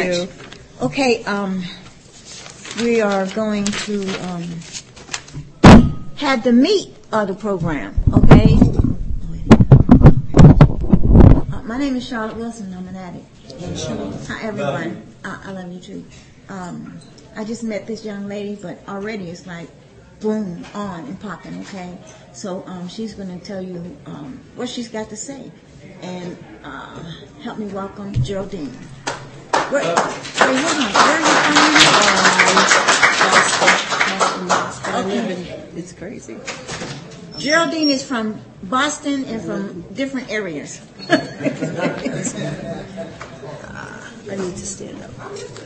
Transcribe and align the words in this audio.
you. 0.00 0.26
Okay, 0.80 1.22
um, 1.24 1.62
we 2.80 3.02
are 3.02 3.26
going 3.34 3.66
to 3.66 4.08
um, 4.26 4.42
have 6.16 6.42
the 6.42 6.50
meat 6.50 6.96
of 7.12 7.28
the 7.28 7.34
program, 7.34 7.94
okay? 8.14 8.56
Uh, 11.52 11.62
my 11.64 11.76
name 11.76 11.94
is 11.96 12.08
Charlotte 12.08 12.38
Wilson. 12.38 12.72
I'm 12.72 12.88
an 12.88 12.96
addict. 12.96 13.26
Hi, 14.28 14.42
everyone. 14.44 15.06
I 15.26 15.52
love 15.52 15.70
you 15.70 15.80
too. 15.80 16.06
Um, 16.48 16.98
I 17.36 17.44
just 17.44 17.62
met 17.62 17.86
this 17.86 18.02
young 18.02 18.26
lady, 18.26 18.58
but 18.62 18.78
already 18.88 19.28
it's 19.28 19.46
like 19.46 19.68
boom, 20.20 20.64
on 20.72 21.00
and 21.00 21.20
popping, 21.20 21.60
okay? 21.60 21.98
So 22.32 22.64
um, 22.66 22.88
she's 22.88 23.12
going 23.12 23.38
to 23.38 23.44
tell 23.44 23.60
you 23.60 23.94
um, 24.06 24.40
what 24.54 24.70
she's 24.70 24.88
got 24.88 25.10
to 25.10 25.16
say. 25.18 25.52
And 26.00 26.38
uh, 26.64 27.02
help 27.42 27.58
me 27.58 27.66
welcome 27.66 28.14
Geraldine. 28.22 28.68
Where, 28.68 29.01
wait, 29.72 29.84
hold 29.84 29.98
on. 29.98 30.92
Where 30.92 31.16
are 31.16 31.20
you 31.20 31.26
from? 31.32 31.42
Um, 34.94 35.06
okay. 35.06 35.64
It's 35.76 35.92
crazy. 35.92 36.36
Geraldine 37.38 37.90
is 37.90 38.02
from 38.06 38.40
Boston 38.64 39.24
and 39.24 39.40
from 39.42 39.82
different 39.94 40.30
areas. 40.30 40.80
I 41.10 41.16
need 44.36 44.56
to 44.56 44.66
stand 44.66 45.02
up. 45.02 45.10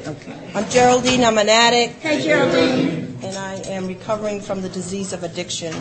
Okay. 0.07 0.51
I'm 0.55 0.69
Geraldine. 0.71 1.25
I'm 1.25 1.39
an 1.39 1.49
addict, 1.49 1.95
Hey, 2.01 2.23
Geraldine. 2.23 3.19
and 3.23 3.37
I 3.37 3.55
am 3.67 3.87
recovering 3.87 4.41
from 4.41 4.63
the 4.63 4.69
disease 4.69 5.13
of 5.13 5.23
addiction. 5.25 5.75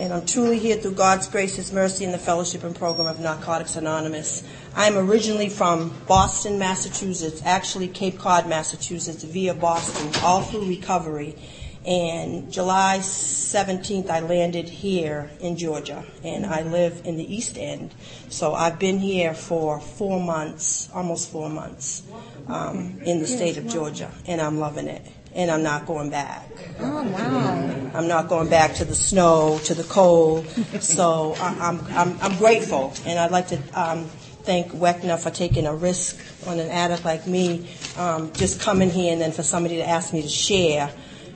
And 0.00 0.14
I'm 0.14 0.24
truly 0.24 0.58
here 0.58 0.78
through 0.78 0.94
God's 0.94 1.28
grace, 1.28 1.56
His 1.56 1.74
mercy, 1.74 2.06
and 2.06 2.14
the 2.14 2.18
fellowship 2.18 2.64
and 2.64 2.74
program 2.74 3.06
of 3.06 3.20
Narcotics 3.20 3.76
Anonymous. 3.76 4.42
I'm 4.74 4.96
originally 4.96 5.50
from 5.50 5.94
Boston, 6.08 6.58
Massachusetts, 6.58 7.42
actually 7.44 7.86
Cape 7.86 8.18
Cod, 8.18 8.48
Massachusetts, 8.48 9.24
via 9.24 9.52
Boston, 9.52 10.10
all 10.22 10.40
through 10.40 10.66
recovery. 10.66 11.36
And 11.84 12.50
July 12.50 13.00
17th, 13.00 14.08
I 14.08 14.20
landed 14.20 14.70
here 14.70 15.30
in 15.38 15.58
Georgia, 15.58 16.02
and 16.24 16.46
I 16.46 16.62
live 16.62 17.02
in 17.04 17.18
the 17.18 17.34
East 17.34 17.58
End. 17.58 17.94
So 18.30 18.54
I've 18.54 18.78
been 18.78 19.00
here 19.00 19.34
for 19.34 19.80
four 19.80 20.18
months, 20.18 20.88
almost 20.94 21.30
four 21.30 21.50
months, 21.50 22.04
um, 22.48 22.98
in 23.04 23.18
the 23.18 23.26
state 23.26 23.58
of 23.58 23.66
Georgia, 23.68 24.10
and 24.26 24.40
I'm 24.40 24.58
loving 24.58 24.88
it. 24.88 25.06
And 25.34 25.50
I'm 25.50 25.62
not 25.62 25.86
going 25.86 26.10
back. 26.10 26.44
Oh, 26.80 27.02
wow. 27.04 27.90
I'm 27.94 28.08
not 28.08 28.28
going 28.28 28.48
back 28.48 28.74
to 28.76 28.84
the 28.84 28.94
snow, 28.94 29.60
to 29.64 29.74
the 29.74 29.84
cold. 29.84 30.46
So 30.80 31.34
I- 31.38 31.56
I'm, 31.68 31.80
I'm, 31.90 32.18
I'm 32.20 32.36
grateful, 32.38 32.92
and 33.06 33.18
I'd 33.18 33.30
like 33.30 33.48
to 33.48 33.58
um, 33.74 34.06
thank 34.44 34.72
Weckner 34.72 35.18
for 35.18 35.30
taking 35.30 35.66
a 35.66 35.74
risk 35.74 36.18
on 36.46 36.58
an 36.58 36.68
addict 36.70 37.04
like 37.04 37.26
me, 37.26 37.68
um, 37.98 38.32
just 38.32 38.60
coming 38.60 38.90
here 38.90 39.12
and 39.12 39.20
then 39.20 39.30
for 39.32 39.42
somebody 39.42 39.76
to 39.76 39.86
ask 39.88 40.12
me 40.12 40.22
to 40.22 40.28
share. 40.28 40.90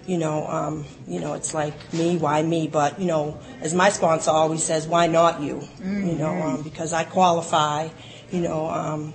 You 0.06 0.18
know, 0.18 0.46
um, 0.46 0.84
you 1.06 1.20
know, 1.20 1.34
it's 1.34 1.54
like 1.54 1.74
me, 1.94 2.16
why 2.16 2.42
me? 2.42 2.68
But 2.68 2.98
you 3.00 3.06
know, 3.06 3.38
as 3.60 3.72
my 3.74 3.90
sponsor 3.90 4.30
always 4.32 4.62
says, 4.62 4.86
why 4.86 5.06
not 5.06 5.40
you? 5.40 5.62
You 5.82 6.14
know, 6.16 6.32
um, 6.42 6.62
because 6.62 6.92
I 6.92 7.04
qualify. 7.04 7.88
You 8.30 8.40
know, 8.40 8.66
um, 8.68 9.14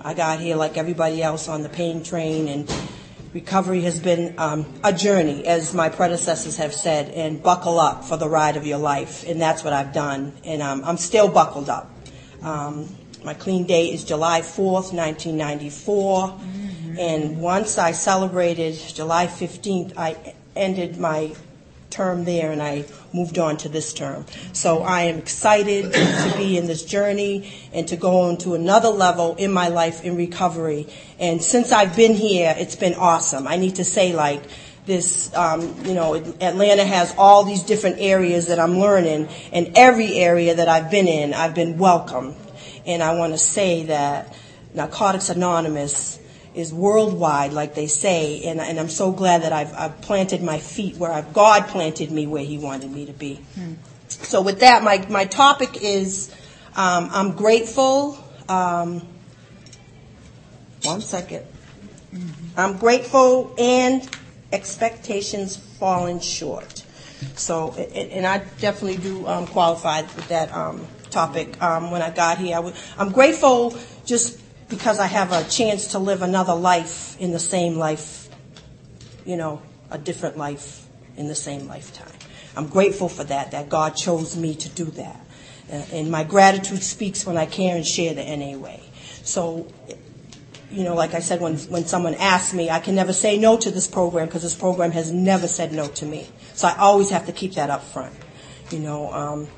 I 0.00 0.14
got 0.14 0.40
here 0.40 0.56
like 0.56 0.76
everybody 0.76 1.22
else 1.22 1.48
on 1.48 1.62
the 1.62 1.68
pain 1.68 2.02
train, 2.04 2.48
and 2.48 2.68
recovery 3.34 3.80
has 3.82 3.98
been 3.98 4.34
um, 4.38 4.66
a 4.84 4.92
journey, 4.92 5.46
as 5.46 5.74
my 5.74 5.88
predecessors 5.88 6.56
have 6.58 6.74
said, 6.74 7.10
and 7.10 7.42
buckle 7.42 7.80
up 7.80 8.04
for 8.04 8.16
the 8.16 8.28
ride 8.28 8.56
of 8.56 8.66
your 8.66 8.78
life. 8.78 9.26
And 9.26 9.40
that's 9.40 9.64
what 9.64 9.72
I've 9.72 9.92
done. 9.92 10.34
And 10.44 10.62
um, 10.62 10.82
I'm 10.84 10.98
still 10.98 11.28
buckled 11.28 11.68
up. 11.68 11.90
Um, 12.42 12.94
my 13.24 13.34
clean 13.34 13.66
date 13.66 13.94
is 13.94 14.04
July 14.04 14.40
4th, 14.40 14.92
1994. 14.92 16.40
And 16.98 17.40
once 17.40 17.78
I 17.78 17.92
celebrated 17.92 18.74
July 18.74 19.26
15th, 19.26 19.94
I 19.96 20.34
ended 20.54 20.98
my 20.98 21.34
term 21.92 22.24
there 22.24 22.50
and 22.50 22.60
I 22.60 22.84
moved 23.12 23.38
on 23.38 23.56
to 23.58 23.68
this 23.68 23.92
term. 23.92 24.24
So 24.52 24.82
I 24.82 25.02
am 25.02 25.18
excited 25.18 25.92
to 25.92 26.34
be 26.36 26.56
in 26.56 26.66
this 26.66 26.84
journey 26.84 27.52
and 27.72 27.86
to 27.88 27.96
go 27.96 28.22
on 28.22 28.38
to 28.38 28.54
another 28.54 28.88
level 28.88 29.36
in 29.36 29.52
my 29.52 29.68
life 29.68 30.02
in 30.02 30.16
recovery. 30.16 30.88
And 31.20 31.40
since 31.42 31.70
I've 31.70 31.94
been 31.94 32.14
here, 32.14 32.54
it's 32.58 32.76
been 32.76 32.94
awesome. 32.94 33.46
I 33.46 33.56
need 33.56 33.76
to 33.76 33.84
say 33.84 34.12
like, 34.12 34.42
this, 34.84 35.32
um, 35.34 35.76
you 35.84 35.94
know, 35.94 36.16
Atlanta 36.16 36.84
has 36.84 37.14
all 37.16 37.44
these 37.44 37.62
different 37.62 38.00
areas 38.00 38.48
that 38.48 38.58
I'm 38.58 38.78
learning, 38.78 39.28
and 39.52 39.70
every 39.76 40.14
area 40.14 40.56
that 40.56 40.68
I've 40.68 40.90
been 40.90 41.06
in, 41.06 41.34
I've 41.34 41.54
been 41.54 41.78
welcomed. 41.78 42.34
And 42.84 43.02
I 43.02 43.14
want 43.14 43.32
to 43.32 43.38
say 43.38 43.84
that 43.84 44.36
Narcotics 44.74 45.30
Anonymous 45.30 46.18
is 46.54 46.72
worldwide, 46.72 47.52
like 47.52 47.74
they 47.74 47.86
say, 47.86 48.42
and, 48.44 48.60
and 48.60 48.78
I'm 48.78 48.88
so 48.88 49.12
glad 49.12 49.42
that 49.42 49.52
I've, 49.52 49.72
I've 49.74 50.00
planted 50.02 50.42
my 50.42 50.58
feet 50.58 50.96
where 50.96 51.10
I've, 51.10 51.32
God 51.32 51.68
planted 51.68 52.10
me 52.10 52.26
where 52.26 52.44
He 52.44 52.58
wanted 52.58 52.90
me 52.90 53.06
to 53.06 53.12
be. 53.12 53.40
So 54.08 54.42
with 54.42 54.60
that, 54.60 54.82
my, 54.82 55.04
my 55.08 55.24
topic 55.24 55.82
is 55.82 56.30
um, 56.76 57.08
I'm 57.12 57.32
grateful. 57.32 58.18
Um, 58.48 59.06
one 60.82 61.00
second. 61.00 61.46
I'm 62.56 62.76
grateful 62.78 63.54
and 63.58 64.08
expectations 64.52 65.56
falling 65.56 66.20
short. 66.20 66.84
So, 67.36 67.72
and 67.72 68.10
and 68.10 68.26
I 68.26 68.38
definitely 68.60 68.98
do 68.98 69.26
um, 69.26 69.46
qualify 69.46 70.02
with 70.02 70.28
that 70.28 70.52
um, 70.52 70.86
topic. 71.10 71.60
Um, 71.62 71.90
when 71.90 72.02
I 72.02 72.10
got 72.10 72.38
here, 72.38 72.58
I 72.58 72.72
I'm 72.98 73.12
grateful 73.12 73.76
just 74.04 74.41
because 74.72 74.98
I 74.98 75.06
have 75.06 75.32
a 75.32 75.44
chance 75.50 75.88
to 75.88 75.98
live 75.98 76.22
another 76.22 76.54
life 76.54 77.20
in 77.20 77.30
the 77.30 77.38
same 77.38 77.76
life, 77.76 78.30
you 79.26 79.36
know, 79.36 79.60
a 79.90 79.98
different 79.98 80.38
life 80.38 80.86
in 81.18 81.28
the 81.28 81.34
same 81.34 81.68
lifetime. 81.68 82.10
I'm 82.56 82.68
grateful 82.68 83.10
for 83.10 83.22
that, 83.24 83.50
that 83.50 83.68
God 83.68 83.90
chose 83.96 84.34
me 84.34 84.54
to 84.54 84.68
do 84.70 84.86
that. 84.86 85.20
Uh, 85.70 85.82
And 85.92 86.10
my 86.10 86.24
gratitude 86.24 86.82
speaks 86.82 87.26
when 87.26 87.36
I 87.36 87.44
care 87.44 87.76
and 87.76 87.86
share 87.86 88.14
the 88.14 88.24
NA 88.24 88.56
way. 88.56 88.80
So, 89.24 89.66
you 90.70 90.84
know, 90.84 90.94
like 90.94 91.12
I 91.12 91.20
said, 91.20 91.42
when, 91.42 91.58
when 91.58 91.84
someone 91.84 92.14
asks 92.14 92.54
me, 92.54 92.70
I 92.70 92.80
can 92.80 92.94
never 92.94 93.12
say 93.12 93.36
no 93.36 93.58
to 93.58 93.70
this 93.70 93.86
program 93.86 94.26
because 94.26 94.40
this 94.40 94.54
program 94.54 94.92
has 94.92 95.12
never 95.12 95.48
said 95.48 95.72
no 95.74 95.86
to 95.88 96.06
me. 96.06 96.26
So 96.54 96.66
I 96.66 96.78
always 96.78 97.10
have 97.10 97.26
to 97.26 97.32
keep 97.32 97.54
that 97.56 97.68
up 97.68 97.82
front, 97.84 98.14
you 98.70 98.78
know. 98.78 99.12
Um, 99.12 99.48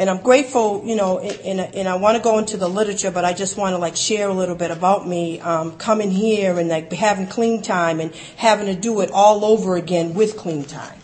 and 0.00 0.08
I'm 0.08 0.22
grateful, 0.22 0.82
you 0.86 0.96
know, 0.96 1.18
and, 1.18 1.60
and 1.60 1.86
I 1.86 1.96
want 1.96 2.16
to 2.16 2.22
go 2.22 2.38
into 2.38 2.56
the 2.56 2.68
literature, 2.68 3.10
but 3.10 3.26
I 3.26 3.34
just 3.34 3.58
want 3.58 3.74
to 3.74 3.76
like 3.76 3.96
share 3.96 4.30
a 4.30 4.32
little 4.32 4.54
bit 4.54 4.70
about 4.70 5.06
me 5.06 5.40
um, 5.40 5.76
coming 5.76 6.10
here 6.10 6.58
and 6.58 6.70
like 6.70 6.90
having 6.90 7.26
clean 7.26 7.60
time 7.60 8.00
and 8.00 8.14
having 8.36 8.64
to 8.64 8.74
do 8.74 9.02
it 9.02 9.10
all 9.12 9.44
over 9.44 9.76
again 9.76 10.14
with 10.14 10.38
clean 10.38 10.64
time. 10.64 10.98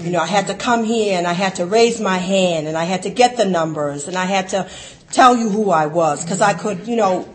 You 0.00 0.10
know, 0.10 0.18
I 0.18 0.26
had 0.26 0.48
to 0.48 0.54
come 0.54 0.82
here 0.82 1.16
and 1.16 1.28
I 1.28 1.32
had 1.32 1.54
to 1.56 1.66
raise 1.66 2.00
my 2.00 2.16
hand 2.18 2.66
and 2.66 2.76
I 2.76 2.82
had 2.82 3.04
to 3.04 3.10
get 3.10 3.36
the 3.36 3.44
numbers 3.44 4.08
and 4.08 4.16
I 4.16 4.24
had 4.24 4.48
to 4.48 4.68
tell 5.12 5.36
you 5.36 5.48
who 5.48 5.70
I 5.70 5.86
was 5.86 6.24
because 6.24 6.40
I 6.40 6.54
could, 6.54 6.88
you 6.88 6.96
know, 6.96 7.32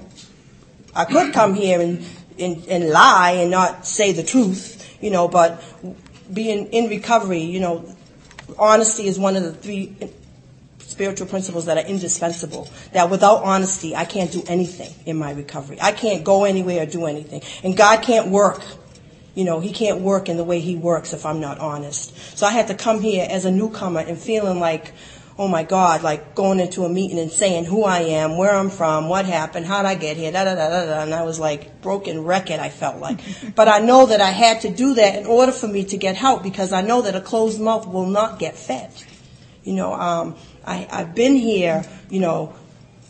I 0.94 1.06
could 1.06 1.32
come 1.32 1.54
here 1.54 1.80
and, 1.80 2.06
and, 2.38 2.68
and 2.68 2.90
lie 2.90 3.38
and 3.38 3.50
not 3.50 3.88
say 3.88 4.12
the 4.12 4.24
truth, 4.24 4.98
you 5.02 5.12
know, 5.12 5.30
but 5.30 5.64
being 6.34 6.66
in 6.74 6.90
recovery, 6.90 7.44
you 7.44 7.62
know, 7.62 7.90
honesty 8.58 9.08
is 9.08 9.18
one 9.18 9.38
of 9.38 9.44
the 9.44 9.54
three 9.54 9.96
spiritual 11.00 11.28
principles 11.28 11.64
that 11.68 11.78
are 11.78 11.88
indispensable. 11.88 12.68
That 12.92 13.10
without 13.10 13.44
honesty, 13.44 13.96
I 13.96 14.04
can't 14.04 14.34
do 14.34 14.44
anything 14.48 14.94
in 15.06 15.16
my 15.16 15.32
recovery. 15.32 15.78
I 15.80 15.94
can't 15.94 16.26
go 16.26 16.44
anywhere 16.44 16.84
or 16.84 16.86
do 16.86 17.06
anything. 17.06 17.42
And 17.64 17.78
God 17.78 18.02
can't 18.02 18.28
work. 18.28 18.62
You 19.34 19.46
know, 19.46 19.62
He 19.62 19.72
can't 19.72 20.02
work 20.02 20.28
in 20.28 20.36
the 20.36 20.44
way 20.44 20.60
He 20.60 20.76
works 20.76 21.14
if 21.14 21.26
I'm 21.26 21.40
not 21.40 21.58
honest. 21.60 22.38
So 22.38 22.46
I 22.46 22.52
had 22.52 22.68
to 22.68 22.76
come 22.76 23.00
here 23.00 23.26
as 23.30 23.46
a 23.46 23.52
newcomer 23.52 24.02
and 24.02 24.20
feeling 24.20 24.60
like, 24.60 24.92
oh 25.38 25.48
my 25.48 25.64
God, 25.64 26.04
like 26.04 26.36
going 26.36 26.60
into 26.60 26.84
a 26.84 26.90
meeting 26.90 27.18
and 27.18 27.32
saying 27.32 27.64
who 27.64 27.86
I 27.86 28.00
am, 28.00 28.38
where 28.38 28.54
I'm 28.54 28.70
from, 28.70 29.08
what 29.08 29.26
happened, 29.26 29.68
how'd 29.68 29.86
I 29.86 29.96
get 29.96 30.18
here, 30.18 30.34
da 30.34 30.44
da 30.44 30.56
da 30.56 30.68
da 30.68 30.86
da. 30.86 31.02
And 31.04 31.14
I 31.14 31.24
was 31.24 31.40
like 31.40 31.82
broken 31.82 32.26
record, 32.26 32.60
I 32.60 32.68
felt 32.68 32.98
like. 32.98 33.22
but 33.56 33.70
I 33.70 33.80
know 33.80 34.06
that 34.08 34.20
I 34.20 34.32
had 34.32 34.60
to 34.64 34.70
do 34.70 34.96
that 34.96 35.16
in 35.16 35.28
order 35.28 35.54
for 35.54 35.70
me 35.70 35.86
to 35.86 35.98
get 35.98 36.18
help 36.18 36.44
because 36.44 36.74
I 36.74 36.82
know 36.82 37.04
that 37.04 37.16
a 37.16 37.22
closed 37.22 37.62
mouth 37.62 37.88
will 37.88 38.08
not 38.08 38.38
get 38.38 38.58
fed. 38.58 38.92
You 39.64 39.76
know, 39.76 39.94
um, 39.94 40.36
I, 40.70 40.88
I've 40.92 41.16
been 41.16 41.36
here, 41.36 41.84
you 42.10 42.20
know, 42.20 42.54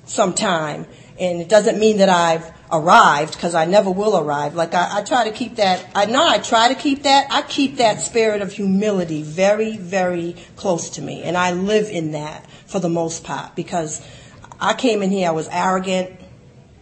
some 0.06 0.34
time, 0.34 0.88
and 1.20 1.42
it 1.42 1.50
doesn't 1.50 1.78
mean 1.78 1.98
that 1.98 2.08
I've 2.08 2.50
arrived 2.72 3.34
because 3.34 3.54
I 3.54 3.66
never 3.66 3.92
will 3.92 4.18
arrive. 4.18 4.56
Like 4.56 4.74
I, 4.74 5.00
I 5.00 5.04
try 5.04 5.26
to 5.26 5.32
keep 5.32 5.58
that. 5.58 5.86
I 5.94 6.06
know 6.06 6.26
I 6.26 6.38
try 6.38 6.70
to 6.70 6.76
keep 6.76 7.04
that. 7.04 7.28
I 7.30 7.42
keep 7.42 7.78
that 7.78 8.02
spirit 8.02 8.42
of 8.42 8.54
humility 8.54 9.24
very, 9.24 9.76
very 9.76 10.36
close 10.56 10.92
to 10.92 11.02
me, 11.02 11.24
and 11.24 11.36
I 11.36 11.52
live 11.52 11.90
in 11.90 12.14
that 12.14 12.50
for 12.66 12.80
the 12.80 12.90
most 12.90 13.24
part 13.24 13.56
because 13.56 14.02
I 14.60 14.74
came 14.74 15.02
in 15.02 15.10
here. 15.10 15.28
I 15.28 15.32
was 15.32 15.50
arrogant. 15.52 16.19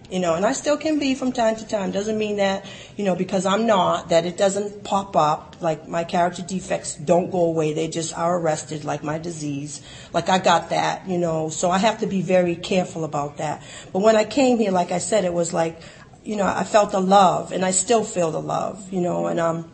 You 0.09 0.19
know, 0.19 0.35
and 0.35 0.45
I 0.45 0.53
still 0.53 0.77
can 0.77 0.99
be 0.99 1.15
from 1.15 1.33
time 1.33 1.57
to 1.57 1.67
time. 1.67 1.91
Doesn't 1.91 2.17
mean 2.17 2.37
that, 2.37 2.65
you 2.95 3.03
know, 3.03 3.13
because 3.15 3.45
I'm 3.45 3.67
not, 3.67 4.09
that 4.09 4.25
it 4.25 4.37
doesn't 4.37 4.85
pop 4.85 5.17
up. 5.17 5.57
Like 5.59 5.87
my 5.87 6.05
character 6.05 6.41
defects 6.41 6.95
don't 6.95 7.29
go 7.29 7.45
away. 7.45 7.73
They 7.73 7.89
just 7.89 8.17
are 8.17 8.39
arrested, 8.39 8.85
like 8.85 9.03
my 9.03 9.17
disease. 9.17 9.81
Like 10.13 10.29
I 10.29 10.39
got 10.39 10.69
that, 10.69 11.07
you 11.09 11.17
know, 11.17 11.49
so 11.49 11.69
I 11.69 11.77
have 11.79 11.99
to 11.99 12.07
be 12.07 12.21
very 12.21 12.55
careful 12.55 13.03
about 13.03 13.37
that. 13.37 13.61
But 13.91 13.99
when 13.99 14.15
I 14.15 14.23
came 14.23 14.59
here, 14.59 14.71
like 14.71 14.93
I 14.93 14.99
said, 14.99 15.25
it 15.25 15.33
was 15.33 15.51
like, 15.51 15.81
you 16.23 16.35
know, 16.35 16.45
I 16.45 16.65
felt 16.65 16.91
the 16.91 16.99
love, 16.99 17.53
and 17.53 17.63
I 17.63 17.71
still 17.71 18.03
feel 18.03 18.31
the 18.31 18.41
love, 18.41 18.91
you 18.91 18.99
know, 18.99 19.27
and 19.27 19.39
I'm 19.39 19.71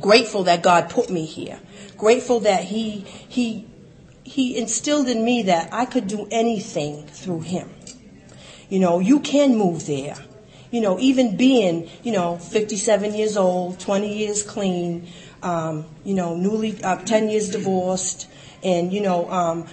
grateful 0.00 0.44
that 0.44 0.60
God 0.60 0.90
put 0.90 1.08
me 1.08 1.24
here. 1.24 1.60
Grateful 1.96 2.40
that 2.40 2.64
He 2.64 3.00
He 3.00 3.66
He 4.24 4.58
instilled 4.58 5.08
in 5.08 5.24
me 5.24 5.42
that 5.42 5.72
I 5.72 5.84
could 5.84 6.08
do 6.08 6.26
anything 6.32 7.06
through 7.06 7.42
Him. 7.42 7.70
You 8.68 8.78
know, 8.78 8.98
you 8.98 9.20
can 9.20 9.56
move 9.56 9.86
there. 9.86 10.16
You 10.70 10.82
know, 10.82 10.98
even 10.98 11.36
being, 11.36 11.88
you 12.02 12.12
know, 12.12 12.36
57 12.36 13.14
years 13.14 13.36
old, 13.36 13.80
20 13.80 14.18
years 14.18 14.42
clean, 14.42 15.08
um, 15.42 15.86
you 16.04 16.14
know, 16.14 16.36
newly 16.36 16.82
uh, 16.82 16.96
10 16.96 17.30
years 17.30 17.48
divorced, 17.50 18.28
and 18.62 18.92
you 18.92 19.00
know, 19.00 19.30
um, 19.30 19.66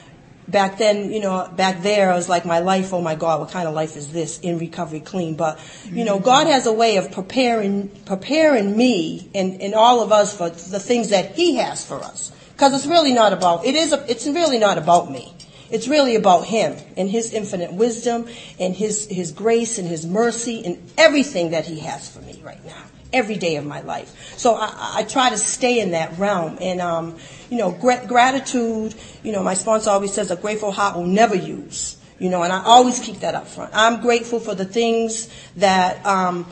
back 0.48 0.78
then, 0.78 1.12
you 1.12 1.20
know, 1.20 1.50
back 1.56 1.82
there, 1.82 2.12
I 2.12 2.16
was 2.16 2.30
like, 2.30 2.46
my 2.46 2.60
life, 2.60 2.94
oh 2.94 3.02
my 3.02 3.16
God, 3.16 3.40
what 3.40 3.52
kind 3.52 3.68
of 3.68 3.74
life 3.74 3.96
is 3.96 4.12
this 4.12 4.40
in 4.40 4.58
recovery 4.58 5.00
clean? 5.00 5.36
But, 5.36 5.60
you 5.86 6.06
know, 6.06 6.20
God 6.20 6.48
has 6.48 6.66
a 6.66 6.74
way 6.74 6.98
of 6.98 7.12
preparing, 7.12 7.90
preparing 8.06 8.76
me 8.76 9.30
and, 9.34 9.62
and 9.62 9.74
all 9.74 10.02
of 10.02 10.12
us 10.12 10.36
for 10.36 10.50
the 10.50 10.80
things 10.80 11.10
that 11.10 11.36
He 11.36 11.56
has 11.56 11.86
for 11.86 12.00
us. 12.02 12.32
Cause 12.58 12.74
it's 12.74 12.86
really 12.86 13.14
not 13.14 13.34
about, 13.34 13.66
it 13.66 13.76
is, 13.76 13.92
a, 13.92 14.10
it's 14.10 14.26
really 14.28 14.60
not 14.60 14.78
about 14.78 15.12
me. 15.12 15.35
It's 15.72 15.88
really 15.88 16.16
about 16.16 16.46
Him 16.46 16.78
and 16.98 17.10
His 17.10 17.34
infinite 17.34 17.74
wisdom 17.74 18.28
and 18.60 18.76
His, 18.76 19.08
His 19.08 19.32
grace 19.32 19.78
and 19.78 19.88
His 19.88 20.06
mercy 20.06 20.64
and 20.66 20.92
everything 20.98 21.52
that 21.52 21.66
He 21.66 21.80
has 21.80 22.10
for 22.10 22.20
me 22.22 22.42
right 22.44 22.64
now 22.66 22.84
every 23.16 23.38
day 23.38 23.56
of 23.56 23.66
my 23.66 23.82
life. 23.82 24.38
So 24.38 24.56
I, 24.56 24.98
I 24.98 25.04
try 25.04 25.30
to 25.30 25.38
stay 25.38 25.80
in 25.80 25.92
that 25.92 26.18
realm. 26.20 26.58
And, 26.60 26.82
um, 26.82 27.18
you 27.50 27.58
know, 27.58 27.72
gr- 27.72 28.06
gratitude, 28.06 28.94
you 29.24 29.32
know, 29.32 29.42
my 29.42 29.54
sponsor 29.54 29.90
always 29.90 30.14
says 30.14 30.32
a 30.32 30.36
grateful 30.36 30.72
heart 30.72 30.96
will 30.96 31.08
never 31.08 31.36
use. 31.36 31.98
You 32.20 32.30
know, 32.30 32.44
and 32.44 32.54
I 32.54 32.64
always 32.64 33.00
keep 33.00 33.20
that 33.20 33.36
up 33.36 33.48
front. 33.48 33.72
I'm 33.74 34.02
grateful 34.02 34.40
for 34.40 34.56
the 34.56 34.64
things 34.64 35.30
that 35.58 36.06
um, 36.06 36.46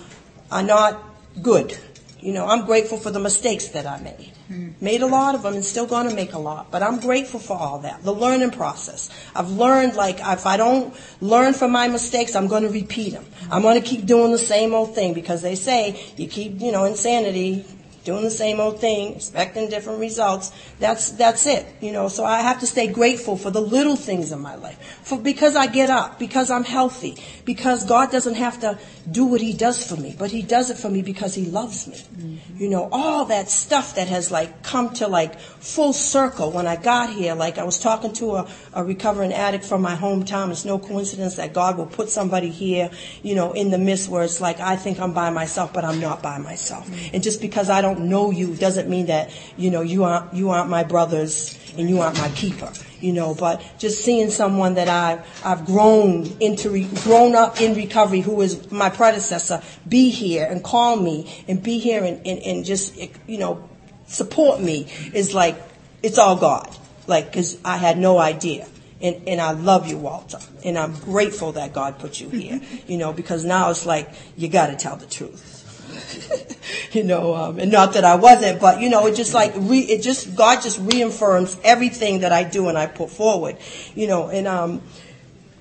are 0.52 0.64
not 0.64 1.02
good. 1.42 1.78
You 2.20 2.34
know, 2.34 2.46
I'm 2.46 2.66
grateful 2.66 2.98
for 2.98 3.12
the 3.12 3.20
mistakes 3.20 3.70
that 3.70 3.86
I 3.86 4.00
made. 4.02 4.33
Made 4.82 5.02
a 5.02 5.08
lot 5.08 5.36
of 5.36 5.44
them 5.44 5.54
and 5.54 5.64
still 5.64 5.86
going 5.86 6.10
to 6.10 6.16
make 6.16 6.34
a 6.34 6.38
lot, 6.38 6.70
but 6.70 6.84
I'm 6.84 7.00
grateful 7.00 7.40
for 7.40 7.58
all 7.58 7.80
that. 7.80 8.04
The 8.04 8.14
learning 8.14 8.52
process. 8.52 9.10
I've 9.34 9.50
learned 9.50 9.96
like 9.96 10.20
if 10.20 10.46
I 10.46 10.58
don't 10.58 10.94
learn 11.22 11.54
from 11.54 11.72
my 11.72 11.88
mistakes, 11.88 12.36
I'm 12.36 12.48
going 12.48 12.64
to 12.64 12.70
repeat 12.70 13.14
them. 13.14 13.26
I'm 13.50 13.62
going 13.62 13.82
to 13.82 13.88
keep 13.88 14.06
doing 14.06 14.32
the 14.32 14.38
same 14.38 14.74
old 14.74 14.96
thing 14.96 15.14
because 15.14 15.42
they 15.42 15.56
say 15.56 16.00
you 16.18 16.28
keep, 16.28 16.60
you 16.60 16.72
know, 16.72 16.84
insanity 16.84 17.66
doing 18.04 18.24
the 18.24 18.32
same 18.32 18.60
old 18.60 18.80
thing, 18.80 19.16
expecting 19.16 19.70
different 19.70 20.00
results. 20.00 20.52
That's 20.80 21.12
that's 21.12 21.46
it, 21.46 21.66
you 21.82 21.92
know. 21.92 22.08
So 22.08 22.26
I 22.26 22.42
have 22.42 22.60
to 22.60 22.68
stay 22.68 22.88
grateful 22.88 23.38
for 23.38 23.52
the 23.52 23.62
little 23.62 23.96
things 23.96 24.32
in 24.32 24.40
my 24.40 24.56
life, 24.56 24.78
for 25.04 25.20
because 25.20 25.56
I 25.56 25.68
get 25.68 25.90
up, 25.90 26.20
because 26.20 26.52
I'm 26.52 26.64
healthy, 26.64 27.18
because 27.46 27.86
God 27.86 28.12
doesn't 28.12 28.36
have 28.36 28.60
to 28.62 28.78
do 29.10 29.26
what 29.26 29.42
He 29.42 29.54
does 29.54 29.86
for 29.86 29.96
me, 29.96 30.16
but 30.18 30.32
He 30.32 30.42
does 30.42 30.70
it 30.70 30.78
for 30.78 30.90
me 30.90 31.02
because 31.02 31.34
He 31.34 31.46
loves 31.46 31.88
me. 31.88 31.96
Mm-hmm. 31.96 32.58
You 32.58 32.70
know, 32.70 32.90
all 32.92 33.26
that 33.26 33.50
stuff 33.50 33.96
that 33.96 34.08
has 34.08 34.32
like 34.32 34.64
come 34.64 34.94
to 34.96 35.08
like 35.08 35.40
full 35.40 35.94
circle 35.94 36.52
when 36.52 36.68
I 36.68 36.76
got 36.76 37.10
here. 37.10 37.36
Like 37.36 37.58
I 37.58 37.64
was 37.64 37.80
talking 37.80 38.14
to 38.14 38.36
a, 38.36 38.48
a 38.74 38.84
recovering 38.84 39.34
addict 39.34 39.66
from 39.66 39.82
my 39.82 39.96
hometown. 39.96 40.52
It's 40.52 40.66
no 40.66 40.80
coincidence 40.80 41.36
that 41.36 41.54
God 41.54 41.78
will 41.78 41.86
put 41.86 42.10
somebody 42.10 42.50
here, 42.50 42.92
you 43.22 43.36
know, 43.36 43.54
in 43.54 43.72
the 43.72 43.78
midst 43.78 44.10
where 44.10 44.24
it's 44.24 44.42
like 44.42 44.60
I 44.60 44.76
think 44.76 45.00
I'm 45.00 45.14
by 45.14 45.30
myself, 45.30 45.74
but 45.74 45.86
I'm 45.86 46.00
not 46.00 46.22
by 46.22 46.38
myself. 46.38 46.86
Mm-hmm. 46.86 47.16
And 47.16 47.24
just 47.24 47.42
because 47.42 47.70
I 47.70 47.82
don't 47.82 47.93
don't 47.94 48.10
know 48.10 48.32
you 48.32 48.56
doesn't 48.56 48.90
mean 48.90 49.08
that, 49.08 49.32
you 49.58 49.72
know, 49.72 49.82
you 49.82 50.04
aren't, 50.04 50.34
you 50.34 50.50
aren't 50.50 50.70
my 50.70 50.84
brothers 50.84 51.58
and 51.78 51.90
you 51.90 52.02
aren't 52.02 52.18
my 52.18 52.30
keeper, 52.30 52.72
you 53.00 53.14
know, 53.14 53.34
but 53.34 53.64
just 53.78 54.04
seeing 54.04 54.30
someone 54.30 54.76
that 54.76 54.88
I've, 54.88 55.46
I've 55.46 55.66
grown 55.66 56.26
into, 56.40 56.70
re, 56.70 56.88
grown 57.04 57.36
up 57.36 57.62
in 57.62 57.76
recovery 57.76 58.22
who 58.22 58.42
is 58.42 58.72
my 58.72 58.90
predecessor, 58.90 59.62
be 59.88 60.10
here 60.10 60.46
and 60.46 60.64
call 60.64 60.96
me 60.96 61.44
and 61.48 61.62
be 61.62 61.80
here 61.80 62.04
and, 62.04 62.26
and, 62.26 62.40
and 62.40 62.66
just, 62.66 62.98
you 63.28 63.38
know, 63.38 63.68
support 64.08 64.62
me 64.62 64.88
is 65.14 65.34
like, 65.34 65.58
it's 66.02 66.18
all 66.18 66.36
God. 66.36 66.76
Like, 67.08 67.34
cause 67.34 67.58
I 67.66 67.78
had 67.78 67.98
no 67.98 68.18
idea. 68.18 68.68
And, 69.02 69.28
and 69.28 69.42
I 69.42 69.52
love 69.52 69.88
you, 69.88 69.98
Walter. 69.98 70.40
And 70.64 70.78
I'm 70.78 70.94
grateful 70.94 71.54
that 71.54 71.74
God 71.74 72.00
put 72.00 72.22
you 72.22 72.30
here, 72.30 72.62
you 72.88 72.98
know, 72.98 73.12
because 73.12 73.44
now 73.44 73.70
it's 73.70 73.86
like, 73.86 74.10
you 74.38 74.48
gotta 74.48 74.76
tell 74.78 74.96
the 74.96 75.06
truth 75.06 75.53
you 76.92 77.04
know, 77.04 77.34
um, 77.36 77.60
and 77.60 77.72
not 77.72 77.94
that 77.94 78.04
I 78.04 78.16
wasn't, 78.16 78.60
but 78.60 78.82
you 78.82 78.90
know, 78.90 79.06
it 79.08 79.16
just 79.16 79.34
like 79.34 79.54
re, 79.56 79.80
it 79.80 80.02
just 80.02 80.36
God 80.36 80.62
just 80.62 80.80
reaffirms 80.80 81.58
everything 81.64 82.22
that 82.22 82.32
I 82.32 82.44
do 82.44 82.70
and 82.70 82.78
I 82.78 82.88
put 82.88 83.10
forward, 83.10 83.58
you 83.96 84.08
know, 84.08 84.30
and 84.30 84.48
um, 84.48 84.82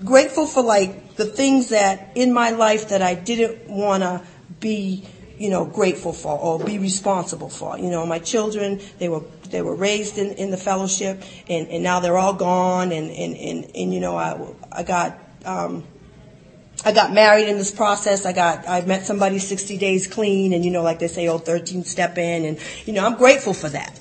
grateful 0.05 0.47
for 0.47 0.63
like 0.63 1.17
the 1.17 1.25
things 1.25 1.71
that 1.71 2.11
in 2.15 2.33
my 2.33 2.51
life 2.51 2.89
that 2.89 3.03
I 3.03 3.15
didn't 3.15 3.69
want 3.69 4.03
to 4.03 4.23
be, 4.61 5.05
you 5.39 5.51
know, 5.51 5.65
grateful 5.65 6.13
for 6.13 6.39
or 6.39 6.59
be 6.59 6.79
responsible 6.79 7.49
for. 7.49 7.79
You 7.79 7.91
know, 7.91 8.07
my 8.07 8.19
children 8.19 8.81
they 8.99 9.09
were 9.09 9.23
they 9.51 9.63
were 9.63 9.75
raised 9.75 10.19
in, 10.19 10.33
in 10.33 10.51
the 10.51 10.57
fellowship 10.57 11.23
and, 11.49 11.69
and 11.69 11.83
now 11.83 12.01
they're 12.01 12.19
all 12.19 12.35
gone 12.35 12.93
and 12.93 13.11
and, 13.11 13.37
and, 13.37 13.71
and 13.75 13.95
you 13.95 14.01
know 14.01 14.17
I 14.17 14.39
I 14.71 14.83
got 14.83 15.19
um, 15.45 15.85
I 16.85 16.93
got 16.93 17.13
married 17.13 17.49
in 17.49 17.59
this 17.59 17.71
process. 17.71 18.27
I 18.27 18.33
got, 18.33 18.69
I 18.69 18.81
met 18.83 19.05
somebody 19.05 19.39
60 19.39 19.79
days 19.79 20.07
clean 20.07 20.53
and, 20.53 20.65
you 20.65 20.71
know, 20.71 20.83
like 20.83 20.99
they 20.99 21.09
say, 21.09 21.29
oh, 21.29 21.39
13 21.39 21.85
step 21.85 22.19
in. 22.19 22.45
And, 22.45 22.59
you 22.87 22.93
know, 22.93 23.05
I'm 23.07 23.17
grateful 23.17 23.55
for 23.55 23.69
that 23.69 23.99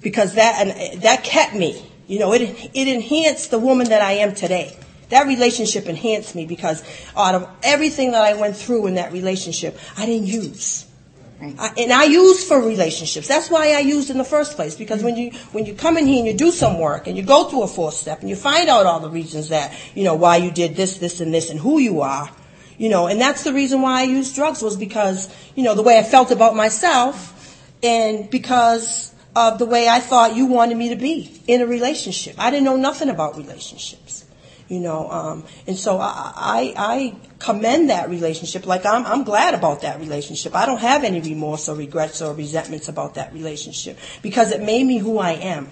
because 0.00 0.34
that, 0.34 0.66
and 0.66 1.02
that 1.02 1.24
kept 1.24 1.54
me, 1.54 1.84
you 2.06 2.18
know, 2.18 2.32
it, 2.32 2.42
it 2.74 2.88
enhanced 2.88 3.50
the 3.50 3.58
woman 3.58 3.88
that 3.88 4.02
I 4.02 4.12
am 4.12 4.34
today. 4.34 4.76
That 5.10 5.26
relationship 5.26 5.86
enhanced 5.86 6.34
me 6.36 6.46
because 6.46 6.84
out 7.16 7.34
of 7.34 7.48
everything 7.62 8.12
that 8.12 8.22
I 8.22 8.34
went 8.34 8.56
through 8.56 8.86
in 8.86 8.94
that 8.94 9.12
relationship, 9.12 9.76
I 9.96 10.06
didn't 10.06 10.28
use. 10.28 10.86
I, 11.42 11.72
and 11.78 11.92
I 11.92 12.04
use 12.04 12.46
for 12.46 12.60
relationships. 12.60 13.26
That's 13.26 13.50
why 13.50 13.72
I 13.72 13.78
used 13.78 14.10
in 14.10 14.18
the 14.18 14.24
first 14.24 14.56
place. 14.56 14.74
Because 14.74 15.02
when 15.02 15.16
you 15.16 15.30
when 15.52 15.64
you 15.64 15.74
come 15.74 15.96
in 15.96 16.06
here 16.06 16.18
and 16.18 16.26
you 16.26 16.34
do 16.34 16.50
some 16.50 16.78
work 16.78 17.06
and 17.06 17.16
you 17.16 17.22
go 17.22 17.48
through 17.48 17.62
a 17.62 17.68
fourth 17.68 17.94
step 17.94 18.20
and 18.20 18.28
you 18.28 18.36
find 18.36 18.68
out 18.68 18.84
all 18.84 19.00
the 19.00 19.08
reasons 19.08 19.48
that 19.48 19.74
you 19.94 20.04
know 20.04 20.14
why 20.14 20.36
you 20.36 20.50
did 20.50 20.76
this, 20.76 20.98
this, 20.98 21.20
and 21.20 21.32
this, 21.32 21.50
and 21.50 21.58
who 21.58 21.78
you 21.78 22.02
are, 22.02 22.30
you 22.76 22.90
know, 22.90 23.06
and 23.06 23.20
that's 23.20 23.44
the 23.44 23.54
reason 23.54 23.80
why 23.80 24.00
I 24.00 24.02
used 24.04 24.34
drugs 24.34 24.60
was 24.60 24.76
because 24.76 25.34
you 25.54 25.62
know 25.62 25.74
the 25.74 25.82
way 25.82 25.98
I 25.98 26.02
felt 26.02 26.30
about 26.30 26.54
myself, 26.54 27.58
and 27.82 28.28
because 28.28 29.14
of 29.34 29.58
the 29.58 29.66
way 29.66 29.88
I 29.88 30.00
thought 30.00 30.36
you 30.36 30.46
wanted 30.46 30.76
me 30.76 30.90
to 30.90 30.96
be 30.96 31.40
in 31.46 31.62
a 31.62 31.66
relationship. 31.66 32.34
I 32.38 32.50
didn't 32.50 32.64
know 32.64 32.76
nothing 32.76 33.08
about 33.08 33.38
relationships 33.38 34.26
you 34.70 34.80
know. 34.80 35.10
Um, 35.10 35.44
and 35.66 35.76
so 35.76 35.98
I, 36.00 36.72
I, 36.76 37.16
commend 37.40 37.88
that 37.88 38.10
relationship. 38.10 38.66
Like 38.66 38.84
I'm, 38.84 39.06
I'm 39.06 39.24
glad 39.24 39.54
about 39.54 39.80
that 39.80 39.98
relationship. 39.98 40.54
I 40.54 40.66
don't 40.66 40.80
have 40.80 41.04
any 41.04 41.20
remorse 41.20 41.70
or 41.70 41.74
regrets 41.74 42.20
or 42.20 42.34
resentments 42.34 42.88
about 42.88 43.14
that 43.14 43.32
relationship 43.32 43.98
because 44.20 44.52
it 44.52 44.62
made 44.62 44.84
me 44.84 44.98
who 44.98 45.18
I 45.18 45.32
am. 45.32 45.70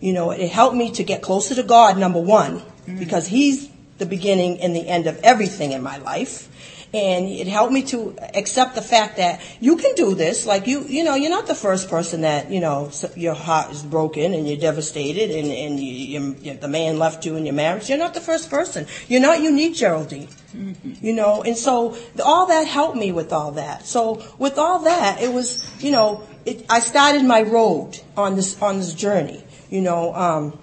You 0.00 0.14
know, 0.14 0.30
it 0.30 0.48
helped 0.50 0.74
me 0.74 0.90
to 0.92 1.04
get 1.04 1.20
closer 1.20 1.54
to 1.54 1.62
God, 1.62 1.98
number 1.98 2.18
one, 2.18 2.60
mm-hmm. 2.60 2.98
because 2.98 3.26
He's 3.26 3.68
the 3.98 4.06
beginning 4.06 4.60
and 4.60 4.74
the 4.74 4.88
end 4.88 5.06
of 5.06 5.20
everything 5.22 5.72
in 5.72 5.82
my 5.82 5.98
life 5.98 6.48
and 6.94 7.26
it 7.28 7.46
helped 7.46 7.72
me 7.72 7.82
to 7.82 8.14
accept 8.34 8.74
the 8.74 8.82
fact 8.82 9.16
that 9.16 9.40
you 9.60 9.76
can 9.76 9.94
do 9.94 10.14
this. 10.14 10.44
Like 10.44 10.66
you, 10.66 10.82
you 10.82 11.04
know, 11.04 11.14
you're 11.14 11.30
not 11.30 11.46
the 11.46 11.54
first 11.54 11.88
person 11.88 12.20
that 12.20 12.50
you 12.50 12.60
know 12.60 12.90
your 13.16 13.34
heart 13.34 13.70
is 13.70 13.82
broken 13.82 14.34
and 14.34 14.46
you're 14.46 14.58
devastated, 14.58 15.30
and 15.30 15.50
and 15.50 15.80
you, 15.80 16.36
you, 16.42 16.54
the 16.54 16.68
man 16.68 16.98
left 16.98 17.24
you 17.24 17.36
in 17.36 17.46
your 17.46 17.54
marriage. 17.54 17.88
You're 17.88 17.98
not 17.98 18.14
the 18.14 18.20
first 18.20 18.50
person. 18.50 18.86
You're 19.08 19.22
not 19.22 19.40
unique, 19.40 19.74
Geraldine. 19.74 20.28
Mm-hmm. 20.54 21.04
You 21.04 21.14
know, 21.14 21.42
and 21.42 21.56
so 21.56 21.96
all 22.22 22.46
that 22.46 22.66
helped 22.66 22.96
me 22.96 23.10
with 23.10 23.32
all 23.32 23.52
that. 23.52 23.86
So 23.86 24.22
with 24.38 24.58
all 24.58 24.80
that, 24.80 25.22
it 25.22 25.32
was, 25.32 25.64
you 25.82 25.90
know, 25.90 26.24
it, 26.44 26.66
I 26.68 26.80
started 26.80 27.24
my 27.24 27.40
road 27.42 27.98
on 28.16 28.36
this 28.36 28.60
on 28.60 28.78
this 28.78 28.92
journey. 28.92 29.42
You 29.70 29.80
know. 29.80 30.14
Um, 30.14 30.58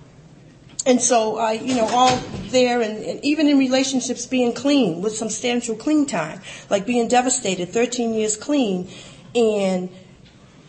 and 0.85 1.01
so 1.01 1.37
I, 1.37 1.53
you 1.53 1.75
know, 1.75 1.87
all 1.87 2.15
there 2.49 2.81
and, 2.81 3.03
and, 3.03 3.25
even 3.25 3.47
in 3.47 3.57
relationships 3.57 4.25
being 4.25 4.53
clean 4.53 5.01
with 5.01 5.15
substantial 5.15 5.75
clean 5.75 6.05
time, 6.05 6.41
like 6.69 6.85
being 6.85 7.07
devastated, 7.07 7.69
13 7.69 8.13
years 8.13 8.37
clean 8.37 8.89
and, 9.35 9.89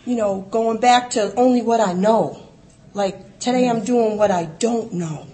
you 0.05 0.17
know, 0.17 0.41
going 0.51 0.79
back 0.79 1.11
to 1.11 1.35
only 1.37 1.63
what 1.63 1.81
I 1.81 1.93
know. 1.93 2.43
Like 2.93 3.39
today 3.39 3.69
I'm 3.69 3.85
doing 3.85 4.19
what 4.19 4.33
I 4.33 4.47
don't 4.47 4.93
know. 4.95 5.27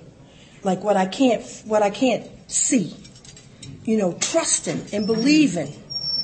Like 0.63 0.85
what 0.85 0.97
I 0.97 1.07
can't, 1.07 1.43
what 1.65 1.83
I 1.83 1.91
can't 1.91 2.29
see. 2.47 2.95
You 3.85 3.97
know, 3.97 4.13
trusting 4.13 4.87
and 4.93 5.07
believing 5.07 5.73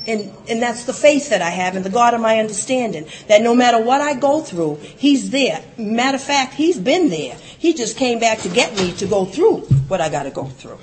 and, 0.07 0.33
and 0.49 0.61
that's 0.61 0.83
the 0.85 0.93
faith 0.93 1.29
that 1.29 1.41
I 1.41 1.49
have 1.49 1.75
in 1.75 1.83
the 1.83 1.89
God 1.89 2.13
of 2.13 2.21
my 2.21 2.39
understanding. 2.39 3.07
That 3.27 3.41
no 3.41 3.55
matter 3.55 3.81
what 3.81 4.01
I 4.01 4.15
go 4.15 4.41
through, 4.41 4.75
He's 4.75 5.29
there. 5.29 5.63
Matter 5.77 6.15
of 6.15 6.23
fact, 6.23 6.53
He's 6.53 6.77
been 6.77 7.09
there. 7.09 7.35
He 7.35 7.73
just 7.73 7.97
came 7.97 8.19
back 8.19 8.39
to 8.39 8.49
get 8.49 8.75
me 8.75 8.91
to 8.93 9.05
go 9.05 9.25
through 9.25 9.61
what 9.87 10.01
I 10.01 10.09
got 10.09 10.23
to 10.23 10.31
go 10.31 10.45
through. 10.45 10.79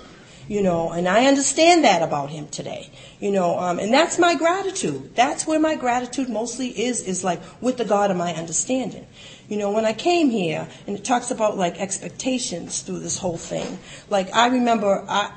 You 0.48 0.62
know, 0.62 0.90
and 0.90 1.06
I 1.06 1.26
understand 1.26 1.84
that 1.84 2.02
about 2.02 2.30
Him 2.30 2.48
today. 2.48 2.90
You 3.20 3.30
know, 3.30 3.58
um, 3.58 3.78
and 3.78 3.92
that's 3.92 4.18
my 4.18 4.34
gratitude. 4.34 5.14
That's 5.14 5.46
where 5.46 5.60
my 5.60 5.76
gratitude 5.76 6.28
mostly 6.28 6.68
is, 6.68 7.02
is 7.02 7.22
like 7.22 7.40
with 7.60 7.76
the 7.76 7.84
God 7.84 8.10
of 8.10 8.16
my 8.16 8.32
understanding. 8.34 9.06
You 9.48 9.58
know, 9.58 9.72
when 9.72 9.84
I 9.84 9.92
came 9.92 10.30
here, 10.30 10.68
and 10.86 10.96
it 10.96 11.04
talks 11.04 11.30
about 11.30 11.58
like 11.58 11.78
expectations 11.78 12.82
through 12.82 13.00
this 13.00 13.18
whole 13.18 13.36
thing. 13.36 13.78
Like 14.08 14.34
I 14.34 14.46
remember, 14.46 15.04
I, 15.08 15.32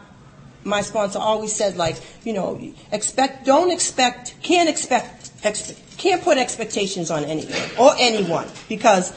my 0.64 0.82
sponsor 0.82 1.20
always 1.20 1.54
said, 1.54 1.78
like, 1.78 1.98
you 2.24 2.34
know, 2.34 2.74
expect, 2.92 3.46
don't 3.46 3.72
expect, 3.72 4.36
can't 4.42 4.70
expect, 4.70 5.32
expect 5.44 5.80
can't 5.98 6.22
put 6.22 6.38
expectations 6.38 7.12
on 7.12 7.24
anyone 7.24 7.62
or 7.80 7.94
anyone 7.98 8.48
because 8.68 9.14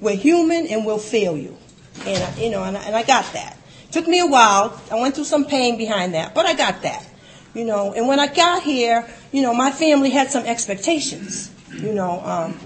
we're 0.00 0.16
human 0.16 0.66
and 0.66 0.84
we'll 0.84 0.98
fail 0.98 1.36
you. 1.36 1.56
And, 2.04 2.38
you 2.38 2.50
know, 2.50 2.62
and 2.62 2.76
I, 2.76 2.82
and 2.82 2.94
I 2.96 3.02
got 3.02 3.32
that. 3.32 3.56
Took 3.90 4.06
me 4.06 4.20
a 4.20 4.26
while. 4.26 4.78
I 4.90 5.00
went 5.00 5.14
through 5.14 5.24
some 5.24 5.46
pain 5.46 5.78
behind 5.78 6.14
that, 6.14 6.34
but 6.34 6.44
I 6.44 6.54
got 6.54 6.82
that. 6.82 7.06
You 7.54 7.64
know, 7.64 7.94
and 7.94 8.06
when 8.06 8.20
I 8.20 8.26
got 8.26 8.62
here, 8.62 9.08
you 9.32 9.40
know, 9.40 9.54
my 9.54 9.70
family 9.72 10.10
had 10.10 10.30
some 10.30 10.44
expectations. 10.44 11.50
You 11.72 11.94
know, 11.94 12.20
um, 12.20 12.60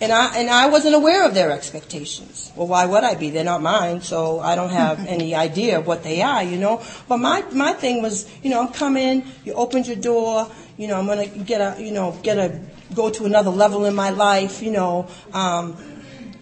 and 0.00 0.12
I 0.12 0.36
and 0.36 0.50
I 0.50 0.66
wasn't 0.68 0.94
aware 0.94 1.24
of 1.26 1.34
their 1.34 1.50
expectations. 1.50 2.52
Well, 2.56 2.66
why 2.66 2.86
would 2.86 3.04
I 3.04 3.14
be? 3.14 3.30
They're 3.30 3.44
not 3.44 3.62
mine, 3.62 4.00
so 4.00 4.40
I 4.40 4.54
don't 4.54 4.70
have 4.70 5.06
any 5.06 5.34
idea 5.34 5.78
of 5.78 5.86
what 5.86 6.02
they 6.02 6.22
are. 6.22 6.42
You 6.42 6.58
know, 6.58 6.82
but 7.08 7.18
my 7.18 7.42
my 7.52 7.72
thing 7.72 8.02
was, 8.02 8.30
you 8.42 8.50
know, 8.50 8.60
I'm 8.60 8.72
coming. 8.72 9.24
You 9.44 9.54
opened 9.54 9.86
your 9.86 9.96
door. 9.96 10.50
You 10.76 10.88
know, 10.88 10.98
I'm 10.98 11.06
gonna 11.06 11.26
get 11.26 11.60
a, 11.60 11.80
you 11.82 11.92
know, 11.92 12.18
get 12.22 12.38
a 12.38 12.60
go 12.94 13.10
to 13.10 13.24
another 13.24 13.50
level 13.50 13.84
in 13.84 13.94
my 13.94 14.10
life. 14.10 14.62
You 14.62 14.72
know, 14.72 15.08
um, 15.32 15.76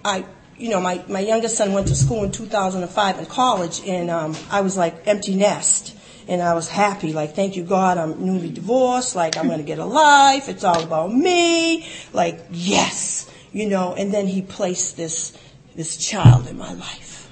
I 0.04 0.24
you 0.62 0.68
know, 0.68 0.80
my, 0.80 1.04
my 1.08 1.18
youngest 1.18 1.56
son 1.56 1.72
went 1.72 1.88
to 1.88 1.94
school 1.96 2.22
in 2.22 2.30
2005 2.30 3.18
in 3.18 3.26
college, 3.26 3.82
and 3.84 4.08
um, 4.10 4.36
I 4.48 4.60
was 4.60 4.76
like 4.76 5.08
empty 5.08 5.34
nest. 5.34 5.96
And 6.28 6.40
I 6.40 6.54
was 6.54 6.68
happy, 6.68 7.12
like, 7.12 7.34
thank 7.34 7.56
you, 7.56 7.64
God, 7.64 7.98
I'm 7.98 8.24
newly 8.24 8.48
divorced, 8.48 9.16
like, 9.16 9.36
I'm 9.36 9.48
going 9.48 9.58
to 9.58 9.64
get 9.64 9.80
a 9.80 9.84
life, 9.84 10.48
it's 10.48 10.62
all 10.62 10.80
about 10.80 11.12
me, 11.12 11.84
like, 12.12 12.40
yes, 12.52 13.28
you 13.52 13.68
know, 13.68 13.94
and 13.94 14.12
then 14.12 14.26
he 14.26 14.42
placed 14.42 14.96
this, 14.96 15.36
this 15.76 15.96
child 15.96 16.48
in 16.48 16.56
my 16.56 16.72
life. 16.72 17.30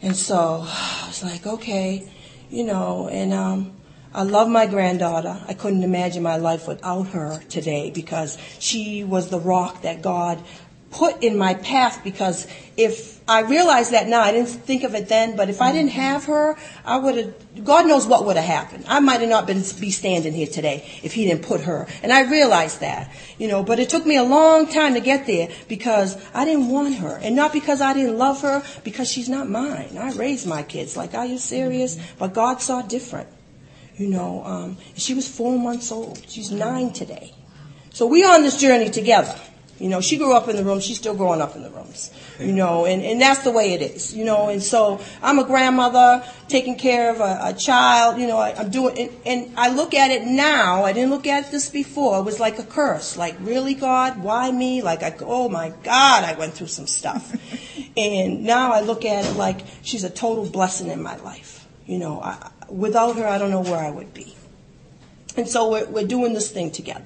And 0.00 0.16
so 0.16 0.64
I 0.66 1.04
was 1.06 1.22
like, 1.22 1.46
okay, 1.46 2.08
you 2.50 2.64
know, 2.64 3.08
and 3.08 3.32
um, 3.32 3.72
I 4.14 4.24
love 4.24 4.48
my 4.48 4.66
granddaughter. 4.66 5.40
I 5.48 5.54
couldn't 5.54 5.84
imagine 5.84 6.22
my 6.22 6.36
life 6.36 6.68
without 6.68 7.08
her 7.08 7.40
today 7.48 7.90
because 7.90 8.36
she 8.58 9.04
was 9.04 9.30
the 9.30 9.40
rock 9.40 9.82
that 9.82 10.02
God 10.02 10.42
put 10.92 11.22
in 11.22 11.36
my 11.36 11.54
path 11.54 12.04
because 12.04 12.46
if 12.76 13.20
I 13.28 13.40
realize 13.42 13.90
that 13.90 14.08
now, 14.08 14.20
I 14.20 14.32
didn't 14.32 14.48
think 14.48 14.82
of 14.82 14.94
it 14.94 15.08
then, 15.08 15.36
but 15.36 15.48
if 15.48 15.62
I 15.62 15.72
didn't 15.72 15.92
have 15.92 16.24
her, 16.24 16.56
I 16.84 16.98
would 16.98 17.16
have, 17.16 17.64
God 17.64 17.86
knows 17.86 18.06
what 18.06 18.26
would 18.26 18.36
have 18.36 18.44
happened. 18.44 18.84
I 18.88 19.00
might 19.00 19.20
have 19.20 19.30
not 19.30 19.46
been, 19.46 19.62
be 19.80 19.90
standing 19.90 20.32
here 20.32 20.46
today 20.46 20.88
if 21.02 21.14
he 21.14 21.24
didn't 21.24 21.44
put 21.44 21.62
her. 21.62 21.86
And 22.02 22.12
I 22.12 22.30
realized 22.30 22.80
that, 22.80 23.10
you 23.38 23.48
know, 23.48 23.62
but 23.62 23.78
it 23.78 23.88
took 23.88 24.04
me 24.04 24.16
a 24.16 24.22
long 24.22 24.66
time 24.66 24.94
to 24.94 25.00
get 25.00 25.26
there 25.26 25.48
because 25.68 26.16
I 26.34 26.44
didn't 26.44 26.68
want 26.68 26.96
her. 26.96 27.18
And 27.22 27.36
not 27.36 27.52
because 27.52 27.80
I 27.80 27.94
didn't 27.94 28.18
love 28.18 28.42
her, 28.42 28.62
because 28.84 29.10
she's 29.10 29.28
not 29.28 29.48
mine. 29.48 29.96
I 29.98 30.12
raised 30.12 30.46
my 30.46 30.62
kids. 30.62 30.96
Like, 30.96 31.14
are 31.14 31.26
you 31.26 31.38
serious? 31.38 31.98
But 32.18 32.34
God 32.34 32.60
saw 32.60 32.82
different. 32.82 33.28
You 33.96 34.08
know, 34.08 34.44
um, 34.44 34.78
she 34.94 35.14
was 35.14 35.28
four 35.28 35.58
months 35.58 35.92
old. 35.92 36.22
She's 36.28 36.50
nine 36.50 36.92
today. 36.92 37.34
So 37.90 38.06
we're 38.06 38.28
on 38.28 38.42
this 38.42 38.58
journey 38.58 38.90
together. 38.90 39.38
You 39.82 39.88
know, 39.88 40.00
she 40.00 40.16
grew 40.16 40.32
up 40.32 40.46
in 40.46 40.54
the 40.54 40.62
room. 40.62 40.78
She's 40.78 40.96
still 40.96 41.16
growing 41.16 41.40
up 41.40 41.56
in 41.56 41.64
the 41.64 41.70
rooms. 41.70 42.12
You 42.38 42.52
know, 42.52 42.86
and, 42.86 43.02
and 43.02 43.20
that's 43.20 43.40
the 43.40 43.50
way 43.50 43.72
it 43.72 43.82
is. 43.82 44.14
You 44.14 44.24
know, 44.24 44.48
and 44.48 44.62
so 44.62 45.00
I'm 45.20 45.40
a 45.40 45.44
grandmother 45.44 46.24
taking 46.46 46.78
care 46.78 47.10
of 47.10 47.18
a, 47.18 47.48
a 47.48 47.52
child. 47.52 48.20
You 48.20 48.28
know, 48.28 48.36
I, 48.36 48.50
am 48.50 48.70
doing, 48.70 48.96
and, 48.96 49.10
and 49.26 49.58
I 49.58 49.74
look 49.74 49.92
at 49.92 50.12
it 50.12 50.24
now. 50.24 50.84
I 50.84 50.92
didn't 50.92 51.10
look 51.10 51.26
at 51.26 51.50
this 51.50 51.68
before. 51.68 52.20
It 52.20 52.22
was 52.22 52.38
like 52.38 52.60
a 52.60 52.62
curse. 52.62 53.16
Like, 53.16 53.34
really, 53.40 53.74
God? 53.74 54.22
Why 54.22 54.52
me? 54.52 54.82
Like, 54.82 55.02
I, 55.02 55.16
oh 55.22 55.48
my 55.48 55.70
God, 55.82 56.22
I 56.22 56.34
went 56.38 56.54
through 56.54 56.68
some 56.68 56.86
stuff. 56.86 57.34
and 57.96 58.44
now 58.44 58.72
I 58.72 58.82
look 58.82 59.04
at 59.04 59.24
it 59.24 59.36
like 59.36 59.62
she's 59.82 60.04
a 60.04 60.10
total 60.10 60.48
blessing 60.48 60.90
in 60.90 61.02
my 61.02 61.16
life. 61.16 61.66
You 61.86 61.98
know, 61.98 62.20
I, 62.20 62.52
without 62.68 63.16
her, 63.16 63.26
I 63.26 63.36
don't 63.36 63.50
know 63.50 63.62
where 63.62 63.80
I 63.80 63.90
would 63.90 64.14
be. 64.14 64.36
And 65.36 65.48
so 65.48 65.72
we're, 65.72 65.86
we're 65.86 66.06
doing 66.06 66.34
this 66.34 66.52
thing 66.52 66.70
together. 66.70 67.04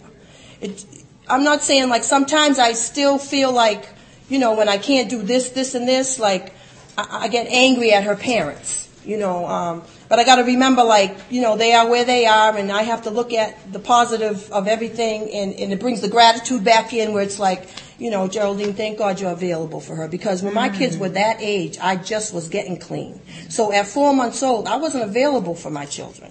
It, 0.60 0.84
I'm 1.28 1.44
not 1.44 1.62
saying 1.62 1.88
like 1.88 2.04
sometimes 2.04 2.58
I 2.58 2.72
still 2.72 3.18
feel 3.18 3.52
like, 3.52 3.88
you 4.28 4.38
know, 4.38 4.54
when 4.54 4.68
I 4.68 4.78
can't 4.78 5.08
do 5.10 5.22
this, 5.22 5.50
this, 5.50 5.74
and 5.74 5.86
this, 5.86 6.18
like 6.18 6.52
I, 6.96 7.24
I 7.24 7.28
get 7.28 7.46
angry 7.48 7.92
at 7.92 8.04
her 8.04 8.16
parents, 8.16 8.88
you 9.04 9.16
know. 9.16 9.46
Um, 9.46 9.82
but 10.08 10.20
I 10.20 10.24
got 10.24 10.36
to 10.36 10.44
remember, 10.44 10.84
like, 10.84 11.16
you 11.30 11.42
know, 11.42 11.56
they 11.56 11.72
are 11.72 11.88
where 11.88 12.04
they 12.04 12.26
are, 12.26 12.56
and 12.56 12.70
I 12.70 12.82
have 12.82 13.02
to 13.02 13.10
look 13.10 13.32
at 13.32 13.72
the 13.72 13.80
positive 13.80 14.50
of 14.52 14.68
everything, 14.68 15.30
and, 15.32 15.52
and 15.54 15.72
it 15.72 15.80
brings 15.80 16.00
the 16.00 16.08
gratitude 16.08 16.62
back 16.62 16.92
in 16.92 17.12
where 17.12 17.24
it's 17.24 17.40
like, 17.40 17.68
you 17.98 18.10
know, 18.10 18.28
Geraldine, 18.28 18.74
thank 18.74 18.98
God 18.98 19.20
you're 19.20 19.32
available 19.32 19.80
for 19.80 19.96
her. 19.96 20.06
Because 20.06 20.42
when 20.42 20.54
my 20.54 20.68
kids 20.68 20.96
were 20.96 21.08
that 21.08 21.38
age, 21.40 21.78
I 21.80 21.96
just 21.96 22.32
was 22.34 22.48
getting 22.48 22.78
clean. 22.78 23.20
So 23.48 23.72
at 23.72 23.88
four 23.88 24.14
months 24.14 24.42
old, 24.42 24.68
I 24.68 24.76
wasn't 24.76 25.04
available 25.04 25.54
for 25.54 25.70
my 25.70 25.86
children. 25.86 26.30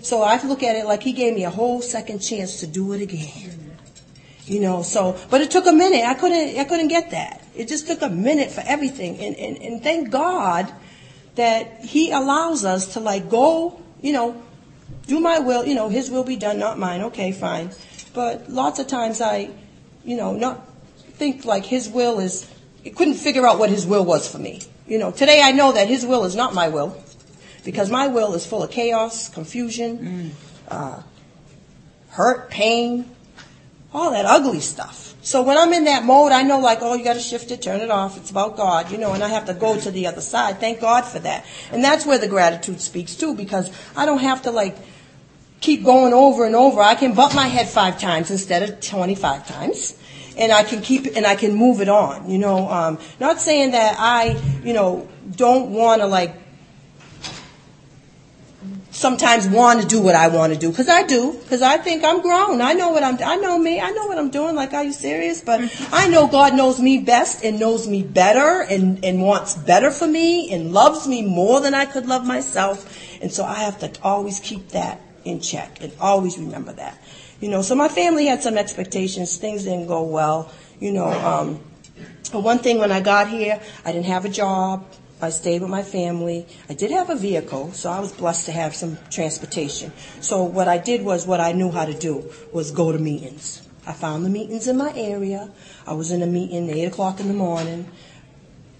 So 0.00 0.22
I 0.22 0.40
look 0.44 0.62
at 0.62 0.76
it 0.76 0.84
like 0.86 1.02
he 1.02 1.12
gave 1.12 1.34
me 1.34 1.44
a 1.44 1.50
whole 1.50 1.82
second 1.82 2.20
chance 2.20 2.60
to 2.60 2.66
do 2.66 2.92
it 2.92 3.00
again. 3.00 3.57
You 4.48 4.60
know, 4.60 4.82
so, 4.82 5.18
but 5.28 5.42
it 5.42 5.50
took 5.50 5.66
a 5.66 5.72
minute. 5.72 6.04
I 6.06 6.14
couldn't, 6.14 6.58
I 6.58 6.64
couldn't 6.64 6.88
get 6.88 7.10
that. 7.10 7.44
It 7.54 7.68
just 7.68 7.86
took 7.86 8.00
a 8.00 8.08
minute 8.08 8.50
for 8.50 8.62
everything. 8.66 9.18
And, 9.18 9.36
and, 9.36 9.58
and 9.58 9.82
thank 9.82 10.10
God 10.10 10.72
that 11.34 11.84
He 11.84 12.12
allows 12.12 12.64
us 12.64 12.94
to 12.94 13.00
like 13.00 13.28
go, 13.28 13.78
you 14.00 14.14
know, 14.14 14.42
do 15.06 15.20
my 15.20 15.38
will, 15.38 15.66
you 15.66 15.74
know, 15.74 15.90
His 15.90 16.10
will 16.10 16.24
be 16.24 16.36
done, 16.36 16.58
not 16.58 16.78
mine. 16.78 17.02
Okay, 17.02 17.30
fine. 17.32 17.72
But 18.14 18.48
lots 18.48 18.78
of 18.78 18.86
times 18.86 19.20
I, 19.20 19.50
you 20.02 20.16
know, 20.16 20.32
not 20.32 20.66
think 20.96 21.44
like 21.44 21.66
His 21.66 21.86
will 21.86 22.18
is, 22.18 22.50
I 22.86 22.88
couldn't 22.88 23.14
figure 23.14 23.46
out 23.46 23.58
what 23.58 23.68
His 23.68 23.86
will 23.86 24.04
was 24.04 24.30
for 24.30 24.38
me. 24.38 24.62
You 24.86 24.98
know, 24.98 25.10
today 25.10 25.42
I 25.42 25.52
know 25.52 25.72
that 25.72 25.88
His 25.88 26.06
will 26.06 26.24
is 26.24 26.34
not 26.34 26.54
my 26.54 26.68
will 26.68 26.96
because 27.66 27.90
my 27.90 28.06
will 28.06 28.32
is 28.32 28.46
full 28.46 28.62
of 28.62 28.70
chaos, 28.70 29.28
confusion, 29.28 29.98
mm. 29.98 30.30
uh, 30.68 31.02
hurt, 32.08 32.48
pain, 32.50 33.04
all 33.92 34.10
that 34.10 34.24
ugly 34.24 34.60
stuff. 34.60 35.14
So 35.22 35.42
when 35.42 35.58
I'm 35.58 35.72
in 35.72 35.84
that 35.84 36.04
mode, 36.04 36.32
I 36.32 36.42
know 36.42 36.58
like, 36.58 36.78
oh, 36.80 36.94
you 36.94 37.04
got 37.04 37.14
to 37.14 37.20
shift 37.20 37.50
it, 37.50 37.60
turn 37.60 37.80
it 37.80 37.90
off. 37.90 38.16
It's 38.16 38.30
about 38.30 38.56
God, 38.56 38.90
you 38.90 38.98
know, 38.98 39.12
and 39.12 39.22
I 39.22 39.28
have 39.28 39.46
to 39.46 39.54
go 39.54 39.78
to 39.78 39.90
the 39.90 40.06
other 40.06 40.20
side. 40.20 40.58
Thank 40.60 40.80
God 40.80 41.02
for 41.02 41.18
that. 41.20 41.44
And 41.72 41.82
that's 41.82 42.06
where 42.06 42.18
the 42.18 42.28
gratitude 42.28 42.80
speaks 42.80 43.14
too, 43.14 43.34
because 43.34 43.70
I 43.96 44.06
don't 44.06 44.20
have 44.20 44.42
to 44.42 44.50
like 44.50 44.76
keep 45.60 45.84
going 45.84 46.12
over 46.12 46.46
and 46.46 46.54
over. 46.54 46.80
I 46.80 46.94
can 46.94 47.14
butt 47.14 47.34
my 47.34 47.46
head 47.46 47.68
five 47.68 47.98
times 47.98 48.30
instead 48.30 48.62
of 48.62 48.80
25 48.80 49.46
times. 49.46 49.98
And 50.36 50.52
I 50.52 50.62
can 50.62 50.82
keep 50.82 51.16
and 51.16 51.26
I 51.26 51.34
can 51.34 51.54
move 51.54 51.80
it 51.80 51.88
on, 51.88 52.30
you 52.30 52.38
know. 52.38 52.70
Um, 52.70 52.98
not 53.18 53.40
saying 53.40 53.72
that 53.72 53.96
I, 53.98 54.40
you 54.62 54.72
know, 54.72 55.08
don't 55.34 55.72
want 55.72 56.00
to 56.00 56.06
like 56.06 56.36
sometimes 58.90 59.46
want 59.46 59.80
to 59.80 59.86
do 59.86 60.00
what 60.00 60.14
I 60.14 60.28
want 60.28 60.52
to 60.52 60.58
do 60.58 60.70
because 60.70 60.88
I 60.88 61.02
do 61.02 61.32
because 61.32 61.62
I 61.62 61.76
think 61.76 62.04
I'm 62.04 62.22
grown. 62.22 62.60
I 62.60 62.72
know 62.72 62.90
what 62.90 63.02
I'm. 63.02 63.18
I 63.22 63.36
know 63.36 63.58
me. 63.58 63.80
I 63.80 63.90
know 63.90 64.06
what 64.06 64.18
I'm 64.18 64.30
doing. 64.30 64.54
Like, 64.54 64.72
are 64.72 64.84
you 64.84 64.92
serious? 64.92 65.40
But 65.40 65.60
I 65.92 66.08
know 66.08 66.26
God 66.26 66.54
knows 66.54 66.80
me 66.80 66.98
best 66.98 67.44
and 67.44 67.60
knows 67.60 67.86
me 67.86 68.02
better 68.02 68.62
and 68.62 69.04
and 69.04 69.22
wants 69.22 69.54
better 69.54 69.90
for 69.90 70.06
me 70.06 70.52
and 70.52 70.72
loves 70.72 71.06
me 71.06 71.22
more 71.22 71.60
than 71.60 71.74
I 71.74 71.84
could 71.84 72.06
love 72.06 72.26
myself. 72.26 73.20
And 73.22 73.32
so 73.32 73.44
I 73.44 73.54
have 73.54 73.78
to 73.80 73.92
always 74.02 74.40
keep 74.40 74.68
that 74.70 75.00
in 75.24 75.40
check 75.40 75.82
and 75.82 75.92
always 76.00 76.38
remember 76.38 76.72
that. 76.72 76.98
You 77.40 77.48
know. 77.48 77.62
So 77.62 77.74
my 77.74 77.88
family 77.88 78.26
had 78.26 78.42
some 78.42 78.56
expectations. 78.56 79.36
Things 79.36 79.64
didn't 79.64 79.86
go 79.86 80.02
well. 80.02 80.52
You 80.80 80.92
know. 80.92 81.08
Um, 81.10 81.60
one 82.32 82.58
thing 82.58 82.78
when 82.78 82.92
I 82.92 83.00
got 83.00 83.28
here, 83.28 83.60
I 83.84 83.92
didn't 83.92 84.06
have 84.06 84.24
a 84.24 84.28
job. 84.28 84.84
I 85.20 85.30
stayed 85.30 85.62
with 85.62 85.70
my 85.70 85.82
family. 85.82 86.46
I 86.68 86.74
did 86.74 86.92
have 86.92 87.10
a 87.10 87.16
vehicle, 87.16 87.72
so 87.72 87.90
I 87.90 87.98
was 87.98 88.12
blessed 88.12 88.46
to 88.46 88.52
have 88.52 88.76
some 88.76 88.98
transportation. 89.10 89.92
So 90.20 90.44
what 90.44 90.68
I 90.68 90.78
did 90.78 91.04
was 91.04 91.26
what 91.26 91.40
I 91.40 91.50
knew 91.50 91.72
how 91.72 91.86
to 91.86 91.94
do 91.94 92.30
was 92.52 92.70
go 92.70 92.92
to 92.92 92.98
meetings. 92.98 93.68
I 93.84 93.94
found 93.94 94.24
the 94.24 94.30
meetings 94.30 94.68
in 94.68 94.76
my 94.76 94.92
area. 94.94 95.50
I 95.86 95.94
was 95.94 96.12
in 96.12 96.22
a 96.22 96.26
meeting 96.26 96.70
eight 96.70 96.84
o'clock 96.84 97.18
in 97.18 97.26
the 97.26 97.34
morning, 97.34 97.90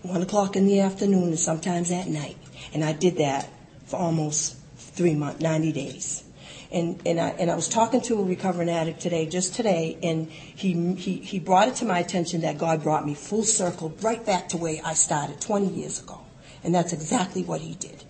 one 0.03 0.23
o'clock 0.23 0.55
in 0.55 0.67
the 0.67 0.79
afternoon, 0.81 1.25
and 1.25 1.39
sometimes 1.39 1.91
at 1.91 2.07
night. 2.07 2.37
And 2.73 2.85
I 2.85 2.93
did 2.93 3.17
that 3.17 3.49
for 3.87 3.97
almost 3.97 4.57
three 4.77 5.15
months, 5.15 5.41
90 5.41 5.73
days. 5.73 6.23
And, 6.71 7.01
and, 7.05 7.19
I, 7.19 7.31
and 7.31 7.51
I 7.51 7.57
was 7.57 7.69
talking 7.69 8.01
to 8.03 8.21
a 8.21 8.23
recovering 8.23 8.69
addict 8.69 9.01
today, 9.01 9.27
just 9.27 9.55
today, 9.55 9.99
and 10.05 10.31
he, 10.31 10.95
he, 10.95 11.17
he 11.17 11.39
brought 11.41 11.67
it 11.67 11.77
to 11.77 11.85
my 11.85 11.99
attention 11.99 12.43
that 12.43 12.59
God 12.59 12.83
brought 12.83 13.07
me 13.07 13.15
full 13.15 13.43
circle 13.43 13.93
right 14.03 14.25
back 14.25 14.51
to 14.51 14.57
where 14.57 14.77
I 14.85 14.93
started 14.93 15.41
20 15.41 15.69
years 15.69 16.01
ago. 16.01 16.21
And 16.65 16.75
that's 16.75 16.93
exactly 16.93 17.43
what 17.43 17.61
he 17.61 17.75
did. 17.75 18.05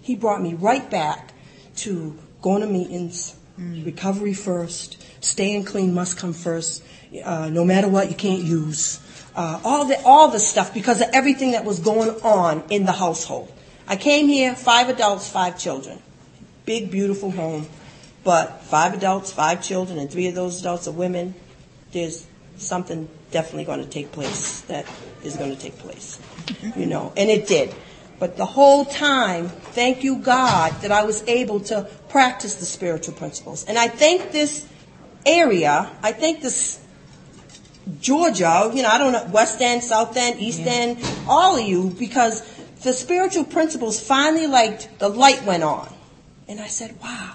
He 0.00 0.14
brought 0.16 0.42
me 0.42 0.54
right 0.54 0.88
back 0.90 1.32
to 1.76 2.18
going 2.40 2.62
to 2.62 2.66
meetings, 2.66 3.36
mm. 3.58 3.84
recovery 3.84 4.34
first, 4.34 5.02
staying 5.24 5.64
clean 5.64 5.94
must 5.94 6.18
come 6.18 6.32
first. 6.32 6.82
Uh, 7.24 7.48
no 7.48 7.64
matter 7.64 7.88
what, 7.88 8.10
you 8.10 8.16
can't 8.16 8.42
use. 8.42 9.00
Uh, 9.34 9.60
all 9.64 9.86
the 9.86 9.98
all 10.04 10.28
the 10.28 10.38
stuff 10.38 10.74
because 10.74 11.00
of 11.00 11.08
everything 11.12 11.52
that 11.52 11.64
was 11.64 11.80
going 11.80 12.10
on 12.22 12.62
in 12.68 12.84
the 12.84 12.92
household. 12.92 13.50
I 13.86 13.96
came 13.96 14.28
here, 14.28 14.54
five 14.54 14.88
adults, 14.88 15.28
five 15.28 15.58
children, 15.58 16.00
big 16.66 16.90
beautiful 16.90 17.30
home, 17.30 17.66
but 18.24 18.62
five 18.62 18.94
adults, 18.94 19.32
five 19.32 19.62
children, 19.62 19.98
and 19.98 20.10
three 20.10 20.28
of 20.28 20.34
those 20.34 20.60
adults 20.60 20.86
are 20.86 20.92
women. 20.92 21.34
There's 21.92 22.26
something 22.56 23.08
definitely 23.30 23.64
going 23.64 23.80
to 23.80 23.88
take 23.88 24.12
place 24.12 24.60
that 24.62 24.86
is 25.24 25.36
going 25.36 25.54
to 25.54 25.60
take 25.60 25.78
place, 25.78 26.20
you 26.76 26.86
know, 26.86 27.12
and 27.16 27.30
it 27.30 27.46
did. 27.46 27.74
But 28.22 28.36
the 28.36 28.46
whole 28.46 28.84
time, 28.84 29.48
thank 29.48 30.04
you, 30.04 30.18
God, 30.18 30.70
that 30.82 30.92
I 30.92 31.02
was 31.02 31.24
able 31.26 31.58
to 31.58 31.88
practice 32.08 32.54
the 32.54 32.64
spiritual 32.64 33.14
principles. 33.14 33.64
And 33.64 33.76
I 33.76 33.88
thank 33.88 34.30
this 34.30 34.64
area, 35.26 35.90
I 36.04 36.12
thank 36.12 36.40
this 36.40 36.80
Georgia, 38.00 38.70
you 38.72 38.84
know, 38.84 38.90
I 38.90 38.98
don't 38.98 39.12
know, 39.12 39.28
West 39.32 39.60
End, 39.60 39.82
South 39.82 40.16
End, 40.16 40.38
East 40.38 40.60
yeah. 40.60 40.72
End, 40.72 40.98
all 41.26 41.56
of 41.58 41.66
you, 41.66 41.90
because 41.98 42.42
the 42.84 42.92
spiritual 42.92 43.42
principles 43.42 44.00
finally, 44.00 44.46
like, 44.46 45.00
the 45.00 45.08
light 45.08 45.42
went 45.42 45.64
on. 45.64 45.92
And 46.46 46.60
I 46.60 46.68
said, 46.68 47.00
wow, 47.02 47.34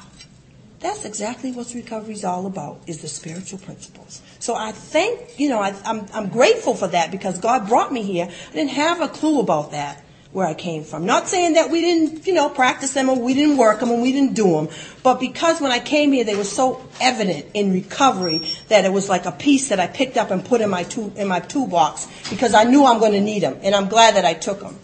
that's 0.80 1.04
exactly 1.04 1.52
what 1.52 1.74
recovery 1.74 2.14
is 2.14 2.24
all 2.24 2.46
about, 2.46 2.80
is 2.88 3.02
the 3.02 3.10
spiritual 3.10 3.60
principles. 3.60 4.22
So 4.40 4.56
I 4.56 4.72
thank, 4.72 5.38
you 5.38 5.50
know, 5.50 5.60
I, 5.60 5.76
I'm, 5.84 6.06
I'm 6.14 6.30
grateful 6.30 6.76
for 6.76 6.88
that 6.88 7.12
because 7.12 7.42
God 7.42 7.68
brought 7.68 7.92
me 7.92 8.04
here. 8.04 8.30
I 8.32 8.54
didn't 8.54 8.72
have 8.72 9.02
a 9.02 9.10
clue 9.10 9.42
about 9.42 9.72
that 9.72 10.06
where 10.32 10.46
I 10.46 10.54
came 10.54 10.84
from. 10.84 11.06
Not 11.06 11.30
saying 11.30 11.54
that 11.54 11.72
we 11.72 11.82
didn't, 11.82 12.28
you 12.28 12.34
know, 12.34 12.50
practice 12.50 12.94
them 12.94 13.10
or 13.10 13.18
we 13.18 13.34
didn't 13.34 13.58
work 13.58 13.80
them 13.80 13.90
and 13.90 14.02
we 14.02 14.12
didn't 14.12 14.34
do 14.34 14.52
them, 14.52 14.70
but 15.04 15.20
because 15.20 15.62
when 15.62 15.72
I 15.72 15.80
came 15.80 16.12
here, 16.12 16.26
they 16.26 16.36
were 16.36 16.44
so 16.44 16.86
evident 17.00 17.46
in 17.54 17.72
recovery 17.72 18.42
that 18.68 18.86
it 18.86 18.92
was 18.92 19.10
like 19.10 19.26
a 19.26 19.32
piece 19.32 19.70
that 19.70 19.80
I 19.80 19.88
picked 19.88 20.18
up 20.18 20.32
and 20.32 20.44
put 20.44 20.62
in 20.62 20.70
my 20.70 20.86
in 21.16 21.28
my 21.28 21.40
toolbox 21.40 22.08
because 22.30 22.54
I 22.54 22.66
knew 22.66 22.86
I'm 22.86 23.00
going 23.00 23.14
to 23.14 23.22
need 23.22 23.44
them, 23.44 23.58
and 23.64 23.74
I'm 23.74 23.88
glad 23.88 24.16
that 24.16 24.26
I 24.26 24.34
took 24.34 24.60
them. 24.60 24.78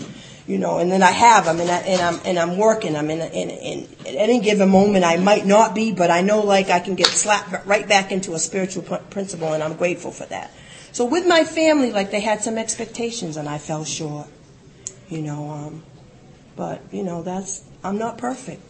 You 0.45 0.57
know, 0.57 0.79
and 0.79 0.91
then 0.91 1.01
I 1.01 1.11
have 1.11 1.45
them, 1.45 1.61
and, 1.61 1.71
I, 1.71 1.77
and 1.77 2.01
I'm 2.01 2.19
and 2.25 2.37
I'm 2.37 2.57
working 2.57 2.93
them. 2.93 3.09
And, 3.09 3.21
and, 3.21 3.49
and 3.49 3.87
at 4.05 4.15
any 4.15 4.41
given 4.41 4.67
moment, 4.67 5.05
I 5.05 5.15
might 5.15 5.45
not 5.45 5.73
be, 5.73 5.93
but 5.93 6.11
I 6.11 6.19
know 6.19 6.41
like 6.41 6.69
I 6.69 6.81
can 6.81 6.95
get 6.95 7.07
slapped 7.07 7.65
right 7.65 7.87
back 7.87 8.11
into 8.11 8.33
a 8.33 8.39
spiritual 8.39 8.83
principle, 8.83 9.53
and 9.53 9.63
I'm 9.63 9.75
grateful 9.75 10.11
for 10.11 10.25
that. 10.25 10.51
So 10.91 11.05
with 11.05 11.25
my 11.25 11.45
family, 11.45 11.93
like 11.93 12.11
they 12.11 12.19
had 12.19 12.41
some 12.41 12.57
expectations, 12.57 13.37
and 13.37 13.47
I 13.47 13.57
fell 13.57 13.85
short 13.85 14.27
you 15.09 15.21
know. 15.21 15.49
Um, 15.49 15.83
but 16.55 16.81
you 16.91 17.03
know, 17.03 17.23
that's 17.23 17.63
I'm 17.83 17.97
not 17.97 18.17
perfect. 18.17 18.61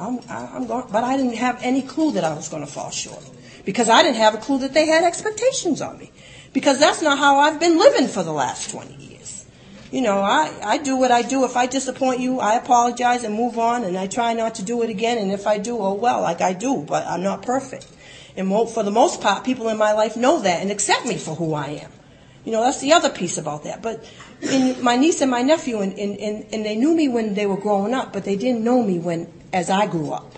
I'm, 0.00 0.20
I'm 0.28 0.66
going, 0.66 0.86
but 0.92 1.02
I 1.02 1.16
didn't 1.16 1.36
have 1.36 1.58
any 1.62 1.82
clue 1.82 2.12
that 2.12 2.24
I 2.24 2.34
was 2.34 2.48
going 2.48 2.64
to 2.64 2.70
fall 2.70 2.90
short 2.90 3.24
because 3.64 3.88
I 3.88 4.02
didn't 4.02 4.16
have 4.16 4.34
a 4.34 4.38
clue 4.38 4.58
that 4.60 4.72
they 4.72 4.86
had 4.86 5.02
expectations 5.04 5.82
on 5.82 5.98
me 5.98 6.12
because 6.52 6.78
that's 6.78 7.02
not 7.02 7.18
how 7.18 7.38
I've 7.38 7.58
been 7.58 7.78
living 7.78 8.06
for 8.06 8.22
the 8.22 8.32
last 8.32 8.70
20 8.70 8.94
years. 8.94 9.46
You 9.90 10.02
know, 10.02 10.18
I, 10.18 10.52
I 10.62 10.78
do 10.78 10.96
what 10.96 11.10
I 11.10 11.22
do. 11.22 11.44
If 11.44 11.56
I 11.56 11.66
disappoint 11.66 12.20
you, 12.20 12.38
I 12.38 12.54
apologize 12.54 13.24
and 13.24 13.34
move 13.34 13.58
on 13.58 13.84
and 13.84 13.96
I 13.96 14.06
try 14.06 14.34
not 14.34 14.56
to 14.56 14.62
do 14.62 14.82
it 14.82 14.90
again. 14.90 15.18
And 15.18 15.32
if 15.32 15.46
I 15.46 15.58
do, 15.58 15.78
oh 15.78 15.94
well, 15.94 16.20
like 16.20 16.40
I 16.42 16.52
do, 16.52 16.84
but 16.86 17.06
I'm 17.06 17.22
not 17.22 17.42
perfect. 17.42 17.86
And 18.36 18.48
for 18.70 18.82
the 18.82 18.90
most 18.90 19.20
part, 19.20 19.44
people 19.44 19.68
in 19.68 19.78
my 19.78 19.92
life 19.92 20.16
know 20.16 20.40
that 20.40 20.60
and 20.60 20.70
accept 20.70 21.06
me 21.06 21.16
for 21.16 21.34
who 21.34 21.54
I 21.54 21.68
am. 21.68 21.90
You 22.44 22.52
know, 22.52 22.62
that's 22.62 22.80
the 22.80 22.92
other 22.92 23.10
piece 23.10 23.36
about 23.36 23.64
that. 23.64 23.82
But 23.82 24.04
my 24.40 24.96
niece 24.96 25.20
and 25.20 25.30
my 25.30 25.42
nephew, 25.42 25.80
and, 25.80 25.98
and, 25.98 26.46
and, 26.52 26.64
they 26.64 26.76
knew 26.76 26.94
me 26.94 27.08
when 27.08 27.34
they 27.34 27.46
were 27.46 27.56
growing 27.56 27.92
up, 27.94 28.12
but 28.12 28.24
they 28.24 28.36
didn't 28.36 28.62
know 28.62 28.82
me 28.82 28.98
when, 28.98 29.30
as 29.52 29.68
I 29.68 29.86
grew 29.86 30.12
up. 30.12 30.32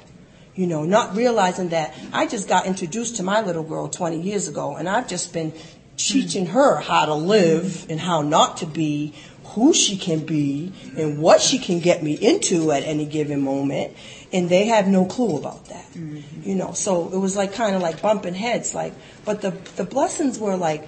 You 0.55 0.67
know, 0.67 0.85
not 0.85 1.15
realizing 1.17 1.71
that 1.71 1.95
I 2.13 2.27
just 2.27 2.49
got 2.49 2.67
introduced 2.67 3.17
to 3.17 3.23
my 3.23 3.41
little 3.41 3.63
girl 3.63 3.89
20 3.89 4.21
years 4.21 4.49
ago, 4.49 4.77
and 4.77 4.89
I've 4.89 5.09
just 5.09 5.33
been 5.33 5.53
teaching 5.97 6.47
her 6.47 6.81
how 6.81 7.07
to 7.07 7.15
live 7.15 7.87
and 7.91 8.01
how 8.01 8.23
not 8.23 8.59
to 8.59 8.67
be, 8.67 9.15
who 9.45 9.75
she 9.75 9.97
can 9.97 10.25
be, 10.25 10.73
and 10.97 11.19
what 11.19 11.41
she 11.41 11.59
can 11.59 11.81
get 11.81 12.03
me 12.03 12.15
into 12.15 12.73
at 12.73 12.85
any 12.85 13.05
given 13.05 13.43
moment. 13.43 13.97
And 14.33 14.49
they 14.49 14.67
have 14.67 14.87
no 14.87 15.07
clue 15.07 15.37
about 15.37 15.67
that. 15.67 15.87
Mm-hmm. 15.93 16.49
You 16.49 16.55
know, 16.55 16.73
so 16.73 17.09
it 17.13 17.19
was 17.19 17.37
like 17.37 17.53
kind 17.53 17.75
of 17.77 17.83
like 17.83 18.01
bumping 18.01 18.35
heads, 18.35 18.75
like, 18.75 18.95
but 19.25 19.43
the, 19.43 19.51
the 19.77 19.85
blessings 19.85 20.39
were 20.39 20.57
like 20.57 20.87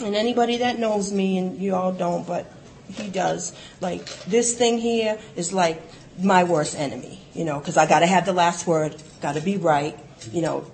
and 0.00 0.14
anybody 0.14 0.58
that 0.58 0.78
knows 0.78 1.12
me, 1.12 1.38
and 1.38 1.58
you 1.58 1.74
all 1.74 1.92
don't, 1.92 2.26
but 2.26 2.50
he 2.92 3.08
does, 3.08 3.52
like, 3.80 4.06
this 4.24 4.54
thing 4.54 4.78
here 4.78 5.18
is 5.36 5.52
like 5.52 5.82
my 6.20 6.44
worst 6.44 6.76
enemy, 6.76 7.20
you 7.34 7.44
know, 7.44 7.58
because 7.58 7.76
I 7.76 7.86
got 7.86 8.00
to 8.00 8.06
have 8.06 8.26
the 8.26 8.32
last 8.32 8.66
word, 8.66 8.96
got 9.20 9.34
to 9.34 9.40
be 9.40 9.56
right, 9.56 9.98
you 10.32 10.42
know. 10.42 10.70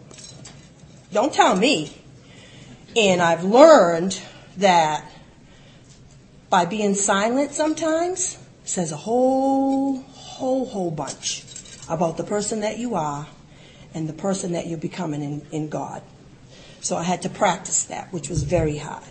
Don't 1.13 1.33
tell 1.33 1.57
me. 1.57 1.93
And 2.97 3.21
I've 3.21 3.45
learned 3.45 4.21
that 4.59 5.11
by 6.49 6.65
being 6.65 6.95
silent 6.95 7.53
sometimes 7.53 8.39
says 8.65 8.93
a 8.93 8.97
whole, 8.97 10.01
whole, 10.03 10.65
whole 10.65 10.91
bunch 10.91 11.45
about 11.89 12.17
the 12.17 12.25
person 12.25 12.61
that 12.61 12.79
you 12.79 12.95
are 12.95 13.27
and 13.93 14.09
the 14.09 14.13
person 14.13 14.53
that 14.53 14.67
you're 14.67 14.79
becoming 14.79 15.23
in, 15.23 15.47
in 15.51 15.69
God. 15.69 16.03
So 16.85 16.99
I 16.99 17.03
had 17.03 17.23
to 17.23 17.31
practice 17.31 17.85
that, 17.85 18.13
which 18.13 18.29
was 18.29 18.43
very 18.43 18.77
hard. 18.77 19.11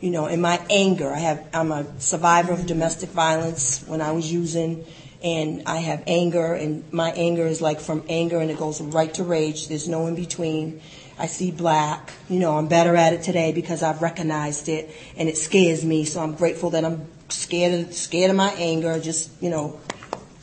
You 0.00 0.10
know, 0.10 0.26
in 0.26 0.40
my 0.40 0.60
anger, 0.68 1.12
I 1.14 1.20
have, 1.20 1.46
I'm 1.54 1.70
a 1.70 1.86
survivor 2.00 2.52
of 2.52 2.66
domestic 2.66 3.10
violence 3.10 3.84
when 3.86 4.00
I 4.00 4.10
was 4.10 4.32
using, 4.32 4.84
and 5.22 5.62
I 5.64 5.78
have 5.78 6.02
anger, 6.08 6.54
and 6.54 6.82
my 6.92 7.12
anger 7.12 7.46
is 7.46 7.62
like 7.62 7.78
from 7.78 8.02
anger 8.08 8.40
and 8.40 8.50
it 8.50 8.58
goes 8.58 8.80
right 8.80 9.14
to 9.14 9.22
rage. 9.22 9.68
There's 9.68 9.86
no 9.86 10.08
in 10.08 10.16
between. 10.16 10.80
I 11.16 11.26
see 11.26 11.52
black. 11.52 12.12
You 12.28 12.40
know, 12.40 12.58
I'm 12.58 12.66
better 12.66 12.96
at 12.96 13.12
it 13.12 13.22
today 13.22 13.52
because 13.52 13.84
I've 13.84 14.02
recognized 14.02 14.68
it, 14.68 14.90
and 15.16 15.28
it 15.28 15.38
scares 15.38 15.84
me. 15.84 16.04
So 16.04 16.20
I'm 16.20 16.34
grateful 16.34 16.70
that 16.70 16.84
I'm 16.84 17.06
scared 17.28 17.86
of, 17.86 17.94
scared 17.94 18.30
of 18.30 18.36
my 18.36 18.52
anger. 18.54 18.98
Just, 18.98 19.30
you 19.40 19.50
know, 19.50 19.78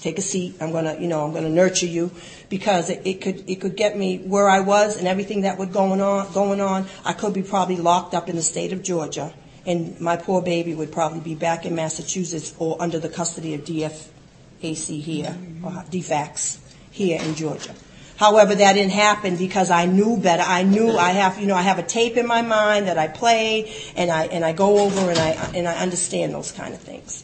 take 0.01 0.17
a 0.17 0.21
seat. 0.21 0.55
I'm 0.59 0.71
gonna, 0.71 0.97
you 0.99 1.07
know, 1.07 1.23
I'm 1.23 1.33
gonna 1.33 1.49
nurture 1.49 1.85
you 1.85 2.11
because 2.49 2.89
it, 2.89 3.01
it 3.05 3.21
could, 3.21 3.49
it 3.49 3.61
could 3.61 3.75
get 3.75 3.97
me 3.97 4.17
where 4.17 4.49
I 4.49 4.59
was 4.59 4.97
and 4.97 5.07
everything 5.07 5.41
that 5.41 5.57
was 5.57 5.69
going 5.69 6.01
on, 6.01 6.33
going 6.33 6.59
on. 6.59 6.87
I 7.05 7.13
could 7.13 7.33
be 7.33 7.43
probably 7.43 7.77
locked 7.77 8.13
up 8.13 8.27
in 8.27 8.35
the 8.35 8.41
state 8.41 8.73
of 8.73 8.83
Georgia 8.83 9.33
and 9.65 9.99
my 9.99 10.17
poor 10.17 10.41
baby 10.41 10.73
would 10.73 10.91
probably 10.91 11.19
be 11.19 11.35
back 11.35 11.65
in 11.65 11.75
Massachusetts 11.75 12.53
or 12.57 12.81
under 12.81 12.99
the 12.99 13.09
custody 13.09 13.53
of 13.53 13.61
DFAC 13.61 15.01
here, 15.01 15.37
or 15.63 15.71
DFACS 15.71 16.57
here 16.89 17.21
in 17.21 17.35
Georgia. 17.35 17.73
However, 18.17 18.53
that 18.53 18.73
didn't 18.73 18.91
happen 18.91 19.35
because 19.35 19.71
I 19.71 19.85
knew 19.85 20.17
better. 20.17 20.43
I 20.45 20.61
knew 20.61 20.91
I 20.91 21.09
have, 21.11 21.39
you 21.39 21.47
know, 21.47 21.55
I 21.55 21.63
have 21.63 21.79
a 21.79 21.83
tape 21.83 22.17
in 22.17 22.27
my 22.27 22.43
mind 22.43 22.87
that 22.87 22.97
I 22.97 23.07
play 23.07 23.73
and 23.95 24.11
I 24.11 24.25
and 24.25 24.45
I 24.45 24.53
go 24.53 24.79
over 24.79 25.09
and 25.09 25.17
I 25.17 25.29
and 25.55 25.67
I 25.67 25.73
understand 25.77 26.33
those 26.33 26.51
kind 26.51 26.73
of 26.75 26.79
things. 26.79 27.23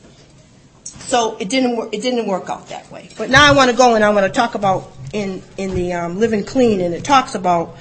So 0.99 1.37
it 1.37 1.49
didn't 1.49 1.77
work. 1.77 1.89
It 1.93 2.01
didn't 2.01 2.27
work 2.27 2.49
out 2.49 2.69
that 2.69 2.91
way. 2.91 3.09
But 3.17 3.29
now 3.29 3.49
I 3.49 3.55
want 3.55 3.71
to 3.71 3.77
go 3.77 3.95
and 3.95 4.03
I 4.03 4.09
want 4.09 4.25
to 4.25 4.31
talk 4.31 4.55
about 4.55 4.91
in 5.13 5.41
in 5.57 5.73
the 5.73 5.93
um, 5.93 6.19
living 6.19 6.43
clean, 6.43 6.81
and 6.81 6.93
it 6.93 7.03
talks 7.03 7.35
about 7.35 7.77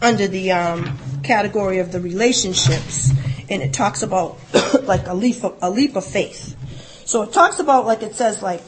under 0.00 0.26
the 0.26 0.52
um, 0.52 0.98
category 1.22 1.78
of 1.78 1.92
the 1.92 2.00
relationships, 2.00 3.12
and 3.48 3.62
it 3.62 3.72
talks 3.72 4.02
about 4.02 4.38
like 4.82 5.06
a 5.06 5.14
leap 5.14 5.44
of, 5.44 5.56
a 5.62 5.70
leap 5.70 5.94
of 5.96 6.04
faith. 6.04 6.56
So 7.06 7.22
it 7.22 7.32
talks 7.32 7.60
about 7.60 7.86
like 7.86 8.02
it 8.02 8.14
says 8.14 8.42
like 8.42 8.62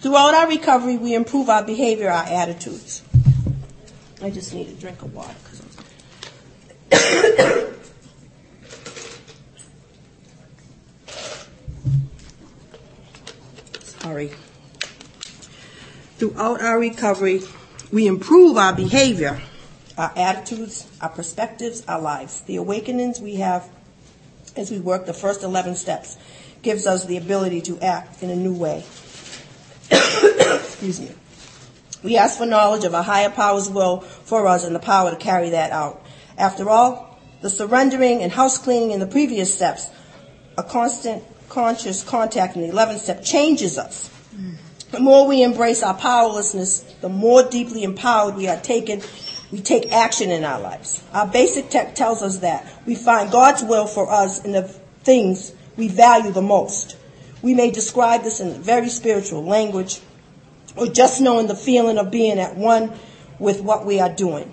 throughout 0.00 0.34
our 0.34 0.48
recovery 0.48 0.96
we 0.96 1.14
improve 1.14 1.48
our 1.48 1.64
behavior, 1.64 2.10
our 2.10 2.24
attitudes. 2.24 3.02
I 4.22 4.30
just 4.30 4.54
need 4.54 4.68
a 4.68 4.72
drink 4.72 5.02
of 5.02 5.14
water. 5.14 5.34
Throughout 16.18 16.60
our 16.60 16.78
recovery, 16.78 17.40
we 17.90 18.06
improve 18.06 18.58
our 18.58 18.74
behavior, 18.74 19.40
our 19.96 20.12
attitudes, 20.14 20.86
our 21.00 21.08
perspectives, 21.08 21.82
our 21.86 22.00
lives. 22.00 22.42
The 22.42 22.56
awakenings 22.56 23.20
we 23.20 23.36
have 23.36 23.66
as 24.56 24.70
we 24.70 24.78
work 24.78 25.06
the 25.06 25.14
first 25.14 25.42
11 25.42 25.76
steps 25.76 26.18
gives 26.62 26.86
us 26.86 27.06
the 27.06 27.16
ability 27.16 27.62
to 27.62 27.80
act 27.80 28.22
in 28.22 28.28
a 28.30 28.36
new 28.36 28.54
way. 28.54 28.84
Excuse 29.90 31.00
me. 31.00 31.10
We 32.02 32.18
ask 32.18 32.36
for 32.36 32.46
knowledge 32.46 32.84
of 32.84 32.92
a 32.92 33.02
higher 33.02 33.30
power's 33.30 33.70
will 33.70 34.00
for 34.00 34.46
us 34.46 34.64
and 34.64 34.74
the 34.74 34.80
power 34.80 35.10
to 35.10 35.16
carry 35.16 35.50
that 35.50 35.72
out. 35.72 36.04
After 36.36 36.68
all, 36.68 37.18
the 37.40 37.48
surrendering 37.48 38.22
and 38.22 38.30
house 38.30 38.58
cleaning 38.58 38.90
in 38.90 39.00
the 39.00 39.06
previous 39.06 39.54
steps, 39.54 39.88
a 40.58 40.62
constant 40.62 41.22
conscious 41.48 42.02
contact 42.02 42.56
in 42.56 42.62
the 42.62 42.72
11th 42.74 42.98
step 42.98 43.24
changes 43.24 43.78
us. 43.78 44.10
The 44.90 45.00
more 45.00 45.26
we 45.26 45.42
embrace 45.42 45.82
our 45.82 45.94
powerlessness, 45.94 46.80
the 47.00 47.08
more 47.08 47.42
deeply 47.42 47.82
empowered 47.82 48.36
we 48.36 48.48
are 48.48 48.60
taken 48.60 49.02
we 49.54 49.60
take 49.60 49.92
action 49.92 50.30
in 50.30 50.42
our 50.42 50.60
lives. 50.60 51.00
Our 51.12 51.28
basic 51.28 51.70
text 51.70 51.94
tells 51.94 52.22
us 52.22 52.38
that 52.38 52.66
we 52.86 52.96
find 52.96 53.30
God's 53.30 53.62
will 53.62 53.86
for 53.86 54.10
us 54.10 54.44
in 54.44 54.50
the 54.50 54.62
things 54.62 55.52
we 55.76 55.86
value 55.86 56.32
the 56.32 56.42
most. 56.42 56.96
We 57.40 57.54
may 57.54 57.70
describe 57.70 58.24
this 58.24 58.40
in 58.40 58.60
very 58.60 58.88
spiritual 58.88 59.44
language 59.44 60.00
or 60.76 60.88
just 60.88 61.20
knowing 61.20 61.46
the 61.46 61.54
feeling 61.54 61.98
of 61.98 62.10
being 62.10 62.40
at 62.40 62.56
one 62.56 62.92
with 63.38 63.60
what 63.60 63.86
we 63.86 64.00
are 64.00 64.08
doing. 64.08 64.52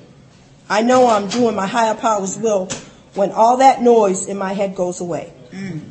I 0.69 0.83
know 0.83 1.07
I'm 1.07 1.29
doing 1.29 1.55
my 1.55 1.67
higher 1.67 1.95
power's 1.95 2.37
will 2.37 2.69
when 3.15 3.31
all 3.31 3.57
that 3.57 3.81
noise 3.81 4.27
in 4.27 4.37
my 4.37 4.53
head 4.53 4.75
goes 4.75 5.01
away. 5.01 5.33
Mm. 5.51 5.81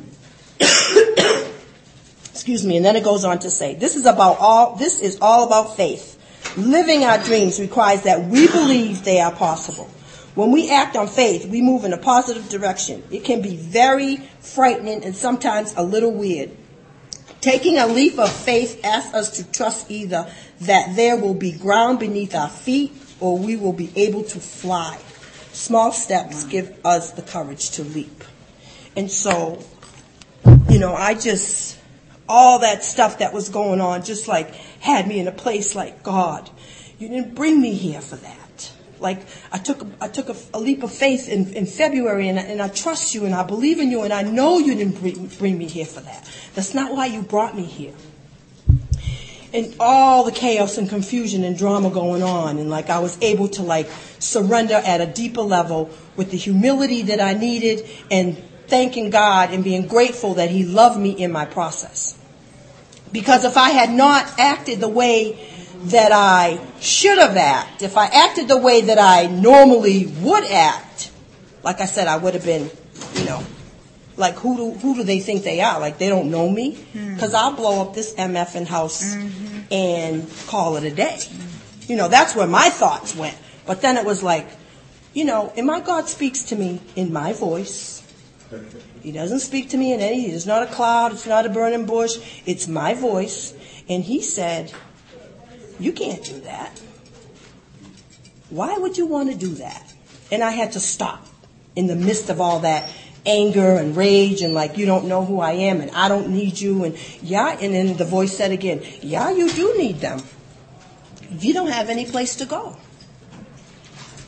Excuse 2.31 2.65
me, 2.65 2.77
and 2.77 2.85
then 2.85 2.95
it 2.95 3.03
goes 3.03 3.25
on 3.25 3.39
to 3.39 3.49
say, 3.49 3.75
this 3.75 3.95
is 3.95 4.05
about 4.05 4.37
all, 4.39 4.75
this 4.75 4.99
is 4.99 5.17
all 5.21 5.45
about 5.45 5.75
faith. 5.75 6.17
Living 6.57 7.03
our 7.03 7.17
dreams 7.23 7.59
requires 7.59 8.03
that 8.03 8.27
we 8.27 8.47
believe 8.47 9.03
they 9.03 9.19
are 9.19 9.31
possible. 9.31 9.89
When 10.35 10.51
we 10.51 10.71
act 10.71 10.95
on 10.95 11.07
faith, 11.07 11.45
we 11.45 11.61
move 11.61 11.83
in 11.83 11.93
a 11.93 11.97
positive 11.97 12.47
direction. 12.49 13.03
It 13.11 13.23
can 13.23 13.41
be 13.41 13.55
very 13.55 14.17
frightening 14.39 15.03
and 15.03 15.15
sometimes 15.15 15.73
a 15.75 15.83
little 15.83 16.11
weird. 16.11 16.51
Taking 17.41 17.77
a 17.77 17.87
leap 17.87 18.19
of 18.19 18.31
faith 18.31 18.79
asks 18.83 19.13
us 19.13 19.37
to 19.37 19.51
trust 19.51 19.89
either 19.89 20.31
that 20.61 20.95
there 20.95 21.17
will 21.17 21.33
be 21.33 21.51
ground 21.51 21.99
beneath 21.99 22.35
our 22.35 22.49
feet 22.49 22.93
or 23.19 23.37
we 23.37 23.55
will 23.55 23.73
be 23.73 23.91
able 23.95 24.23
to 24.23 24.39
fly. 24.39 24.97
Small 25.51 25.91
steps 25.91 26.45
give 26.45 26.73
us 26.85 27.11
the 27.11 27.21
courage 27.21 27.71
to 27.71 27.83
leap. 27.83 28.23
And 28.95 29.11
so, 29.11 29.63
you 30.69 30.79
know, 30.79 30.95
I 30.95 31.13
just, 31.13 31.77
all 32.27 32.59
that 32.59 32.83
stuff 32.83 33.19
that 33.19 33.33
was 33.33 33.49
going 33.49 33.81
on 33.81 34.03
just 34.03 34.27
like 34.27 34.53
had 34.79 35.07
me 35.07 35.19
in 35.19 35.27
a 35.27 35.31
place 35.31 35.75
like, 35.75 36.03
God, 36.03 36.49
you 36.99 37.09
didn't 37.09 37.35
bring 37.35 37.59
me 37.61 37.73
here 37.73 38.01
for 38.01 38.15
that. 38.17 38.71
Like 38.99 39.19
I 39.51 39.57
took, 39.57 39.85
I 39.99 40.07
took 40.07 40.29
a, 40.29 40.35
a 40.53 40.59
leap 40.59 40.83
of 40.83 40.91
faith 40.93 41.27
in, 41.27 41.53
in 41.53 41.65
February 41.65 42.27
and, 42.27 42.39
I- 42.39 42.43
and 42.43 42.61
I 42.61 42.67
trust 42.67 43.13
you 43.15 43.25
and 43.25 43.33
I 43.33 43.43
believe 43.43 43.79
in 43.79 43.89
you 43.91 44.03
and 44.03 44.13
I 44.13 44.21
know 44.21 44.59
you 44.59 44.75
didn't 44.75 44.99
bring, 44.99 45.27
bring 45.39 45.57
me 45.57 45.67
here 45.67 45.85
for 45.85 46.01
that. 46.01 46.29
That's 46.53 46.73
not 46.73 46.91
why 46.93 47.07
you 47.07 47.21
brought 47.21 47.55
me 47.55 47.63
here 47.65 47.93
and 49.53 49.75
all 49.79 50.23
the 50.23 50.31
chaos 50.31 50.77
and 50.77 50.87
confusion 50.87 51.43
and 51.43 51.57
drama 51.57 51.89
going 51.89 52.23
on 52.23 52.57
and 52.57 52.69
like 52.69 52.89
I 52.89 52.99
was 52.99 53.17
able 53.21 53.49
to 53.49 53.63
like 53.63 53.89
surrender 54.19 54.75
at 54.75 55.01
a 55.01 55.05
deeper 55.05 55.41
level 55.41 55.89
with 56.15 56.31
the 56.31 56.37
humility 56.37 57.01
that 57.03 57.19
I 57.19 57.33
needed 57.33 57.85
and 58.09 58.41
thanking 58.71 59.09
God 59.09 59.53
and 59.53 59.63
being 59.63 59.85
grateful 59.85 60.35
that 60.35 60.49
he 60.49 60.63
loved 60.63 60.97
me 60.97 61.11
in 61.11 61.31
my 61.31 61.45
process. 61.45 62.17
Because 63.11 63.43
if 63.43 63.57
I 63.57 63.71
had 63.71 63.91
not 63.91 64.39
acted 64.39 64.79
the 64.79 64.87
way 64.87 65.37
that 65.85 66.13
I 66.13 66.57
should 66.79 67.17
have 67.17 67.35
acted, 67.35 67.85
if 67.85 67.97
I 67.97 68.05
acted 68.05 68.47
the 68.47 68.57
way 68.57 68.81
that 68.81 68.97
I 68.97 69.27
normally 69.27 70.05
would 70.21 70.45
act, 70.45 71.11
like 71.63 71.81
I 71.81 71.85
said, 71.85 72.07
I 72.07 72.15
would 72.15 72.33
have 72.33 72.45
been, 72.45 72.71
you 73.15 73.25
know, 73.25 73.43
like 74.15 74.35
who 74.35 74.55
do 74.55 74.71
who 74.79 74.95
do 74.95 75.03
they 75.03 75.19
think 75.19 75.43
they 75.43 75.59
are? 75.59 75.77
Like 75.79 75.97
they 75.97 76.07
don't 76.07 76.31
know 76.31 76.49
me? 76.49 76.75
Hmm. 76.75 77.13
Because 77.13 77.33
I'll 77.33 77.53
blow 77.53 77.81
up 77.81 77.93
this 77.93 78.13
MF 78.15 78.55
in 78.55 78.65
house 78.65 79.15
mm-hmm. 79.15 79.73
and 79.73 80.27
call 80.47 80.77
it 80.77 80.85
a 80.85 80.91
day. 80.91 81.19
You 81.87 81.97
know, 81.97 82.07
that's 82.07 82.35
where 82.35 82.47
my 82.47 82.69
thoughts 82.69 83.15
went. 83.15 83.37
But 83.65 83.81
then 83.81 83.97
it 83.97 84.05
was 84.05 84.23
like, 84.23 84.47
you 85.13 85.25
know, 85.25 85.51
and 85.57 85.67
my 85.67 85.81
God 85.81 86.07
speaks 86.07 86.43
to 86.43 86.55
me 86.55 86.79
in 86.95 87.11
my 87.11 87.33
voice. 87.33 88.01
He 89.01 89.11
doesn't 89.11 89.39
speak 89.39 89.69
to 89.69 89.77
me 89.77 89.93
in 89.93 89.99
any. 89.99 90.25
It's 90.25 90.45
not 90.45 90.63
a 90.63 90.67
cloud. 90.67 91.13
It's 91.13 91.25
not 91.25 91.45
a 91.45 91.49
burning 91.49 91.85
bush. 91.85 92.17
It's 92.45 92.67
my 92.67 92.93
voice. 92.93 93.53
And 93.87 94.03
he 94.03 94.21
said, 94.21 94.71
"You 95.79 95.91
can't 95.91 96.23
do 96.23 96.39
that. 96.41 96.79
Why 98.49 98.77
would 98.77 98.97
you 98.97 99.05
want 99.05 99.31
to 99.31 99.37
do 99.37 99.55
that?" 99.55 99.93
And 100.31 100.43
I 100.43 100.51
had 100.51 100.73
to 100.73 100.79
stop 100.79 101.27
in 101.75 101.87
the 101.87 101.95
midst 101.95 102.29
of 102.29 102.41
all 102.41 102.59
that 102.59 102.89
anger 103.25 103.77
and 103.77 103.95
rage 103.95 104.41
and 104.41 104.53
like 104.53 104.77
you 104.77 104.85
don't 104.85 105.05
know 105.05 105.23
who 105.23 105.39
I 105.39 105.51
am 105.51 105.79
and 105.79 105.91
I 105.91 106.07
don't 106.07 106.29
need 106.29 106.59
you 106.59 106.83
and 106.83 106.97
yeah 107.21 107.55
and 107.61 107.73
then 107.73 107.95
the 107.97 108.05
voice 108.05 108.35
said 108.35 108.51
again 108.51 108.81
yeah 109.01 109.29
you 109.29 109.51
do 109.51 109.75
need 109.77 109.99
them 109.99 110.23
you 111.29 111.53
don't 111.53 111.69
have 111.69 111.89
any 111.89 112.05
place 112.05 112.37
to 112.37 112.45
go 112.45 112.77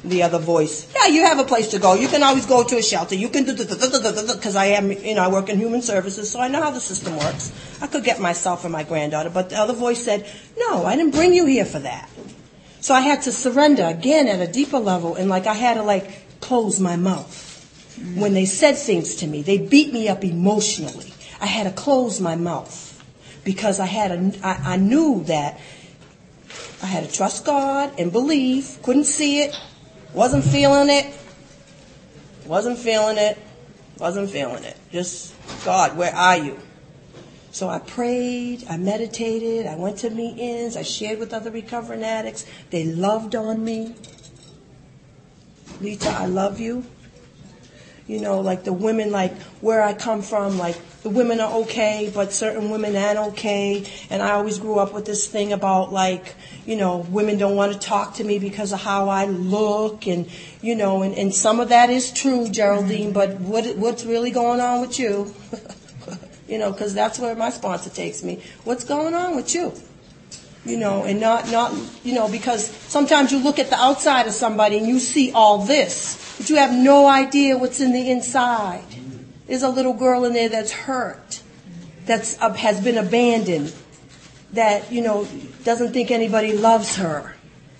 the 0.03 0.23
other 0.23 0.39
voice 0.39 0.91
yeah 0.95 1.07
you 1.07 1.23
have 1.23 1.39
a 1.39 1.43
place 1.43 1.69
to 1.69 1.79
go 1.79 1.93
you 1.93 2.07
can 2.07 2.23
always 2.23 2.45
go 2.45 2.63
to 2.63 2.77
a 2.77 2.81
shelter 2.81 3.15
you 3.15 3.29
can 3.29 3.45
do 3.45 3.53
the 3.53 4.33
because 4.35 4.55
I 4.55 4.65
am 4.65 4.91
you 4.91 5.15
know 5.15 5.23
I 5.23 5.29
work 5.29 5.49
in 5.49 5.57
human 5.57 5.81
services 5.81 6.29
so 6.29 6.39
I 6.39 6.47
know 6.49 6.61
how 6.61 6.71
the 6.71 6.81
system 6.81 7.15
works 7.17 7.51
I 7.81 7.87
could 7.87 8.03
get 8.03 8.19
myself 8.19 8.63
and 8.65 8.71
my 8.71 8.83
granddaughter 8.83 9.29
but 9.29 9.49
the 9.49 9.57
other 9.57 9.73
voice 9.73 10.03
said 10.03 10.29
no 10.57 10.85
I 10.85 10.95
didn't 10.95 11.11
bring 11.11 11.33
you 11.33 11.45
here 11.45 11.65
for 11.65 11.79
that 11.79 12.09
so 12.81 12.93
I 12.93 12.99
had 12.99 13.21
to 13.23 13.31
surrender 13.31 13.85
again 13.85 14.27
at 14.27 14.41
a 14.41 14.51
deeper 14.51 14.79
level 14.79 15.15
and 15.15 15.29
like 15.29 15.47
I 15.47 15.53
had 15.53 15.75
to 15.75 15.83
like 15.83 16.23
close 16.41 16.81
my 16.81 16.97
mouth 16.97 17.95
mm. 17.97 18.17
when 18.17 18.33
they 18.33 18.45
said 18.45 18.77
things 18.77 19.15
to 19.15 19.27
me. 19.27 19.41
They 19.41 19.57
beat 19.57 19.93
me 19.93 20.09
up 20.09 20.23
emotionally. 20.25 21.13
I 21.39 21.45
had 21.45 21.63
to 21.63 21.71
close 21.71 22.19
my 22.19 22.35
mouth 22.35 23.01
because 23.43 23.79
I 23.79 23.85
had 23.85 24.11
a, 24.11 24.45
I, 24.45 24.73
I 24.73 24.77
knew 24.77 25.23
that 25.25 25.59
I 26.81 26.87
had 26.87 27.05
to 27.05 27.11
trust 27.11 27.45
God 27.45 27.93
and 27.97 28.11
believe. 28.11 28.79
Couldn't 28.83 29.05
see 29.05 29.41
it, 29.41 29.57
wasn't 30.13 30.43
feeling 30.43 30.89
it, 30.89 31.13
wasn't 32.45 32.77
feeling 32.77 33.17
it, 33.17 33.37
wasn't 33.97 34.29
feeling 34.29 34.63
it. 34.63 34.77
Just 34.91 35.33
God, 35.65 35.97
where 35.97 36.13
are 36.13 36.37
you? 36.37 36.59
So 37.51 37.69
I 37.69 37.79
prayed, 37.79 38.65
I 38.69 38.77
meditated, 38.77 39.67
I 39.67 39.75
went 39.75 39.99
to 39.99 40.09
meetings, 40.09 40.75
I 40.75 40.81
shared 40.81 41.19
with 41.19 41.33
other 41.33 41.51
recovering 41.51 42.03
addicts. 42.03 42.45
They 42.71 42.85
loved 42.85 43.35
on 43.35 43.63
me. 43.63 43.95
Lita, 45.81 46.09
I 46.09 46.25
love 46.25 46.59
you 46.59 46.85
you 48.07 48.19
know, 48.19 48.41
like 48.41 48.63
the 48.63 48.73
women, 48.73 49.11
like 49.11 49.35
where 49.61 49.81
I 49.81 49.93
come 49.93 50.21
from, 50.21 50.57
like 50.57 50.75
the 51.03 51.09
women 51.09 51.41
are 51.41 51.53
okay, 51.61 52.09
but 52.13 52.31
certain 52.31 52.69
women 52.69 52.95
aren't 52.95 53.19
okay. 53.33 53.85
And 54.09 54.21
I 54.21 54.31
always 54.31 54.57
grew 54.57 54.79
up 54.79 54.93
with 54.93 55.05
this 55.05 55.27
thing 55.27 55.51
about 55.51 55.91
like, 55.91 56.35
you 56.65 56.77
know, 56.77 56.97
women 57.09 57.37
don't 57.37 57.57
want 57.57 57.73
to 57.73 57.79
talk 57.79 58.15
to 58.15 58.23
me 58.23 58.39
because 58.39 58.71
of 58.71 58.81
how 58.81 59.09
I 59.09 59.25
look, 59.25 60.07
and 60.07 60.27
you 60.61 60.75
know, 60.75 61.03
and, 61.03 61.13
and 61.15 61.35
some 61.35 61.59
of 61.59 61.69
that 61.69 61.89
is 61.89 62.11
true, 62.11 62.49
Geraldine. 62.49 63.11
But 63.11 63.39
what 63.41 63.75
what's 63.75 64.05
really 64.05 64.31
going 64.31 64.61
on 64.61 64.81
with 64.81 64.97
you? 64.97 65.35
you 66.47 66.57
know, 66.57 66.71
because 66.71 66.93
that's 66.93 67.19
where 67.19 67.35
my 67.35 67.49
sponsor 67.49 67.89
takes 67.89 68.23
me. 68.23 68.41
What's 68.63 68.85
going 68.85 69.13
on 69.13 69.35
with 69.35 69.53
you? 69.53 69.73
you 70.65 70.77
know, 70.77 71.03
and 71.03 71.19
not, 71.19 71.51
not, 71.51 71.75
you 72.05 72.13
know, 72.13 72.29
because 72.29 72.65
sometimes 72.65 73.33
you 73.33 73.39
look 73.39 73.59
at 73.59 73.69
the 73.69 73.75
outside 73.75 74.27
of 74.27 74.33
somebody 74.33 74.77
and 74.77 74.87
you 74.87 74.97
see 74.97 75.29
all 75.33 75.65
this, 75.65 76.37
but 76.37 76.49
you 76.49 76.55
have 76.55 76.73
no 76.73 77.05
idea 77.05 77.57
what's 77.57 77.81
in 77.81 77.91
the 77.91 78.09
inside. 78.09 78.85
There's 79.53 79.61
a 79.61 79.69
little 79.69 79.93
girl 79.93 80.25
in 80.25 80.33
there 80.33 80.49
that's 80.49 80.71
hurt, 80.71 81.43
that's 82.07 82.41
uh, 82.41 82.53
has 82.53 82.81
been 82.83 82.97
abandoned, 82.97 83.71
that 84.53 84.91
you 84.91 85.03
know 85.03 85.27
doesn't 85.63 85.93
think 85.93 86.09
anybody 86.09 86.53
loves 86.53 86.95
her, 86.95 87.35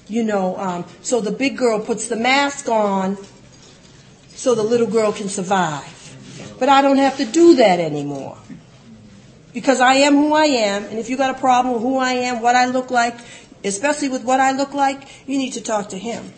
you 0.08 0.24
know. 0.24 0.56
Um, 0.58 0.86
so 1.02 1.20
the 1.20 1.32
big 1.32 1.58
girl 1.58 1.80
puts 1.80 2.10
the 2.10 2.16
mask 2.16 2.70
on, 2.70 3.18
so 4.28 4.54
the 4.54 4.62
little 4.62 4.86
girl 4.86 5.12
can 5.12 5.30
survive. 5.30 6.16
But 6.60 6.70
I 6.70 6.84
don't 6.84 7.00
have 7.00 7.18
to 7.18 7.26
do 7.26 7.56
that 7.56 7.80
anymore 7.80 8.38
because 9.52 9.80
I 9.80 9.96
am 9.96 10.14
who 10.14 10.36
I 10.36 10.46
am, 10.46 10.84
and 10.84 11.00
if 11.00 11.10
you 11.10 11.18
got 11.18 11.36
a 11.36 11.40
problem 11.40 11.74
with 11.74 11.82
who 11.82 11.98
I 11.98 12.12
am, 12.12 12.44
what 12.44 12.56
I 12.56 12.68
look 12.68 12.92
like, 12.92 13.18
especially 13.64 14.10
with 14.10 14.24
what 14.24 14.40
I 14.40 14.52
look 14.52 14.76
like, 14.76 15.08
you 15.28 15.40
need 15.40 15.54
to 15.54 15.62
talk 15.62 15.90
to 15.90 15.98
him. 15.98 16.34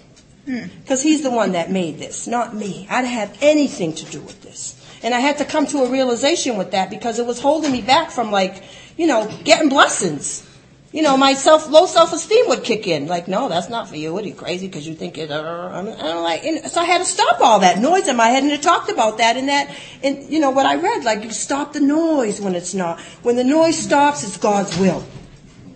Because 0.46 1.02
he's 1.02 1.24
the 1.24 1.32
one 1.32 1.52
that 1.52 1.70
made 1.72 2.00
this, 2.00 2.26
not 2.26 2.56
me. 2.56 2.88
I 2.90 3.02
didn't 3.02 3.16
have 3.16 3.38
anything 3.42 3.94
to 3.96 4.06
do 4.06 4.22
with 4.22 4.42
this. 4.42 4.82
And 5.04 5.14
I 5.14 5.20
had 5.20 5.38
to 5.40 5.46
come 5.46 5.66
to 5.68 5.84
a 5.84 5.90
realization 5.90 6.58
with 6.58 6.72
that 6.72 6.90
because 6.90 7.20
it 7.20 7.26
was 7.26 7.40
holding 7.40 7.72
me 7.72 7.82
back 7.82 8.12
from 8.12 8.32
like, 8.32 8.64
you 8.98 9.08
know, 9.08 9.30
getting 9.44 9.70
blessings. 9.70 10.50
You 10.92 11.02
know, 11.02 11.18
my 11.18 11.34
self, 11.34 11.70
low 11.70 11.88
self-esteem 11.88 12.48
would 12.48 12.64
kick 12.64 12.88
in. 12.88 13.08
Like, 13.08 13.28
no, 13.28 13.50
that's 13.50 13.68
not 13.68 13.90
for 13.90 13.98
you. 13.98 14.14
What 14.14 14.24
are 14.24 14.28
you 14.28 14.34
crazy? 14.34 14.68
Because 14.68 14.88
you 14.88 14.96
think 14.96 15.18
it, 15.18 15.30
uh, 15.30 15.70
I'm, 15.74 15.90
I'm 15.90 16.24
like, 16.24 16.46
and 16.46 16.66
so 16.72 16.80
I 16.80 16.86
had 16.86 17.00
to 17.00 17.06
stop 17.06 17.42
all 17.42 17.60
that 17.60 17.80
noise 17.80 18.08
in 18.08 18.16
my 18.16 18.28
head 18.28 18.44
and 18.44 18.52
it 18.52 18.62
talked 18.62 18.90
about 18.90 19.18
that 19.18 19.36
and 19.36 19.50
that, 19.50 19.76
and 20.02 20.24
you 20.30 20.40
know, 20.40 20.52
what 20.52 20.66
I 20.66 20.76
read, 20.76 21.04
like, 21.04 21.24
you 21.24 21.32
stop 21.32 21.74
the 21.74 21.82
noise 21.82 22.40
when 22.40 22.56
it's 22.56 22.74
not. 22.74 23.02
When 23.24 23.36
the 23.36 23.44
noise 23.44 23.78
stops, 23.78 24.24
it's 24.24 24.38
God's 24.38 24.78
will. 24.78 25.04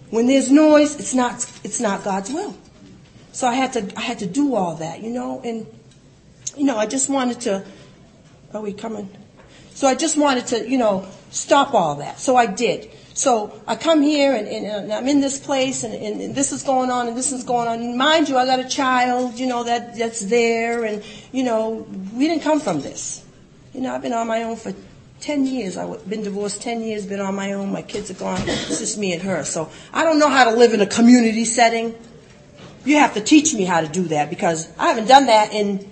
When 0.10 0.28
there's 0.28 0.50
noise, 0.50 0.98
it's 0.98 1.14
not, 1.14 1.46
it's 1.66 1.82
not 1.82 2.06
God's 2.06 2.32
will. 2.32 2.56
So 3.34 3.46
I 3.46 3.56
had 3.56 3.74
to, 3.74 3.92
I 3.98 4.02
had 4.02 4.20
to 4.20 4.26
do 4.26 4.56
all 4.56 4.76
that, 4.76 5.02
you 5.02 5.10
know, 5.10 5.42
and, 5.44 5.68
you 6.56 6.64
know, 6.64 6.78
I 6.78 6.86
just 6.86 7.10
wanted 7.10 7.42
to, 7.42 7.66
are 8.54 8.62
we 8.62 8.74
coming? 8.74 9.10
So 9.74 9.88
I 9.88 9.96
just 9.96 10.18
wanted 10.18 10.48
to, 10.48 10.70
you 10.70 10.78
know, 10.78 11.08
stop 11.32 11.74
all 11.74 11.96
that. 11.96 12.20
So 12.20 12.36
I 12.36 12.46
did. 12.46 12.92
So 13.14 13.62
I 13.68 13.76
come 13.76 14.02
here 14.02 14.34
and, 14.34 14.48
and, 14.48 14.66
and 14.66 14.94
I'm 14.94 15.08
in 15.08 15.20
this 15.20 15.40
place 15.40 15.84
and, 15.84 15.94
and, 15.94 16.36
this 16.36 16.52
is 16.52 16.64
going 16.64 16.90
on 16.90 17.08
and 17.08 17.18
this 17.18 17.32
is 17.32 17.44
going 17.44 17.68
on. 17.68 17.98
Mind 17.98 18.30
you, 18.30 18.38
I 18.38 18.46
got 18.46 18.60
a 18.60 18.68
child, 18.68 19.38
you 19.38 19.46
know, 19.46 19.64
that, 19.64 19.98
that's 19.98 20.22
there 20.22 20.86
and, 20.86 21.04
you 21.32 21.44
know, 21.44 21.88
we 22.14 22.28
didn't 22.28 22.44
come 22.44 22.60
from 22.60 22.82
this. 22.82 23.26
You 23.74 23.82
know, 23.82 23.94
I've 23.94 24.02
been 24.02 24.14
on 24.14 24.28
my 24.28 24.44
own 24.44 24.56
for 24.56 24.74
10 25.20 25.46
years. 25.46 25.76
I've 25.76 26.10
been 26.10 26.24
divorced 26.24 26.62
10 26.62 26.82
years, 26.82 27.06
been 27.06 27.20
on 27.20 27.36
my 27.36 27.54
own. 27.54 27.72
My 27.72 27.82
kids 27.82 28.10
are 28.10 28.16
gone. 28.16 28.42
It's 28.48 28.80
just 28.80 28.98
me 28.98 29.14
and 29.14 29.22
her. 29.22 29.44
So 29.44 29.70
I 29.94 30.04
don't 30.04 30.20
know 30.20 30.30
how 30.30 30.50
to 30.50 30.56
live 30.56 30.74
in 30.74 30.82
a 30.82 30.88
community 30.88 31.46
setting. 31.46 31.96
You 32.86 32.98
have 33.00 33.14
to 33.16 33.22
teach 33.22 33.54
me 33.54 33.66
how 33.66 33.82
to 33.82 33.88
do 33.88 34.04
that 34.04 34.30
because 34.30 34.72
I 34.78 34.88
haven't 34.88 35.08
done 35.08 35.26
that 35.26 35.54
in 35.54 35.90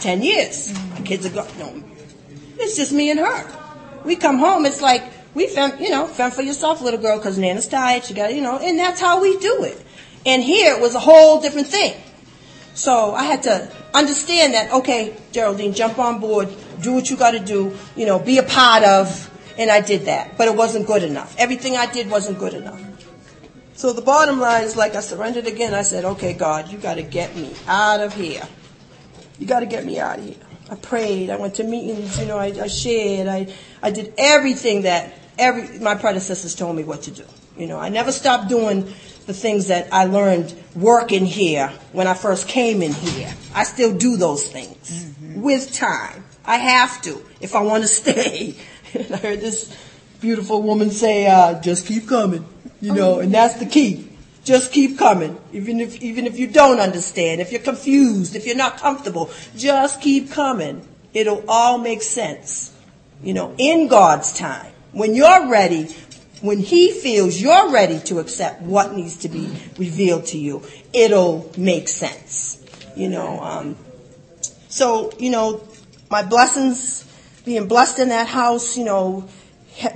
10 0.00 0.22
years. 0.22 0.72
My 0.90 1.00
kids 1.02 1.26
are 1.26 1.30
gone. 1.30 1.48
No, 1.58 1.82
it's 2.62 2.76
just 2.76 2.92
me 2.92 3.10
and 3.10 3.20
her. 3.20 3.58
We 4.04 4.16
come 4.16 4.38
home, 4.38 4.66
it's 4.66 4.80
like, 4.80 5.04
we 5.34 5.46
fend, 5.46 5.80
you 5.80 5.90
know, 5.90 6.06
fend 6.06 6.34
for 6.34 6.42
yourself, 6.42 6.82
little 6.82 7.00
girl, 7.00 7.18
because 7.18 7.38
Nana's 7.38 7.66
tired. 7.66 8.04
She 8.04 8.14
got, 8.14 8.34
you 8.34 8.42
know, 8.42 8.58
and 8.58 8.78
that's 8.78 9.00
how 9.00 9.20
we 9.20 9.38
do 9.38 9.64
it. 9.64 9.82
And 10.26 10.42
here 10.42 10.74
it 10.74 10.80
was 10.80 10.94
a 10.94 11.00
whole 11.00 11.40
different 11.40 11.68
thing. 11.68 11.94
So 12.74 13.14
I 13.14 13.24
had 13.24 13.42
to 13.44 13.70
understand 13.94 14.54
that, 14.54 14.72
okay, 14.72 15.14
Geraldine, 15.32 15.72
jump 15.74 15.98
on 15.98 16.20
board, 16.20 16.48
do 16.80 16.92
what 16.92 17.10
you 17.10 17.16
got 17.16 17.32
to 17.32 17.40
do, 17.40 17.76
you 17.96 18.06
know, 18.06 18.18
be 18.18 18.38
a 18.38 18.42
part 18.42 18.82
of, 18.82 19.30
and 19.58 19.70
I 19.70 19.80
did 19.80 20.06
that. 20.06 20.38
But 20.38 20.48
it 20.48 20.56
wasn't 20.56 20.86
good 20.86 21.02
enough. 21.02 21.34
Everything 21.38 21.76
I 21.76 21.90
did 21.90 22.10
wasn't 22.10 22.38
good 22.38 22.54
enough. 22.54 22.80
So 23.74 23.92
the 23.92 24.02
bottom 24.02 24.38
line 24.38 24.64
is 24.64 24.76
like 24.76 24.94
I 24.94 25.00
surrendered 25.00 25.46
again. 25.46 25.74
I 25.74 25.82
said, 25.82 26.04
okay, 26.04 26.34
God, 26.34 26.68
you 26.68 26.78
got 26.78 26.94
to 26.94 27.02
get 27.02 27.34
me 27.36 27.54
out 27.66 28.00
of 28.00 28.14
here. 28.14 28.46
You 29.38 29.46
got 29.46 29.60
to 29.60 29.66
get 29.66 29.84
me 29.84 29.98
out 29.98 30.18
of 30.18 30.24
here. 30.24 30.36
I 30.72 30.74
prayed. 30.76 31.28
I 31.28 31.36
went 31.36 31.56
to 31.56 31.64
meetings. 31.64 32.18
You 32.18 32.24
know, 32.24 32.38
I, 32.38 32.46
I 32.46 32.66
shared. 32.66 33.28
I, 33.28 33.52
I 33.82 33.90
did 33.90 34.14
everything 34.16 34.82
that 34.82 35.12
every 35.38 35.78
my 35.80 35.94
predecessors 35.94 36.54
told 36.54 36.74
me 36.76 36.82
what 36.82 37.02
to 37.02 37.10
do. 37.10 37.24
You 37.58 37.66
know, 37.66 37.78
I 37.78 37.90
never 37.90 38.10
stopped 38.10 38.48
doing 38.48 38.84
the 39.26 39.34
things 39.34 39.68
that 39.68 39.92
I 39.92 40.06
learned 40.06 40.54
working 40.74 41.26
here 41.26 41.68
when 41.92 42.06
I 42.06 42.14
first 42.14 42.48
came 42.48 42.80
in 42.80 42.94
here. 42.94 43.34
I 43.54 43.64
still 43.64 43.94
do 43.94 44.16
those 44.16 44.48
things 44.48 45.14
with 45.36 45.74
time. 45.74 46.24
I 46.46 46.56
have 46.56 47.02
to 47.02 47.22
if 47.42 47.54
I 47.54 47.60
want 47.60 47.82
to 47.82 47.88
stay. 48.02 48.54
And 48.94 49.12
I 49.12 49.18
heard 49.18 49.40
this 49.40 49.76
beautiful 50.22 50.62
woman 50.62 50.90
say, 50.90 51.26
uh, 51.26 51.60
"Just 51.60 51.86
keep 51.86 52.08
coming," 52.08 52.46
you 52.80 52.94
know, 52.94 53.18
and 53.18 53.32
that's 53.32 53.56
the 53.56 53.66
key. 53.66 54.08
Just 54.44 54.72
keep 54.72 54.98
coming, 54.98 55.38
even 55.52 55.78
if 55.78 56.02
even 56.02 56.26
if 56.26 56.38
you 56.38 56.48
don't 56.48 56.80
understand, 56.80 57.40
if 57.40 57.52
you're 57.52 57.60
confused, 57.60 58.34
if 58.34 58.44
you're 58.44 58.56
not 58.56 58.76
comfortable, 58.76 59.30
just 59.56 60.00
keep 60.00 60.32
coming. 60.32 60.86
It'll 61.14 61.44
all 61.46 61.78
make 61.78 62.02
sense, 62.02 62.74
you 63.22 63.34
know, 63.34 63.54
in 63.56 63.86
God's 63.86 64.32
time. 64.32 64.72
When 64.92 65.14
you're 65.14 65.48
ready, 65.48 65.94
when 66.40 66.58
He 66.58 66.90
feels 66.90 67.40
you're 67.40 67.70
ready 67.70 68.00
to 68.00 68.18
accept 68.18 68.62
what 68.62 68.94
needs 68.94 69.18
to 69.18 69.28
be 69.28 69.46
revealed 69.78 70.26
to 70.26 70.38
you, 70.38 70.62
it'll 70.92 71.52
make 71.56 71.86
sense, 71.86 72.60
you 72.96 73.08
know. 73.08 73.40
Um, 73.40 73.76
so, 74.68 75.12
you 75.18 75.30
know, 75.30 75.62
my 76.10 76.22
blessings, 76.22 77.04
being 77.44 77.68
blessed 77.68 78.00
in 78.00 78.08
that 78.08 78.26
house, 78.26 78.76
you 78.76 78.84
know, 78.84 79.28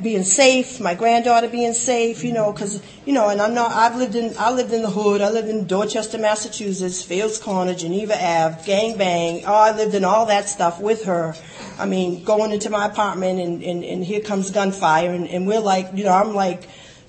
being 0.03 0.23
safe, 0.23 0.81
my 0.81 0.95
granddaughter 0.95 1.49
being 1.49 1.75
safe, 1.75 2.25
you 2.25 2.33
know, 2.33 2.53
because 2.53 2.83
you 3.05 3.13
know, 3.13 3.29
and 3.29 3.41
I'm 3.41 3.55
not. 3.55 3.73
I've 3.73 3.97
lived 3.97 4.15
in. 4.15 4.35
I 4.39 4.51
lived 4.51 4.73
in 4.73 4.83
the 4.83 4.91
hood. 4.91 5.21
I 5.21 5.31
lived 5.31 5.49
in 5.49 5.67
Dorchester, 5.67 6.19
Massachusetts, 6.19 7.03
Fields 7.03 7.39
Corner, 7.39 7.75
Geneva 7.75 8.15
Ave, 8.15 8.65
gang 8.65 8.97
bang. 8.97 9.45
Oh, 9.47 9.55
I 9.55 9.77
lived 9.77 9.95
in 9.95 10.05
all 10.05 10.27
that 10.27 10.49
stuff 10.49 10.81
with 10.81 11.05
her. 11.05 11.35
I 11.79 11.87
mean, 11.87 12.25
going 12.25 12.53
into 12.53 12.71
my 12.71 12.87
apartment 12.87 13.39
and 13.39 13.63
and, 13.63 13.85
and 13.85 14.05
here 14.05 14.21
comes 14.21 14.51
gunfire, 14.51 15.13
and, 15.13 15.29
and 15.29 15.47
we're 15.47 15.61
like, 15.61 15.91
you 15.95 16.05
know, 16.05 16.13
I'm 16.13 16.35
like. 16.35 16.69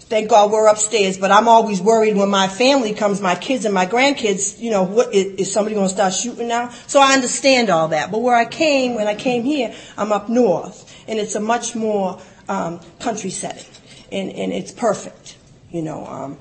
Thank 0.09 0.29
God 0.29 0.51
we're 0.51 0.67
upstairs, 0.67 1.17
but 1.17 1.31
I'm 1.31 1.49
always 1.49 1.81
worried 1.81 2.15
when 2.15 2.29
my 2.29 2.47
family 2.47 2.93
comes, 2.93 3.19
my 3.19 3.35
kids 3.35 3.65
and 3.65 3.73
my 3.73 3.85
grandkids, 3.85 4.57
you 4.57 4.71
know, 4.71 4.83
what, 4.83 5.13
is, 5.13 5.33
is 5.33 5.51
somebody 5.51 5.75
going 5.75 5.89
to 5.89 5.93
start 5.93 6.13
shooting 6.13 6.47
now? 6.47 6.69
So 6.87 7.01
I 7.01 7.11
understand 7.11 7.69
all 7.69 7.89
that. 7.89 8.09
But 8.09 8.21
where 8.21 8.33
I 8.33 8.45
came, 8.45 8.95
when 8.95 9.05
I 9.07 9.15
came 9.15 9.43
here, 9.43 9.75
I'm 9.97 10.13
up 10.13 10.29
north, 10.29 10.95
and 11.09 11.19
it's 11.19 11.35
a 11.35 11.41
much 11.41 11.75
more 11.75 12.21
um, 12.47 12.79
country 12.99 13.29
setting, 13.29 13.65
and, 14.11 14.31
and 14.31 14.51
it's 14.53 14.71
perfect, 14.71 15.37
you 15.71 15.81
know. 15.81 16.05
Um, 16.05 16.37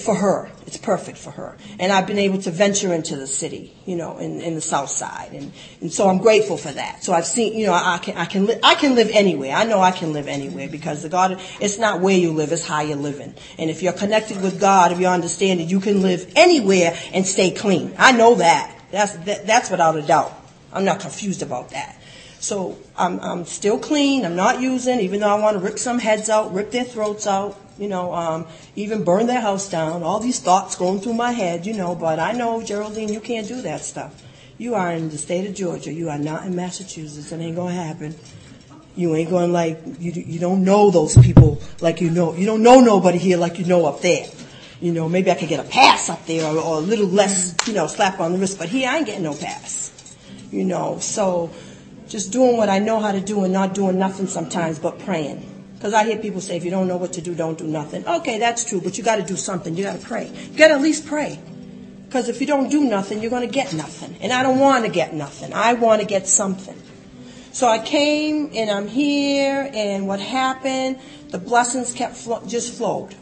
for 0.00 0.16
her, 0.16 0.50
it's 0.66 0.76
perfect 0.76 1.16
for 1.16 1.30
her. 1.30 1.56
And 1.78 1.92
I've 1.92 2.06
been 2.06 2.18
able 2.18 2.38
to 2.42 2.50
venture 2.50 2.92
into 2.92 3.14
the 3.14 3.28
city, 3.28 3.72
you 3.86 3.94
know, 3.94 4.18
in, 4.18 4.40
in 4.40 4.56
the 4.56 4.60
South 4.60 4.90
Side, 4.90 5.30
and, 5.32 5.52
and 5.80 5.92
so 5.92 6.08
I'm 6.08 6.18
grateful 6.18 6.56
for 6.56 6.72
that. 6.72 7.04
So 7.04 7.12
I've 7.12 7.26
seen, 7.26 7.56
you 7.56 7.66
know, 7.66 7.74
I 7.74 7.98
can 8.02 8.16
I 8.16 8.24
can 8.24 8.46
li- 8.46 8.58
I 8.64 8.74
can 8.74 8.96
live 8.96 9.10
anywhere. 9.12 9.54
I 9.54 9.64
know 9.64 9.80
I 9.80 9.92
can 9.92 10.12
live 10.12 10.26
anywhere 10.26 10.68
because 10.68 11.02
the 11.02 11.08
God, 11.08 11.40
it's 11.60 11.78
not 11.78 12.00
where 12.00 12.16
you 12.16 12.32
live, 12.32 12.50
it's 12.50 12.66
how 12.66 12.80
you're 12.80 12.96
living. 12.96 13.32
And 13.58 13.70
if 13.70 13.80
you're 13.80 13.92
connected 13.92 14.42
with 14.42 14.58
God, 14.58 14.90
if 14.90 14.98
you 14.98 15.06
understand 15.06 15.60
it, 15.60 15.68
you 15.68 15.78
can 15.78 16.02
live 16.02 16.32
anywhere 16.34 16.96
and 17.12 17.24
stay 17.24 17.52
clean. 17.52 17.94
I 17.96 18.10
know 18.10 18.36
that. 18.36 18.76
That's 18.90 19.12
that, 19.18 19.46
that's 19.46 19.70
without 19.70 19.96
a 19.96 20.02
doubt. 20.02 20.32
I'm 20.72 20.84
not 20.84 21.00
confused 21.00 21.42
about 21.42 21.70
that. 21.70 21.96
So 22.40 22.78
I'm, 22.96 23.20
I'm 23.20 23.44
still 23.44 23.78
clean. 23.78 24.24
I'm 24.24 24.34
not 24.34 24.62
using, 24.62 25.00
even 25.00 25.20
though 25.20 25.28
I 25.28 25.38
want 25.38 25.58
to 25.58 25.62
rip 25.62 25.78
some 25.78 25.98
heads 25.98 26.30
out, 26.30 26.54
rip 26.54 26.70
their 26.70 26.84
throats 26.84 27.26
out, 27.26 27.60
you 27.78 27.86
know, 27.86 28.14
um, 28.14 28.46
even 28.76 29.04
burn 29.04 29.26
their 29.26 29.42
house 29.42 29.68
down. 29.68 30.02
All 30.02 30.20
these 30.20 30.40
thoughts 30.40 30.74
going 30.74 31.00
through 31.00 31.14
my 31.14 31.32
head, 31.32 31.66
you 31.66 31.74
know. 31.74 31.94
But 31.94 32.18
I 32.18 32.32
know, 32.32 32.62
Geraldine, 32.62 33.12
you 33.12 33.20
can't 33.20 33.46
do 33.46 33.60
that 33.62 33.82
stuff. 33.82 34.22
You 34.56 34.74
are 34.74 34.90
in 34.92 35.10
the 35.10 35.18
state 35.18 35.48
of 35.48 35.54
Georgia. 35.54 35.92
You 35.92 36.08
are 36.08 36.18
not 36.18 36.46
in 36.46 36.56
Massachusetts. 36.56 37.30
It 37.30 37.40
ain't 37.40 37.56
gonna 37.56 37.72
happen. 37.74 38.14
You 38.96 39.14
ain't 39.14 39.30
going 39.30 39.52
like 39.52 39.80
you. 39.98 40.12
You 40.12 40.38
don't 40.38 40.64
know 40.64 40.90
those 40.90 41.16
people 41.16 41.60
like 41.80 42.00
you 42.00 42.10
know. 42.10 42.34
You 42.34 42.46
don't 42.46 42.62
know 42.62 42.80
nobody 42.80 43.18
here 43.18 43.38
like 43.38 43.58
you 43.58 43.64
know 43.64 43.86
up 43.86 44.00
there. 44.00 44.26
You 44.80 44.92
know, 44.92 45.08
maybe 45.08 45.30
I 45.30 45.34
could 45.34 45.48
get 45.48 45.64
a 45.64 45.68
pass 45.68 46.08
up 46.08 46.24
there 46.26 46.44
or, 46.44 46.58
or 46.58 46.76
a 46.78 46.80
little 46.80 47.06
less, 47.06 47.54
you 47.66 47.74
know, 47.74 47.86
slap 47.86 48.18
on 48.18 48.32
the 48.32 48.38
wrist. 48.38 48.58
But 48.58 48.70
here 48.70 48.88
I 48.88 48.96
ain't 48.96 49.06
getting 49.06 49.24
no 49.24 49.34
pass. 49.34 49.88
You 50.50 50.64
know, 50.64 50.98
so 50.98 51.50
just 52.10 52.32
doing 52.32 52.56
what 52.56 52.68
I 52.68 52.80
know 52.80 52.98
how 52.98 53.12
to 53.12 53.20
do 53.20 53.44
and 53.44 53.52
not 53.52 53.72
doing 53.72 53.98
nothing 53.98 54.26
sometimes 54.26 54.80
but 54.80 54.98
praying. 54.98 55.46
Because 55.74 55.94
I 55.94 56.04
hear 56.04 56.18
people 56.18 56.40
say, 56.40 56.56
if 56.56 56.64
you 56.64 56.70
don't 56.70 56.88
know 56.88 56.96
what 56.96 57.14
to 57.14 57.22
do, 57.22 57.34
don't 57.34 57.56
do 57.56 57.66
nothing. 57.66 58.06
Okay, 58.06 58.38
that's 58.38 58.64
true, 58.64 58.80
but 58.82 58.98
you 58.98 59.04
got 59.04 59.16
to 59.16 59.22
do 59.22 59.36
something. 59.36 59.76
You 59.76 59.84
got 59.84 60.00
to 60.00 60.06
pray. 60.06 60.28
You 60.50 60.58
got 60.58 60.68
to 60.68 60.74
at 60.74 60.82
least 60.82 61.06
pray. 61.06 61.40
Because 62.06 62.28
if 62.28 62.40
you 62.40 62.46
don't 62.46 62.68
do 62.68 62.82
nothing, 62.84 63.22
you're 63.22 63.30
going 63.30 63.48
to 63.48 63.54
get 63.54 63.72
nothing. 63.72 64.18
And 64.20 64.32
I 64.32 64.42
don't 64.42 64.58
want 64.58 64.84
to 64.84 64.90
get 64.90 65.14
nothing. 65.14 65.54
I 65.54 65.74
want 65.74 66.00
to 66.00 66.06
get 66.06 66.26
something. 66.26 66.76
So 67.52 67.68
I 67.68 67.78
came 67.78 68.50
and 68.54 68.70
I'm 68.70 68.88
here, 68.88 69.70
and 69.72 70.08
what 70.08 70.20
happened? 70.20 70.98
The 71.28 71.38
blessings 71.38 71.92
kept 71.92 72.16
flo- 72.16 72.44
just 72.46 72.74
flowed. 72.74 73.14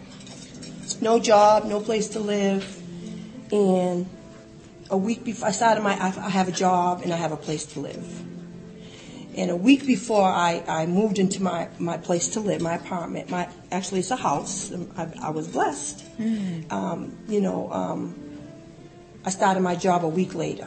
No 1.03 1.20
job, 1.20 1.66
no 1.66 1.81
place 1.81 2.09
to 2.09 2.20
live, 2.20 2.83
and 3.53 4.09
a 4.90 4.96
week 4.96 5.24
before 5.24 5.48
I 5.48 5.51
started 5.53 5.83
my, 5.83 5.92
I 5.92 6.09
have 6.09 6.48
a 6.48 6.53
job 6.53 7.03
and 7.03 7.12
I 7.12 7.16
have 7.16 7.33
a 7.33 7.37
place 7.37 7.66
to 7.66 7.81
live. 7.81 8.27
And 9.38 9.53
a 9.53 9.57
week 9.57 9.87
before 9.87 10.27
I, 10.27 10.64
I 10.66 10.87
moved 10.87 11.20
into 11.20 11.40
my, 11.40 11.68
my 11.79 11.96
place 11.96 12.27
to 12.31 12.40
live, 12.40 12.61
my 12.61 12.74
apartment, 12.74 13.31
my 13.31 13.48
actually 13.70 14.01
it's 14.01 14.11
a 14.11 14.16
house. 14.16 14.72
I, 14.96 15.12
I 15.22 15.31
was 15.31 15.46
blessed. 15.46 16.05
Mm. 16.18 16.72
Um, 16.72 17.16
you 17.29 17.40
know, 17.40 17.70
um, 17.72 18.18
I 19.24 19.31
started 19.31 19.61
my 19.61 19.77
job 19.77 20.05
a 20.05 20.09
week 20.09 20.35
later. 20.35 20.66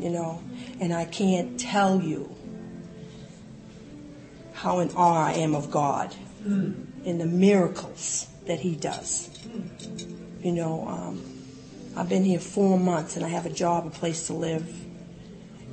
You 0.00 0.10
know, 0.10 0.42
and 0.80 0.92
I 0.92 1.04
can't 1.04 1.60
tell 1.60 2.00
you 2.00 2.34
how 4.52 4.80
in 4.80 4.90
awe 4.90 5.26
I 5.26 5.34
am 5.34 5.54
of 5.54 5.70
God 5.70 6.12
mm. 6.42 6.74
and 7.06 7.20
the 7.20 7.26
miracles 7.26 8.26
that 8.46 8.58
He 8.58 8.74
does. 8.74 9.30
You 10.42 10.50
know, 10.50 10.88
um, 10.88 11.22
I've 11.96 12.08
been 12.08 12.24
here 12.24 12.40
four 12.40 12.80
months 12.80 13.14
and 13.14 13.24
I 13.24 13.28
have 13.28 13.46
a 13.46 13.50
job, 13.50 13.86
a 13.86 13.90
place 13.90 14.26
to 14.26 14.32
live, 14.32 14.74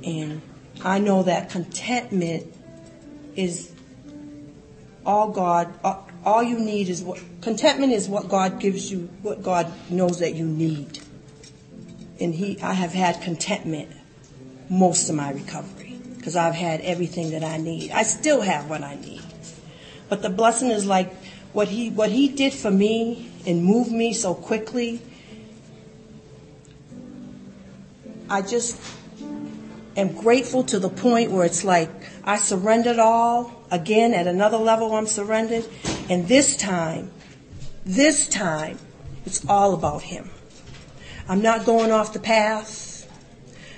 and 0.04 0.40
I 0.82 0.98
know 0.98 1.22
that 1.22 1.50
contentment 1.50 2.52
is 3.36 3.72
all 5.06 5.28
God, 5.28 5.72
all 6.24 6.42
you 6.42 6.58
need 6.58 6.88
is 6.88 7.02
what, 7.02 7.20
contentment 7.40 7.92
is 7.92 8.08
what 8.08 8.28
God 8.28 8.60
gives 8.60 8.90
you, 8.90 9.10
what 9.22 9.42
God 9.42 9.70
knows 9.90 10.20
that 10.20 10.34
you 10.34 10.46
need. 10.46 11.00
And 12.20 12.34
He, 12.34 12.60
I 12.60 12.72
have 12.72 12.92
had 12.92 13.20
contentment 13.20 13.90
most 14.68 15.08
of 15.08 15.16
my 15.16 15.30
recovery 15.30 15.98
because 16.16 16.36
I've 16.36 16.54
had 16.54 16.80
everything 16.80 17.30
that 17.30 17.44
I 17.44 17.58
need. 17.58 17.90
I 17.90 18.02
still 18.02 18.40
have 18.40 18.70
what 18.70 18.82
I 18.82 18.94
need. 18.94 19.22
But 20.08 20.22
the 20.22 20.30
blessing 20.30 20.70
is 20.70 20.86
like 20.86 21.12
what 21.52 21.68
He, 21.68 21.90
what 21.90 22.10
He 22.10 22.28
did 22.28 22.52
for 22.52 22.70
me 22.70 23.30
and 23.46 23.64
moved 23.64 23.92
me 23.92 24.12
so 24.12 24.34
quickly. 24.34 25.02
I 28.28 28.40
just 28.40 28.80
am 29.96 30.12
grateful 30.12 30.64
to 30.64 30.78
the 30.78 30.88
point 30.88 31.30
where 31.30 31.44
it's 31.44 31.64
like 31.64 31.90
I 32.24 32.36
surrendered 32.36 32.98
all. 32.98 33.64
Again, 33.70 34.14
at 34.14 34.26
another 34.26 34.56
level, 34.56 34.94
I'm 34.94 35.06
surrendered. 35.06 35.66
And 36.08 36.28
this 36.28 36.56
time, 36.56 37.10
this 37.84 38.28
time, 38.28 38.78
it's 39.26 39.46
all 39.48 39.74
about 39.74 40.02
Him. 40.02 40.30
I'm 41.28 41.42
not 41.42 41.64
going 41.64 41.90
off 41.90 42.12
the 42.12 42.20
path. 42.20 42.92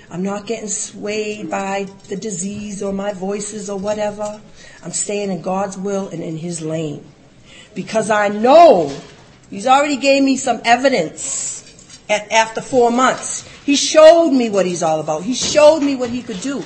I'm 0.09 0.23
not 0.23 0.45
getting 0.47 0.69
swayed 0.69 1.49
by 1.49 1.87
the 2.07 2.15
disease 2.15 2.81
or 2.81 2.93
my 2.93 3.13
voices 3.13 3.69
or 3.69 3.77
whatever. 3.77 4.41
I'm 4.83 4.91
staying 4.91 5.31
in 5.31 5.41
God's 5.41 5.77
will 5.77 6.07
and 6.09 6.23
in 6.23 6.37
His 6.37 6.61
lane. 6.61 7.05
Because 7.73 8.09
I 8.09 8.29
know 8.29 8.95
He's 9.49 9.67
already 9.67 9.97
gave 9.97 10.23
me 10.23 10.37
some 10.37 10.61
evidence 10.65 11.99
at, 12.09 12.31
after 12.31 12.61
four 12.61 12.91
months. 12.91 13.47
He 13.67 13.75
showed 13.75 14.29
me 14.29 14.49
what 14.49 14.65
he's 14.65 14.81
all 14.81 15.01
about. 15.01 15.23
He 15.23 15.33
showed 15.33 15.81
me 15.81 15.97
what 15.97 16.09
he 16.09 16.21
could 16.23 16.39
do. 16.39 16.63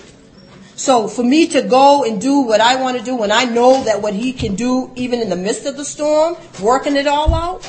So 0.76 1.08
for 1.08 1.24
me 1.24 1.48
to 1.48 1.64
go 1.64 2.04
and 2.04 2.22
do 2.22 2.42
what 2.42 2.62
I 2.62 2.76
want 2.76 2.96
to 3.00 3.04
do 3.04 3.16
when 3.16 3.32
I 3.32 3.44
know 3.46 3.84
that 3.86 4.04
what 4.04 4.14
he 4.14 4.34
can 4.34 4.54
do 4.54 4.92
even 4.96 5.20
in 5.20 5.28
the 5.28 5.36
midst 5.36 5.66
of 5.66 5.78
the 5.78 5.84
storm, 5.84 6.38
working 6.62 6.96
it 6.96 7.08
all 7.08 7.34
out, 7.34 7.68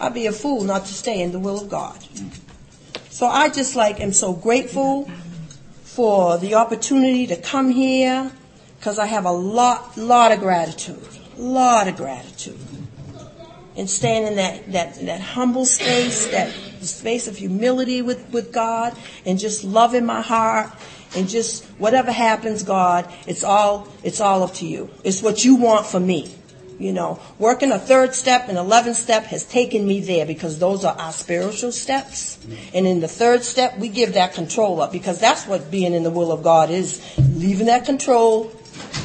I'd 0.00 0.14
be 0.14 0.26
a 0.26 0.32
fool 0.32 0.64
not 0.64 0.84
to 0.86 0.92
stay 0.92 1.22
in 1.22 1.30
the 1.30 1.38
will 1.38 1.60
of 1.60 1.68
God. 1.68 1.96
So 3.10 3.28
I 3.28 3.50
just 3.50 3.76
like 3.76 4.00
am 4.00 4.12
so 4.12 4.32
grateful 4.32 5.08
for 5.84 6.38
the 6.38 6.56
opportunity 6.56 7.28
to 7.28 7.36
come 7.36 7.70
here 7.70 8.32
because 8.80 8.98
I 8.98 9.06
have 9.06 9.26
a 9.26 9.30
lot, 9.30 9.96
lot 9.96 10.32
of 10.32 10.40
gratitude, 10.40 11.06
lot 11.36 11.86
of 11.86 11.94
gratitude. 11.96 12.58
And 13.76 13.88
staying 13.88 14.26
in 14.26 14.34
that, 14.36 14.72
that, 14.72 15.06
that 15.06 15.20
humble 15.20 15.66
space, 15.66 16.26
that 16.32 16.52
space 16.86 17.28
of 17.28 17.36
humility 17.36 18.02
with, 18.02 18.28
with 18.30 18.52
God 18.52 18.96
and 19.24 19.38
just 19.38 19.64
love 19.64 19.94
in 19.94 20.04
my 20.06 20.20
heart 20.20 20.70
and 21.14 21.28
just 21.28 21.64
whatever 21.78 22.10
happens, 22.10 22.62
God, 22.62 23.12
it's 23.26 23.44
all 23.44 23.88
it's 24.02 24.20
all 24.20 24.42
up 24.42 24.54
to 24.54 24.66
you. 24.66 24.90
It's 25.04 25.22
what 25.22 25.44
you 25.44 25.56
want 25.56 25.86
for 25.86 26.00
me. 26.00 26.34
You 26.78 26.92
know, 26.92 27.20
working 27.38 27.70
a 27.70 27.78
third 27.78 28.14
step 28.14 28.48
and 28.48 28.58
eleventh 28.58 28.96
step 28.96 29.24
has 29.24 29.44
taken 29.44 29.86
me 29.86 30.00
there 30.00 30.26
because 30.26 30.58
those 30.58 30.84
are 30.84 30.96
our 30.98 31.12
spiritual 31.12 31.70
steps. 31.70 32.44
And 32.74 32.86
in 32.86 33.00
the 33.00 33.08
third 33.08 33.44
step, 33.44 33.78
we 33.78 33.88
give 33.88 34.14
that 34.14 34.34
control 34.34 34.80
up 34.80 34.90
because 34.90 35.20
that's 35.20 35.46
what 35.46 35.70
being 35.70 35.94
in 35.94 36.02
the 36.02 36.10
will 36.10 36.32
of 36.32 36.42
God 36.42 36.70
is. 36.70 37.00
Leaving 37.18 37.66
that 37.66 37.84
control, 37.84 38.52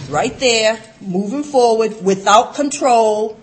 right 0.10 0.38
there, 0.40 0.80
moving 1.02 1.44
forward 1.44 2.04
without 2.04 2.56
control. 2.56 3.40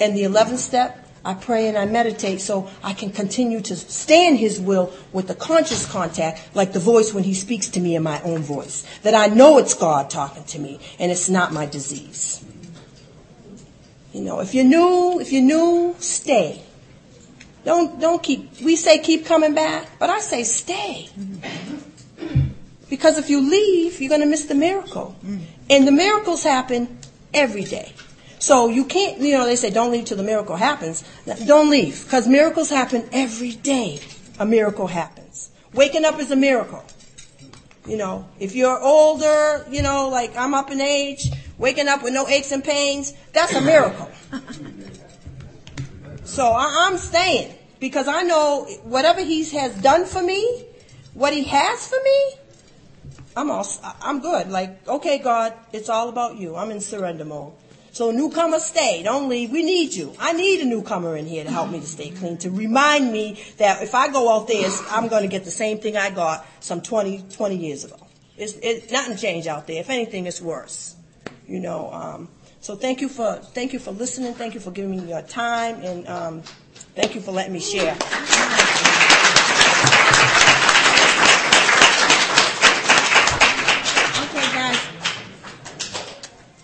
And 0.00 0.16
the 0.16 0.24
11th 0.24 0.58
step, 0.58 1.07
I 1.24 1.34
pray 1.34 1.68
and 1.68 1.76
I 1.76 1.84
meditate 1.84 2.40
so 2.40 2.70
I 2.82 2.92
can 2.92 3.10
continue 3.10 3.60
to 3.62 3.76
stay 3.76 4.26
in 4.26 4.36
His 4.36 4.60
will 4.60 4.92
with 5.12 5.28
the 5.28 5.34
conscious 5.34 5.90
contact, 5.90 6.54
like 6.54 6.72
the 6.72 6.78
voice 6.78 7.12
when 7.12 7.24
He 7.24 7.34
speaks 7.34 7.68
to 7.70 7.80
me 7.80 7.96
in 7.96 8.02
my 8.02 8.20
own 8.22 8.42
voice. 8.42 8.84
That 9.02 9.14
I 9.14 9.26
know 9.26 9.58
it's 9.58 9.74
God 9.74 10.10
talking 10.10 10.44
to 10.44 10.58
me 10.58 10.80
and 10.98 11.10
it's 11.10 11.28
not 11.28 11.52
my 11.52 11.66
disease. 11.66 12.44
You 14.12 14.22
know, 14.22 14.40
if 14.40 14.54
you're 14.54 14.64
new, 14.64 15.20
if 15.20 15.32
you're 15.32 15.42
new, 15.42 15.94
stay. 15.98 16.62
Don't, 17.64 18.00
don't 18.00 18.22
keep, 18.22 18.60
we 18.62 18.76
say 18.76 18.98
keep 18.98 19.26
coming 19.26 19.54
back, 19.54 19.86
but 19.98 20.08
I 20.08 20.20
say 20.20 20.42
stay. 20.44 21.08
Because 22.88 23.18
if 23.18 23.28
you 23.28 23.40
leave, 23.48 24.00
you're 24.00 24.08
going 24.08 24.22
to 24.22 24.26
miss 24.26 24.46
the 24.46 24.54
miracle. 24.54 25.14
And 25.68 25.86
the 25.86 25.92
miracles 25.92 26.44
happen 26.44 26.98
every 27.34 27.64
day. 27.64 27.92
So 28.38 28.68
you 28.68 28.84
can't, 28.84 29.18
you 29.20 29.36
know, 29.36 29.44
they 29.44 29.56
say 29.56 29.70
don't 29.70 29.90
leave 29.90 30.04
till 30.04 30.16
the 30.16 30.22
miracle 30.22 30.56
happens. 30.56 31.02
Don't 31.46 31.70
leave, 31.70 32.04
because 32.04 32.28
miracles 32.28 32.70
happen 32.70 33.08
every 33.12 33.52
day. 33.52 34.00
A 34.38 34.46
miracle 34.46 34.86
happens. 34.86 35.50
Waking 35.72 36.04
up 36.04 36.18
is 36.20 36.30
a 36.30 36.36
miracle. 36.36 36.84
You 37.86 37.96
know, 37.96 38.28
if 38.38 38.54
you're 38.54 38.78
older, 38.80 39.66
you 39.70 39.82
know, 39.82 40.08
like 40.08 40.36
I'm 40.36 40.54
up 40.54 40.70
in 40.70 40.80
age, 40.80 41.30
waking 41.56 41.88
up 41.88 42.02
with 42.02 42.12
no 42.12 42.28
aches 42.28 42.52
and 42.52 42.62
pains, 42.62 43.14
that's 43.32 43.54
a 43.54 43.60
miracle. 43.60 44.10
So 46.28 46.44
I, 46.44 46.88
am 46.88 46.98
staying 46.98 47.54
because 47.80 48.06
I 48.06 48.22
know 48.22 48.66
whatever 48.84 49.20
He 49.20 49.44
has 49.56 49.74
done 49.80 50.04
for 50.04 50.22
me, 50.22 50.66
what 51.14 51.32
He 51.32 51.44
has 51.44 51.88
for 51.88 51.96
me, 52.04 52.34
I'm 53.34 53.50
all, 53.50 53.66
I'm 54.02 54.20
good. 54.20 54.50
Like, 54.50 54.86
okay, 54.86 55.18
God, 55.18 55.54
it's 55.72 55.88
all 55.88 56.10
about 56.10 56.36
you. 56.36 56.54
I'm 56.54 56.70
in 56.70 56.80
surrender 56.80 57.24
mode. 57.24 57.54
So 57.92 58.10
newcomers 58.10 58.64
stay. 58.64 59.02
Don't 59.02 59.28
leave. 59.28 59.50
We 59.50 59.62
need 59.62 59.94
you. 59.94 60.14
I 60.18 60.32
need 60.32 60.60
a 60.60 60.64
newcomer 60.64 61.16
in 61.16 61.26
here 61.26 61.44
to 61.44 61.50
help 61.50 61.70
me 61.70 61.80
to 61.80 61.86
stay 61.86 62.10
clean, 62.10 62.38
to 62.38 62.50
remind 62.50 63.12
me 63.12 63.42
that 63.56 63.82
if 63.82 63.94
I 63.94 64.08
go 64.08 64.32
out 64.32 64.46
there, 64.48 64.68
I'm 64.90 65.08
going 65.08 65.22
to 65.22 65.28
get 65.28 65.44
the 65.44 65.50
same 65.50 65.78
thing 65.78 65.96
I 65.96 66.10
got 66.10 66.46
some 66.60 66.80
20, 66.80 67.24
20 67.32 67.56
years 67.56 67.84
ago. 67.84 67.96
It's, 68.36 68.54
it, 68.62 68.92
nothing 68.92 69.16
changed 69.16 69.48
out 69.48 69.66
there. 69.66 69.80
If 69.80 69.90
anything, 69.90 70.26
it's 70.26 70.40
worse. 70.40 70.94
You 71.48 71.60
know, 71.60 71.90
um, 71.92 72.28
so 72.60 72.76
thank 72.76 73.00
you 73.00 73.08
for 73.08 73.36
thank 73.36 73.72
you 73.72 73.78
for 73.78 73.92
listening. 73.92 74.34
Thank 74.34 74.52
you 74.54 74.60
for 74.60 74.70
giving 74.70 74.90
me 74.90 75.08
your 75.08 75.22
time, 75.22 75.80
and 75.82 76.06
um, 76.08 76.42
thank 76.94 77.14
you 77.14 77.20
for 77.22 77.32
letting 77.32 77.54
me 77.54 77.60
share. 77.60 77.96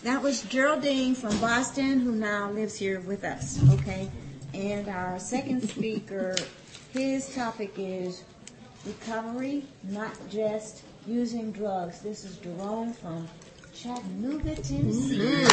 That 0.05 0.14
was 0.25 0.41
Geraldine 0.45 1.15
from 1.15 1.39
Boston, 1.39 2.01
who 2.01 2.13
now 2.13 2.51
lives 2.51 2.75
here 2.75 2.99
with 3.01 3.25
us, 3.25 3.61
okay? 3.73 4.11
And 4.55 4.89
our 4.89 5.19
second 5.19 5.69
speaker, 5.69 6.35
his 6.95 7.35
topic 7.35 7.75
is 7.77 8.25
recovery, 8.87 9.65
not 9.83 10.15
just 10.31 10.83
using 11.07 11.53
drugs. 11.53 12.01
This 12.01 12.25
is 12.25 12.39
Jerome 12.39 12.95
from 12.95 13.29
Chattanooga, 13.75 14.55
Tennessee. 14.55 15.45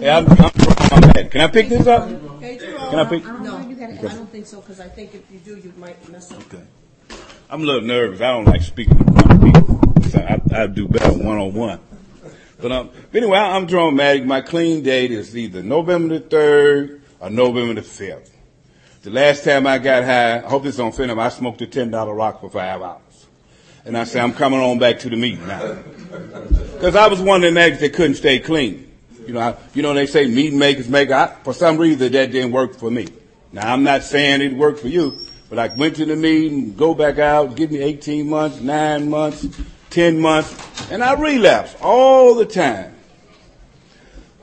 Hey, 0.00 0.10
I'm, 0.10 0.26
I'm 0.28 1.30
Can 1.30 1.40
I 1.42 1.46
pick 1.46 1.68
this 1.68 1.86
up? 1.86 2.08
Can 2.08 2.98
I 2.98 3.04
pick? 3.04 3.24
No, 3.24 3.56
I 3.56 4.14
don't 4.14 4.28
think 4.30 4.46
so, 4.46 4.60
because 4.62 4.80
I 4.80 4.88
think 4.88 5.14
if 5.14 5.30
you 5.30 5.38
do, 5.38 5.56
you 5.58 5.72
might 5.78 6.08
mess 6.08 6.32
up. 6.32 6.40
Okay. 6.52 6.64
I'm 7.52 7.60
a 7.60 7.66
little 7.66 7.82
nervous. 7.82 8.22
I 8.22 8.28
don't 8.28 8.46
like 8.46 8.62
speaking 8.62 8.96
in 8.96 9.12
front 9.12 9.30
of 9.30 9.42
people. 9.42 10.02
So 10.08 10.20
I, 10.20 10.62
I 10.62 10.66
do 10.68 10.88
better 10.88 11.12
one 11.12 11.36
on 11.36 11.52
one. 11.52 11.80
But 12.58 12.72
um, 12.72 12.90
anyway, 13.12 13.36
I'm 13.36 13.66
Jerome 13.66 13.94
Maddox. 13.94 14.26
My 14.26 14.40
clean 14.40 14.82
date 14.82 15.10
is 15.10 15.36
either 15.36 15.62
November 15.62 16.18
the 16.18 16.24
3rd 16.24 17.00
or 17.20 17.28
November 17.28 17.74
the 17.74 17.86
5th. 17.86 18.30
The 19.02 19.10
last 19.10 19.44
time 19.44 19.66
I 19.66 19.76
got 19.76 20.02
high, 20.04 20.38
I 20.38 20.48
hope 20.48 20.62
this 20.62 20.78
don't 20.78 20.94
offend 20.94 21.10
him, 21.10 21.18
I 21.18 21.28
smoked 21.28 21.60
a 21.60 21.66
$10 21.66 22.16
rock 22.16 22.40
for 22.40 22.48
five 22.48 22.80
hours. 22.80 23.26
And 23.84 23.98
I 23.98 24.04
said, 24.04 24.22
I'm 24.22 24.32
coming 24.32 24.60
on 24.60 24.78
back 24.78 25.00
to 25.00 25.10
the 25.10 25.16
meeting 25.16 25.46
now. 25.46 25.74
Because 26.72 26.96
I 26.96 27.06
was 27.08 27.20
one 27.20 27.44
of 27.44 27.52
the 27.52 27.60
addicts 27.60 27.80
that 27.82 27.92
couldn't 27.92 28.14
stay 28.14 28.38
clean. 28.38 28.90
You 29.26 29.34
know, 29.34 29.40
I, 29.40 29.56
you 29.74 29.82
know, 29.82 29.92
they 29.92 30.06
say 30.06 30.26
meat 30.26 30.54
makers 30.54 30.88
make, 30.88 31.10
I, 31.10 31.26
for 31.44 31.52
some 31.52 31.76
reason 31.76 31.98
that 31.98 32.32
didn't 32.32 32.52
work 32.52 32.76
for 32.76 32.90
me. 32.90 33.08
Now 33.52 33.70
I'm 33.70 33.82
not 33.82 34.04
saying 34.04 34.40
it 34.40 34.56
worked 34.56 34.80
for 34.80 34.88
you, 34.88 35.18
but 35.52 35.58
I 35.58 35.74
went 35.74 35.96
to 35.96 36.06
the 36.06 36.16
meeting, 36.16 36.74
go 36.76 36.94
back 36.94 37.18
out, 37.18 37.56
give 37.56 37.70
me 37.70 37.80
18 37.80 38.26
months, 38.26 38.62
9 38.62 39.10
months, 39.10 39.46
10 39.90 40.18
months, 40.18 40.90
and 40.90 41.04
I 41.04 41.12
relapse 41.12 41.76
all 41.82 42.34
the 42.34 42.46
time. 42.46 42.96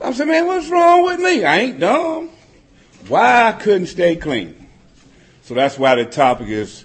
I 0.00 0.12
said, 0.12 0.28
man, 0.28 0.46
what's 0.46 0.68
wrong 0.68 1.02
with 1.02 1.18
me? 1.18 1.44
I 1.44 1.58
ain't 1.58 1.80
dumb. 1.80 2.30
Why 3.08 3.48
I 3.48 3.50
couldn't 3.50 3.88
stay 3.88 4.14
clean? 4.14 4.68
So 5.42 5.54
that's 5.54 5.76
why 5.76 5.96
the 5.96 6.04
topic 6.04 6.46
is 6.46 6.84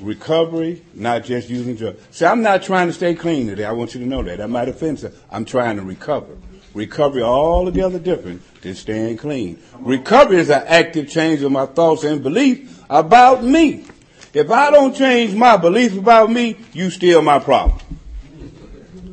recovery, 0.00 0.84
not 0.92 1.22
just 1.22 1.48
using 1.48 1.76
drugs. 1.76 2.02
See, 2.10 2.26
I'm 2.26 2.42
not 2.42 2.64
trying 2.64 2.88
to 2.88 2.92
stay 2.92 3.14
clean 3.14 3.46
today. 3.46 3.64
I 3.64 3.70
want 3.70 3.94
you 3.94 4.00
to 4.00 4.06
know 4.06 4.24
that. 4.24 4.38
That 4.38 4.50
might 4.50 4.68
offend 4.70 4.98
some. 4.98 5.12
I'm 5.30 5.44
trying 5.44 5.76
to 5.76 5.82
recover. 5.82 6.36
Recovery 6.74 7.22
altogether 7.22 7.98
different 7.98 8.42
than 8.62 8.74
staying 8.74 9.18
clean. 9.18 9.62
Recovery 9.78 10.38
is 10.38 10.50
an 10.50 10.64
active 10.66 11.08
change 11.08 11.42
of 11.42 11.52
my 11.52 11.66
thoughts 11.66 12.04
and 12.04 12.22
beliefs 12.22 12.80
about 12.88 13.44
me. 13.44 13.84
If 14.32 14.50
I 14.50 14.70
don't 14.70 14.96
change 14.96 15.34
my 15.34 15.56
belief 15.58 15.96
about 15.96 16.30
me, 16.30 16.56
you 16.72 16.88
still 16.90 17.20
my 17.20 17.38
problem. 17.38 17.78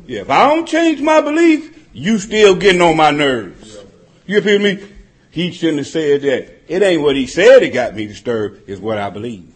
If 0.08 0.30
I 0.30 0.48
don't 0.48 0.66
change 0.66 1.00
my 1.00 1.20
belief, 1.20 1.88
you 1.92 2.18
still 2.18 2.56
getting 2.56 2.80
on 2.80 2.96
my 2.96 3.10
nerves. 3.10 3.78
You 4.26 4.40
feel 4.40 4.58
me? 4.58 4.82
He 5.30 5.52
shouldn't 5.52 5.78
have 5.78 5.86
said 5.86 6.22
that. 6.22 6.62
It 6.66 6.82
ain't 6.82 7.02
what 7.02 7.16
he 7.16 7.26
said 7.26 7.60
that 7.60 7.72
got 7.72 7.94
me 7.94 8.06
disturbed, 8.06 8.68
it's 8.68 8.80
what 8.80 8.98
I 8.98 9.10
believe. 9.10 9.54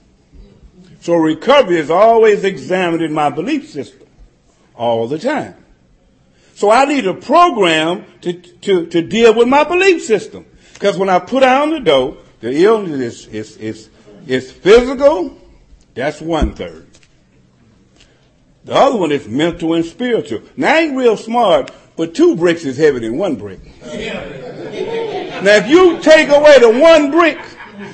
So 1.01 1.15
recovery 1.15 1.79
is 1.79 1.91
always 1.91 2.45
examining 2.45 3.13
my 3.13 3.31
belief 3.31 3.71
system 3.71 4.07
all 4.75 5.07
the 5.09 5.19
time. 5.19 5.64
So 6.55 6.71
I 6.71 6.85
need 6.85 7.07
a 7.07 7.15
program 7.15 8.05
to, 8.21 8.33
to, 8.33 8.87
to 8.87 9.03
deal 9.03 9.35
with 9.35 9.49
my 9.49 9.65
belief 9.65 10.03
system. 10.03 10.47
Because 10.73 10.97
when 10.97 11.09
I 11.09 11.19
put 11.19 11.43
on 11.43 11.71
the 11.71 11.81
dope, 11.81 12.25
the 12.41 12.65
illness 12.65 13.27
is, 13.27 13.27
is, 13.29 13.57
is, 13.57 13.91
is 14.27 14.53
physical, 14.53 15.37
that's 15.95 16.21
one 16.21 16.55
third. 16.55 16.89
The 18.65 18.75
other 18.75 18.97
one 18.97 19.13
is 19.13 19.29
mental 19.29 19.75
and 19.75 19.85
spiritual. 19.85 20.43
Now 20.57 20.75
I 20.75 20.79
ain't 20.81 20.97
real 20.97 21.17
smart, 21.17 21.71
but 21.97 22.15
two 22.15 22.37
bricks 22.37 22.65
is 22.65 22.79
heavier 22.79 23.01
than 23.01 23.19
one 23.19 23.37
brick. 23.37 23.61
Now 25.35 25.57
if 25.57 25.69
you 25.69 26.01
take 26.01 26.31
away 26.31 26.59
the 26.59 26.71
one 26.71 27.11
brick 27.11 27.39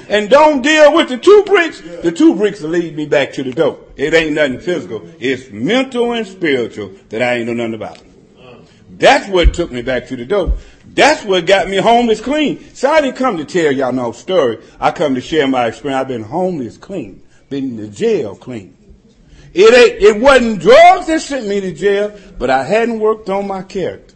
and 0.08 0.30
don't 0.30 0.62
deal 0.62 0.94
with 0.94 1.08
the 1.08 1.18
two 1.18 1.42
bricks, 1.46 1.80
the 1.80 2.12
two 2.12 2.36
bricks 2.36 2.60
will 2.60 2.70
lead 2.70 2.94
me 2.94 3.06
back 3.06 3.32
to 3.32 3.42
the 3.42 3.50
dope. 3.50 3.92
It 3.96 4.14
ain't 4.14 4.34
nothing 4.34 4.60
physical. 4.60 5.02
It's 5.18 5.50
mental 5.50 6.12
and 6.12 6.26
spiritual 6.26 6.92
that 7.08 7.22
I 7.22 7.36
ain't 7.36 7.46
know 7.46 7.54
nothing 7.54 7.74
about. 7.74 7.98
That's 9.00 9.28
what 9.28 9.54
took 9.54 9.72
me 9.72 9.80
back 9.80 10.06
to 10.08 10.16
the 10.16 10.26
dope. 10.26 10.58
That's 10.92 11.24
what 11.24 11.46
got 11.46 11.68
me 11.68 11.78
homeless 11.78 12.20
clean. 12.20 12.74
So 12.74 12.90
I 12.90 13.00
didn't 13.00 13.16
come 13.16 13.38
to 13.38 13.46
tell 13.46 13.72
y'all 13.72 13.92
no 13.92 14.12
story. 14.12 14.58
I 14.78 14.90
come 14.90 15.14
to 15.14 15.22
share 15.22 15.48
my 15.48 15.66
experience. 15.66 16.02
I've 16.02 16.08
been 16.08 16.22
homeless 16.22 16.76
clean, 16.76 17.22
been 17.48 17.64
in 17.64 17.76
the 17.76 17.88
jail 17.88 18.36
clean. 18.36 18.76
It 19.54 19.74
ain't, 19.74 20.02
it 20.02 20.20
wasn't 20.20 20.60
drugs 20.60 21.06
that 21.06 21.22
sent 21.22 21.46
me 21.46 21.60
to 21.62 21.72
jail, 21.72 22.16
but 22.38 22.50
I 22.50 22.62
hadn't 22.62 23.00
worked 23.00 23.30
on 23.30 23.48
my 23.48 23.62
character. 23.62 24.14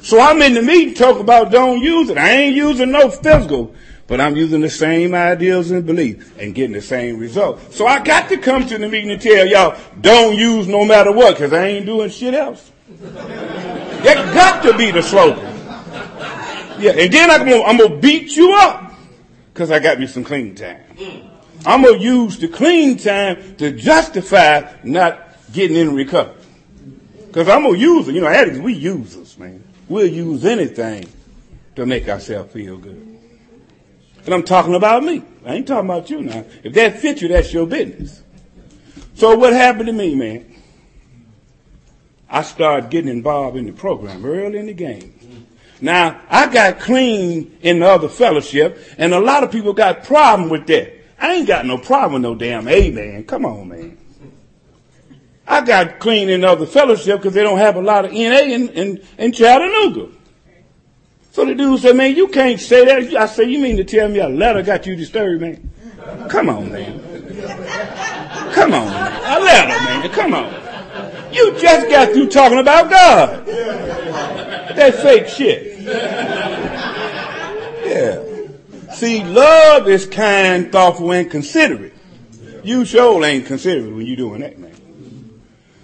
So 0.00 0.18
I'm 0.18 0.40
in 0.42 0.54
the 0.54 0.62
meeting 0.62 0.94
talking 0.94 1.20
about 1.20 1.52
don't 1.52 1.80
use 1.80 2.08
it. 2.08 2.16
I 2.16 2.30
ain't 2.30 2.56
using 2.56 2.90
no 2.90 3.10
physical, 3.10 3.74
but 4.06 4.20
I'm 4.20 4.34
using 4.34 4.62
the 4.62 4.70
same 4.70 5.14
ideals 5.14 5.70
and 5.70 5.84
beliefs 5.84 6.30
and 6.38 6.54
getting 6.54 6.72
the 6.72 6.82
same 6.82 7.18
result. 7.18 7.72
So 7.72 7.86
I 7.86 8.02
got 8.02 8.30
to 8.30 8.38
come 8.38 8.66
to 8.66 8.78
the 8.78 8.88
meeting 8.88 9.10
and 9.10 9.20
tell 9.20 9.46
y'all 9.46 9.78
don't 10.00 10.36
use 10.36 10.66
no 10.66 10.86
matter 10.86 11.12
what, 11.12 11.36
cause 11.36 11.52
I 11.52 11.66
ain't 11.66 11.86
doing 11.86 12.08
shit 12.08 12.32
else. 12.32 12.70
That 12.88 14.34
got 14.34 14.62
to 14.64 14.76
be 14.76 14.90
the 14.90 15.02
slogan. 15.02 15.44
Yeah, 16.78 16.92
and 16.92 17.12
then 17.12 17.30
I'm 17.30 17.48
gonna, 17.48 17.62
I'm 17.62 17.76
gonna 17.78 17.96
beat 17.96 18.36
you 18.36 18.54
up 18.54 18.92
because 19.52 19.70
I 19.70 19.78
got 19.78 19.98
me 19.98 20.06
some 20.06 20.24
clean 20.24 20.54
time. 20.54 20.82
I'm 21.64 21.82
gonna 21.82 21.98
use 21.98 22.38
the 22.38 22.48
clean 22.48 22.98
time 22.98 23.56
to 23.56 23.72
justify 23.72 24.70
not 24.82 25.36
getting 25.52 25.76
in 25.76 25.94
recovery. 25.94 26.42
Because 27.26 27.48
I'm 27.48 27.62
gonna 27.62 27.78
use 27.78 28.08
it. 28.08 28.14
You 28.14 28.20
know, 28.20 28.26
addicts, 28.26 28.58
we 28.58 28.74
users, 28.74 29.38
man. 29.38 29.64
We'll 29.88 30.06
use 30.06 30.44
anything 30.44 31.08
to 31.76 31.86
make 31.86 32.08
ourselves 32.08 32.52
feel 32.52 32.76
good. 32.76 33.18
And 34.24 34.34
I'm 34.34 34.42
talking 34.42 34.74
about 34.74 35.04
me. 35.04 35.22
I 35.44 35.54
ain't 35.54 35.66
talking 35.66 35.88
about 35.88 36.10
you 36.10 36.22
now. 36.22 36.44
If 36.62 36.72
that 36.74 36.98
fits 36.98 37.22
you, 37.22 37.28
that's 37.28 37.52
your 37.52 37.66
business. 37.66 38.22
So 39.14 39.36
what 39.36 39.52
happened 39.52 39.86
to 39.86 39.92
me, 39.92 40.14
man? 40.14 40.53
I 42.28 42.42
started 42.42 42.90
getting 42.90 43.10
involved 43.10 43.56
in 43.56 43.66
the 43.66 43.72
program 43.72 44.24
early 44.24 44.58
in 44.58 44.66
the 44.66 44.74
game. 44.74 45.46
Now, 45.80 46.20
I 46.30 46.52
got 46.52 46.80
clean 46.80 47.58
in 47.60 47.80
the 47.80 47.86
other 47.86 48.08
fellowship, 48.08 48.78
and 48.96 49.12
a 49.12 49.20
lot 49.20 49.44
of 49.44 49.50
people 49.50 49.72
got 49.72 50.04
problem 50.04 50.48
with 50.48 50.66
that. 50.68 50.94
I 51.18 51.34
ain't 51.34 51.46
got 51.46 51.66
no 51.66 51.78
problem 51.78 52.14
with 52.14 52.22
no 52.22 52.34
damn 52.34 52.68
amen. 52.68 53.24
Come 53.24 53.44
on, 53.44 53.68
man. 53.68 53.98
I 55.46 55.60
got 55.60 55.98
clean 55.98 56.30
in 56.30 56.40
the 56.40 56.48
other 56.48 56.66
fellowship 56.66 57.18
because 57.20 57.34
they 57.34 57.42
don't 57.42 57.58
have 57.58 57.76
a 57.76 57.82
lot 57.82 58.06
of 58.06 58.12
NA 58.12 58.18
in, 58.18 58.68
in, 58.70 59.02
in 59.18 59.32
Chattanooga. 59.32 60.08
So 61.32 61.44
the 61.44 61.54
dude 61.54 61.80
said, 61.80 61.96
man, 61.96 62.16
you 62.16 62.28
can't 62.28 62.60
say 62.60 62.84
that. 62.84 63.14
I 63.20 63.26
said, 63.26 63.50
you 63.50 63.58
mean 63.58 63.76
to 63.76 63.84
tell 63.84 64.08
me 64.08 64.20
a 64.20 64.28
letter 64.28 64.62
got 64.62 64.86
you 64.86 64.96
disturbed, 64.96 65.42
man? 65.42 65.70
Come 66.30 66.48
on, 66.48 66.70
man. 66.70 67.00
Come 68.52 68.72
on, 68.72 68.86
man. 68.86 69.38
A 69.38 69.44
letter, 69.44 69.84
man. 69.84 70.10
Come 70.10 70.34
on. 70.34 70.63
You 71.34 71.58
just 71.58 71.88
got 71.88 72.12
through 72.12 72.28
talking 72.28 72.58
about 72.58 72.88
God. 72.90 73.46
That 73.46 74.94
fake 75.02 75.26
shit. 75.26 75.80
Yeah. 77.84 78.22
See, 78.94 79.24
love 79.24 79.88
is 79.88 80.06
kind, 80.06 80.70
thoughtful, 80.70 81.10
and 81.10 81.28
considerate. 81.28 81.92
You 82.62 82.84
sure 82.84 83.24
ain't 83.24 83.46
considerate 83.46 83.92
when 83.92 84.06
you 84.06 84.14
doing 84.14 84.42
that, 84.42 84.58
man. 84.58 84.74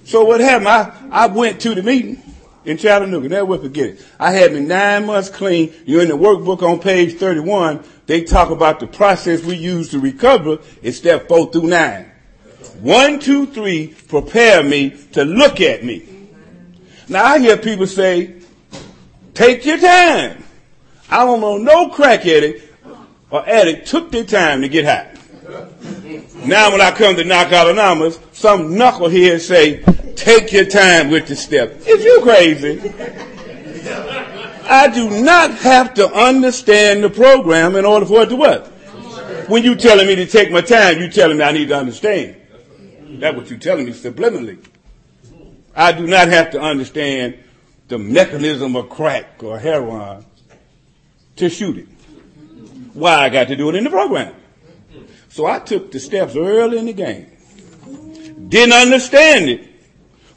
So 0.04 0.24
what 0.24 0.40
happened? 0.40 0.68
I, 0.68 0.92
I 1.10 1.26
went 1.26 1.60
to 1.62 1.74
the 1.74 1.82
meeting 1.82 2.22
in 2.64 2.76
Chattanooga. 2.76 3.28
Never 3.28 3.58
forget 3.58 3.90
it. 3.90 4.06
I 4.18 4.30
had 4.30 4.52
me 4.52 4.60
nine 4.60 5.06
months 5.06 5.28
clean. 5.28 5.74
You're 5.84 6.02
in 6.02 6.08
the 6.08 6.16
workbook 6.16 6.62
on 6.62 6.78
page 6.78 7.14
31. 7.14 7.84
They 8.06 8.22
talk 8.22 8.50
about 8.50 8.80
the 8.80 8.86
process 8.86 9.42
we 9.42 9.56
use 9.56 9.90
to 9.90 9.98
recover. 9.98 10.58
It's 10.82 10.98
step 10.98 11.28
four 11.28 11.50
through 11.50 11.68
nine. 11.68 12.09
One, 12.80 13.18
two, 13.18 13.46
three, 13.46 13.94
prepare 14.08 14.62
me 14.62 14.90
to 15.12 15.24
look 15.24 15.60
at 15.60 15.84
me. 15.84 16.02
Now 17.08 17.24
I 17.24 17.38
hear 17.38 17.56
people 17.58 17.86
say, 17.86 18.36
take 19.34 19.66
your 19.66 19.78
time. 19.78 20.42
I 21.10 21.24
don't 21.24 21.40
know 21.40 21.58
no 21.58 21.90
crack 21.90 22.24
addict 22.24 22.66
or 23.30 23.46
addict 23.46 23.86
took 23.86 24.10
their 24.10 24.24
time 24.24 24.62
to 24.62 24.68
get 24.68 24.84
high. 24.86 25.12
Now 26.46 26.70
when 26.70 26.80
I 26.80 26.90
come 26.92 27.16
to 27.16 27.24
knock 27.24 27.50
Narcotics 27.50 27.72
Anonymous, 27.72 28.18
some 28.32 28.70
knucklehead 28.70 29.40
say, 29.40 29.82
take 30.14 30.50
your 30.52 30.64
time 30.64 31.10
with 31.10 31.26
the 31.26 31.36
step. 31.36 31.86
Is 31.86 32.02
you 32.02 32.20
crazy? 32.22 32.80
I 34.64 34.88
do 34.88 35.22
not 35.22 35.50
have 35.58 35.94
to 35.94 36.10
understand 36.14 37.04
the 37.04 37.10
program 37.10 37.76
in 37.76 37.84
order 37.84 38.06
for 38.06 38.22
it 38.22 38.28
to 38.30 38.36
work. 38.36 38.66
When 39.48 39.64
you 39.64 39.74
telling 39.74 40.06
me 40.06 40.14
to 40.14 40.26
take 40.26 40.50
my 40.50 40.60
time, 40.60 40.98
you 40.98 41.10
telling 41.10 41.36
me 41.36 41.44
I 41.44 41.52
need 41.52 41.68
to 41.68 41.76
understand. 41.76 42.36
That's 43.18 43.36
what 43.36 43.50
you're 43.50 43.58
telling 43.58 43.86
me 43.86 43.92
subliminally. 43.92 44.64
I 45.74 45.92
do 45.92 46.06
not 46.06 46.28
have 46.28 46.50
to 46.52 46.60
understand 46.60 47.38
the 47.88 47.98
mechanism 47.98 48.76
of 48.76 48.88
crack 48.88 49.42
or 49.42 49.58
heroin 49.58 50.24
to 51.36 51.48
shoot 51.48 51.78
it. 51.78 51.88
Why 52.94 53.24
I 53.24 53.28
got 53.28 53.48
to 53.48 53.56
do 53.56 53.68
it 53.68 53.74
in 53.74 53.84
the 53.84 53.90
program. 53.90 54.34
So 55.28 55.46
I 55.46 55.58
took 55.58 55.92
the 55.92 56.00
steps 56.00 56.36
early 56.36 56.78
in 56.78 56.86
the 56.86 56.92
game. 56.92 57.26
Didn't 58.48 58.72
understand 58.72 59.48
it. 59.48 59.68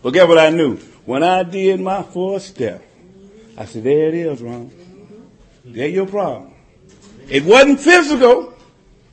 But 0.01 0.13
guess 0.13 0.27
what 0.27 0.37
I 0.37 0.49
knew? 0.49 0.77
When 1.05 1.23
I 1.23 1.43
did 1.43 1.79
my 1.79 2.03
fourth 2.03 2.43
step, 2.43 2.83
I 3.57 3.65
said, 3.65 3.83
there 3.83 4.07
it 4.09 4.13
is, 4.13 4.41
Ron. 4.41 4.71
There 5.65 5.87
your 5.87 6.05
problem. 6.05 6.53
It 7.29 7.43
wasn't 7.43 7.79
physical, 7.79 8.53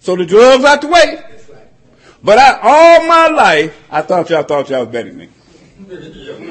so 0.00 0.16
the 0.16 0.26
drugs 0.26 0.64
out 0.64 0.80
the 0.80 0.88
way. 0.88 1.22
But 2.22 2.38
I, 2.38 2.58
all 2.62 3.06
my 3.06 3.28
life, 3.28 3.82
I 3.90 4.02
thought 4.02 4.28
y'all 4.30 4.42
thought 4.42 4.68
y'all 4.68 4.84
was 4.84 4.92
better 4.92 5.08
than 5.08 5.18
me. 5.18 5.28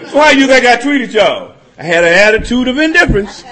So 0.10 0.20
how 0.20 0.32
you 0.32 0.48
think 0.48 0.66
I 0.66 0.78
treated 0.78 1.14
y'all? 1.14 1.56
I 1.78 1.84
had 1.84 2.04
an 2.04 2.14
attitude 2.14 2.68
of 2.68 2.78
indifference. 2.78 3.44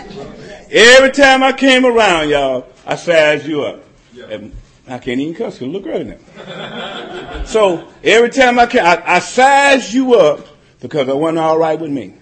Every 0.72 1.11
time 1.11 1.43
I 1.43 1.53
came 1.53 1.86
around, 1.86 2.30
y'all, 2.30 2.68
I 2.86 2.95
sized 2.95 3.45
you 3.45 3.63
up. 3.63 3.84
And 4.30 4.51
I 4.88 4.97
can't 4.97 5.20
even 5.20 5.36
cuss 5.36 5.59
because 5.59 5.74
look 5.74 5.86
right 5.86 6.05
now. 6.05 7.43
so 7.45 7.88
every 8.03 8.30
time 8.30 8.57
I 8.57 8.65
came, 8.65 8.84
I, 8.84 9.01
I 9.05 9.20
sized 9.20 9.93
you 9.93 10.15
up 10.15 10.47
because 10.80 11.07
I 11.09 11.13
wasn't 11.13 11.39
all 11.39 11.57
right 11.57 11.80
with 11.80 11.91
me. 11.91 12.15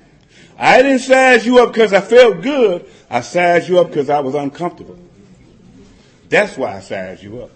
I 0.57 0.81
didn't 0.81 0.99
size 0.99 1.45
you 1.45 1.59
up 1.59 1.73
because 1.73 1.93
I 1.93 2.01
felt 2.01 2.41
good. 2.41 2.85
I 3.09 3.21
sized 3.21 3.69
you 3.69 3.79
up 3.79 3.87
because 3.87 4.09
I 4.09 4.19
was 4.19 4.35
uncomfortable. 4.35 4.97
That's 6.29 6.57
why 6.57 6.77
I 6.77 6.79
sized 6.79 7.23
you 7.23 7.43
up. 7.43 7.51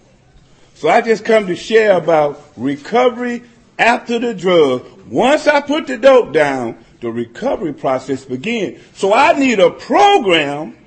So 0.79 0.87
I 0.87 1.01
just 1.01 1.25
come 1.25 1.47
to 1.47 1.57
share 1.57 1.97
about 1.97 2.41
recovery 2.55 3.43
after 3.77 4.17
the 4.17 4.33
drug. 4.33 4.85
Once 5.09 5.45
I 5.45 5.59
put 5.59 5.87
the 5.87 5.97
dope 5.97 6.31
down, 6.31 6.77
the 7.01 7.11
recovery 7.11 7.73
process 7.73 8.23
begins. 8.23 8.81
So 8.93 9.13
I 9.13 9.33
need 9.33 9.59
a 9.59 9.71
program 9.71 10.77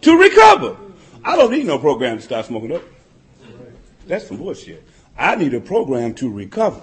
to 0.00 0.18
recover. 0.18 0.76
I 1.24 1.36
don't 1.36 1.52
need 1.52 1.66
no 1.66 1.78
program 1.78 2.16
to 2.16 2.22
stop 2.24 2.46
smoking 2.46 2.74
up. 2.74 2.82
That's 4.08 4.26
some 4.26 4.38
bullshit. 4.38 4.82
I 5.16 5.36
need 5.36 5.54
a 5.54 5.60
program 5.60 6.14
to 6.14 6.28
recover 6.28 6.82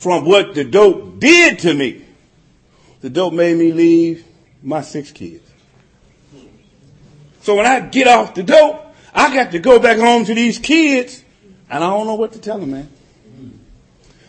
from 0.00 0.24
what 0.24 0.56
the 0.56 0.64
dope 0.64 1.20
did 1.20 1.60
to 1.60 1.72
me. 1.72 2.04
The 3.02 3.10
dope 3.10 3.34
made 3.34 3.56
me 3.56 3.70
leave 3.72 4.24
my 4.64 4.80
six 4.80 5.12
kids. 5.12 5.48
So 7.42 7.54
when 7.54 7.66
I 7.66 7.78
get 7.78 8.08
off 8.08 8.34
the 8.34 8.42
dope, 8.42 8.89
I 9.14 9.34
got 9.34 9.52
to 9.52 9.58
go 9.58 9.78
back 9.78 9.98
home 9.98 10.24
to 10.24 10.34
these 10.34 10.58
kids, 10.58 11.24
and 11.68 11.82
I 11.82 11.90
don't 11.90 12.06
know 12.06 12.14
what 12.14 12.32
to 12.32 12.38
tell 12.38 12.58
them, 12.58 12.70
man. 12.72 12.90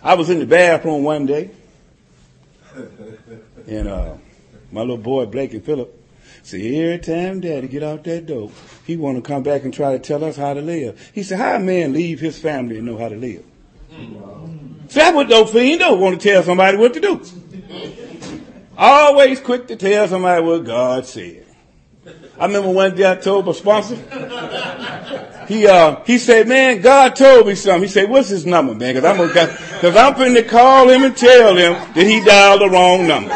I 0.04 0.16
was 0.16 0.30
in 0.30 0.40
the 0.40 0.46
bathroom 0.46 1.04
one 1.04 1.26
day, 1.28 1.52
and 3.68 3.88
uh, 3.88 4.16
my 4.72 4.82
little 4.82 4.98
boy 4.98 5.26
Blake 5.28 5.54
and 5.54 5.64
Philip 5.64 5.98
said, 6.44 6.62
every 6.62 6.98
time 6.98 7.42
Daddy 7.42 7.68
get 7.68 7.84
off 7.84 8.04
that 8.04 8.26
dope, 8.26 8.54
he 8.86 8.98
want 8.98 9.18
to 9.18 9.22
come 9.22 9.44
back 9.44 9.64
and 9.64 9.74
try 9.74 9.92
to 9.92 10.00
tell 10.00 10.24
us 10.24 10.38
how 10.38 10.54
to 10.54 10.62
live. 10.62 11.12
He 11.14 11.24
said, 11.24 11.38
how 11.38 11.56
a 11.56 11.60
man 11.60 11.94
leave 11.94 12.20
his 12.20 12.40
family 12.40 12.78
and 12.78 12.88
know 12.88 12.98
how 12.98 13.10
to 13.10 13.16
live? 13.16 13.46
So 14.88 15.00
that's 15.00 15.16
what 15.16 15.30
dope 15.30 15.50
fiend 15.50 15.82
do, 15.82 15.96
want 15.96 16.20
to 16.20 16.30
tell 16.30 16.44
somebody 16.44 16.78
what 16.78 16.94
to 16.96 17.00
do. 17.00 17.22
Always 18.78 19.40
quick 19.40 19.68
to 19.68 19.76
tell 19.76 20.08
somebody 20.08 20.42
what 20.42 20.66
God 20.66 21.06
said. 21.06 21.46
I 22.40 22.46
remember 22.46 22.70
one 22.72 22.96
day 22.96 23.10
I 23.10 23.16
told 23.16 23.46
my 23.46 23.52
sponsor, 23.52 23.96
he 25.48 25.68
uh, 25.68 26.04
he 26.06 26.18
said, 26.18 26.48
man, 26.48 26.82
God 26.82 27.16
told 27.16 27.48
me 27.48 27.56
something. 27.56 27.84
He 27.84 27.88
said, 27.88 28.10
what's 28.10 28.30
his 28.30 28.46
number, 28.46 28.74
man? 28.74 28.96
Cause 28.96 29.06
I'm 29.06 29.18
gonna, 29.18 29.48
cause 29.82 29.96
I'm 29.96 30.14
finna 30.16 30.48
call 30.48 30.90
him 30.90 31.04
and 31.04 31.16
tell 31.16 31.56
him 31.56 31.74
that 31.94 32.08
he 32.08 32.24
dialed 32.24 32.62
the 32.62 32.70
wrong 32.70 33.08
number. 33.08 33.32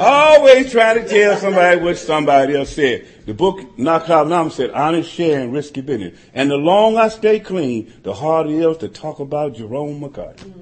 Always 0.00 0.70
trying 0.70 1.02
to 1.02 1.08
tell 1.08 1.36
somebody 1.38 1.80
what 1.80 1.96
somebody 1.98 2.54
else 2.54 2.70
said. 2.70 3.06
The 3.26 3.34
book 3.34 3.78
Narcotics 3.78 4.26
Anonymous 4.26 4.54
said, 4.54 4.70
honest 4.70 5.10
sharing, 5.10 5.50
risky 5.50 5.80
business. 5.80 6.18
And 6.34 6.50
the 6.50 6.56
longer 6.56 7.00
I 7.00 7.08
stay 7.08 7.40
clean, 7.40 7.92
the 8.02 8.14
harder 8.14 8.50
it 8.50 8.70
is 8.70 8.76
to 8.78 8.88
talk 8.88 9.18
about 9.18 9.54
Jerome 9.54 10.00
McCarty. 10.00 10.52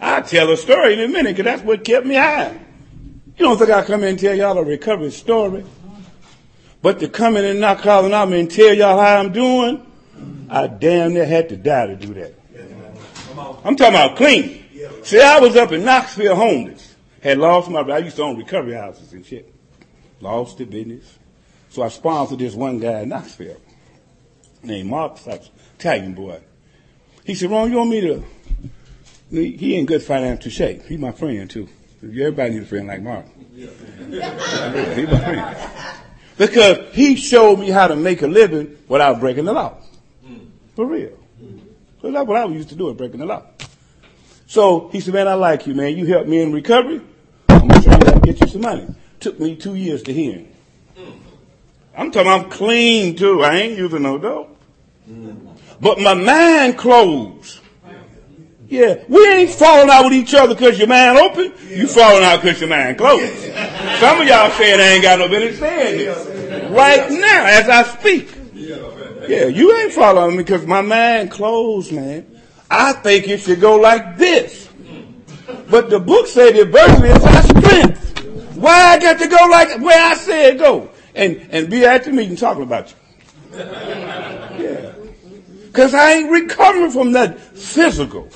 I'll 0.00 0.22
tell 0.22 0.50
a 0.50 0.56
story 0.56 0.94
in 0.94 1.00
a 1.00 1.08
minute 1.08 1.36
because 1.36 1.44
that's 1.44 1.62
what 1.62 1.84
kept 1.84 2.04
me 2.04 2.16
high. 2.16 2.52
You 3.38 3.46
don't 3.46 3.56
think 3.56 3.70
I 3.70 3.82
come 3.84 4.02
in 4.02 4.10
and 4.10 4.18
tell 4.18 4.34
y'all 4.34 4.58
a 4.58 4.64
recovery 4.64 5.12
story? 5.12 5.64
But 6.82 6.98
to 6.98 7.08
come 7.08 7.36
in 7.36 7.44
and 7.44 7.60
not 7.60 7.78
calling 7.78 8.12
out 8.12 8.28
me 8.28 8.40
and 8.40 8.50
tell 8.50 8.74
y'all 8.74 8.98
how 8.98 9.18
I'm 9.18 9.32
doing, 9.32 9.86
I 10.50 10.66
damn 10.66 11.14
near 11.14 11.24
had 11.24 11.48
to 11.50 11.56
die 11.56 11.86
to 11.86 11.96
do 11.96 12.12
that. 12.14 12.34
I'm 13.64 13.76
talking 13.76 13.94
about 13.94 14.16
clean. 14.16 14.64
See, 15.04 15.20
I 15.20 15.38
was 15.38 15.56
up 15.56 15.72
in 15.72 15.84
Knoxville 15.84 16.34
homeless. 16.34 16.94
Had 17.22 17.38
lost 17.38 17.70
my, 17.70 17.80
I 17.80 17.98
used 17.98 18.16
to 18.16 18.22
own 18.22 18.36
recovery 18.36 18.74
houses 18.74 19.12
and 19.12 19.24
shit. 19.24 19.52
Lost 20.20 20.58
the 20.58 20.64
business. 20.64 21.18
So 21.70 21.82
I 21.82 21.88
sponsored 21.88 22.40
this 22.40 22.54
one 22.54 22.78
guy 22.78 23.00
in 23.00 23.10
Knoxville 23.10 23.60
named 24.62 24.90
Mark, 24.90 25.18
Italian 25.78 26.14
boy. 26.14 26.40
He 27.24 27.34
said, 27.34 27.50
Ron, 27.50 27.70
you 27.70 27.78
want 27.78 27.90
me 27.90 28.00
to, 28.00 28.24
he 29.30 29.78
in 29.78 29.86
good 29.86 30.02
financial 30.02 30.50
shape. 30.50 30.82
He's 30.86 30.98
my 30.98 31.12
friend 31.12 31.48
too. 31.48 31.68
Everybody 32.02 32.54
needs 32.54 32.64
a 32.64 32.68
friend 32.68 32.88
like 32.88 33.02
Mark. 33.02 33.26
He 33.54 33.66
my 35.06 35.20
friend. 35.20 35.56
Because 36.42 36.92
he 36.92 37.14
showed 37.14 37.60
me 37.60 37.70
how 37.70 37.86
to 37.86 37.94
make 37.94 38.20
a 38.22 38.26
living 38.26 38.76
without 38.88 39.20
breaking 39.20 39.44
the 39.44 39.52
law. 39.52 39.76
Hmm. 40.26 40.38
For 40.74 40.84
real. 40.84 41.16
So 42.00 42.10
that's 42.10 42.26
what 42.26 42.36
I 42.36 42.44
was 42.44 42.56
used 42.56 42.68
to 42.70 42.74
do, 42.74 42.92
breaking 42.94 43.20
the 43.20 43.26
law. 43.26 43.44
So 44.48 44.88
he 44.88 44.98
said, 44.98 45.14
man, 45.14 45.28
I 45.28 45.34
like 45.34 45.68
you, 45.68 45.74
man. 45.76 45.96
You 45.96 46.04
helped 46.06 46.28
me 46.28 46.42
in 46.42 46.52
recovery. 46.52 47.00
I'm 47.48 47.68
going 47.68 47.80
to 47.80 47.88
try 47.88 47.98
to 47.98 48.20
get 48.20 48.40
you 48.40 48.48
some 48.48 48.62
money. 48.62 48.88
Took 49.20 49.38
me 49.38 49.54
two 49.54 49.76
years 49.76 50.02
to 50.02 50.12
hear 50.12 50.38
him. 50.38 50.48
I'm 51.96 52.10
talking 52.10 52.32
I'm 52.32 52.50
clean 52.50 53.14
too. 53.14 53.44
I 53.44 53.54
ain't 53.58 53.78
using 53.78 54.02
no 54.02 54.18
dope. 54.18 54.60
Hmm. 55.06 55.46
But 55.80 56.00
my 56.00 56.14
mind 56.14 56.76
closed. 56.76 57.60
Yeah, 58.72 59.04
we 59.06 59.28
ain't 59.28 59.50
falling 59.50 59.90
out 59.90 60.04
with 60.04 60.14
each 60.14 60.32
other 60.32 60.54
because 60.54 60.78
your 60.78 60.88
mind 60.88 61.18
open. 61.18 61.52
You 61.68 61.86
falling 61.86 62.24
out 62.24 62.40
because 62.40 62.58
your 62.58 62.70
mind 62.70 62.96
closed. 62.96 63.30
Some 64.00 64.22
of 64.22 64.26
y'all 64.26 64.50
saying 64.52 64.80
I 64.80 64.94
ain't 64.94 65.02
got 65.02 65.18
no 65.18 65.28
business 65.28 65.58
saying 65.58 65.98
this. 65.98 66.70
Right 66.70 67.10
now, 67.10 67.44
as 67.44 67.68
I 67.68 67.82
speak. 67.82 68.34
Yeah, 69.28 69.44
you 69.44 69.76
ain't 69.76 69.92
following 69.92 70.38
me 70.38 70.42
because 70.42 70.66
my 70.66 70.80
mind 70.80 71.30
closed, 71.30 71.92
man. 71.92 72.40
I 72.70 72.94
think 72.94 73.28
it 73.28 73.40
should 73.42 73.60
go 73.60 73.76
like 73.76 74.16
this. 74.16 74.70
But 75.68 75.90
the 75.90 76.00
book 76.00 76.26
said 76.26 76.54
the 76.54 76.62
adversity 76.62 77.08
is 77.08 77.22
our 77.22 77.42
strength. 77.42 78.56
Why 78.56 78.72
I 78.72 78.98
got 78.98 79.18
to 79.18 79.28
go 79.28 79.48
like 79.50 79.80
where 79.80 80.12
I 80.12 80.14
said 80.14 80.58
go? 80.58 80.88
And 81.14 81.46
and 81.50 81.68
be 81.68 81.84
at 81.84 82.04
the 82.04 82.12
meeting 82.12 82.36
talking 82.36 82.62
about 82.62 82.90
you. 82.90 83.58
Yeah. 84.52 84.92
Cause 85.72 85.94
I 85.94 86.12
ain't 86.12 86.30
recovering 86.30 86.90
from 86.90 87.12
that 87.12 87.38
physical. 87.38 88.28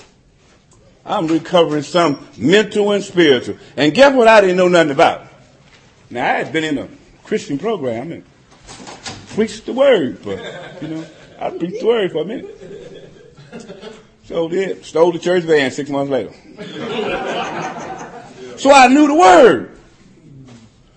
I'm 1.07 1.29
recovering 1.29 1.85
some 1.85 2.27
mental 2.37 2.91
and 2.91 3.03
spiritual. 3.03 3.57
And 3.77 3.95
guess 3.95 4.13
what 4.13 4.27
I 4.27 4.41
didn't 4.41 4.57
know 4.57 4.69
nothing 4.69 4.91
about? 4.91 5.29
Now 6.11 6.25
I 6.25 6.39
had 6.39 6.53
been 6.53 6.65
in 6.65 6.79
a 6.79 6.89
Christian 7.23 7.59
program 7.59 8.11
and 8.11 8.25
preached 9.29 9.67
the 9.67 9.73
word, 9.73 10.23
but 10.25 10.83
you 10.83 10.89
know, 10.89 11.07
I 11.39 11.51
preached 11.51 11.81
the 11.81 11.87
word 11.87 12.13
for 12.13 12.23
a 12.23 12.25
minute. 12.25 13.11
So 14.25 14.49
did. 14.49 14.85
Stole 14.85 15.13
the 15.13 15.21
church 15.21 15.45
van 15.45 15.71
six 15.71 15.89
months 15.89 16.11
later. 16.11 16.33
so 18.59 18.73
I 18.73 18.89
knew 18.89 19.07
the 19.07 19.15
word. 19.15 19.79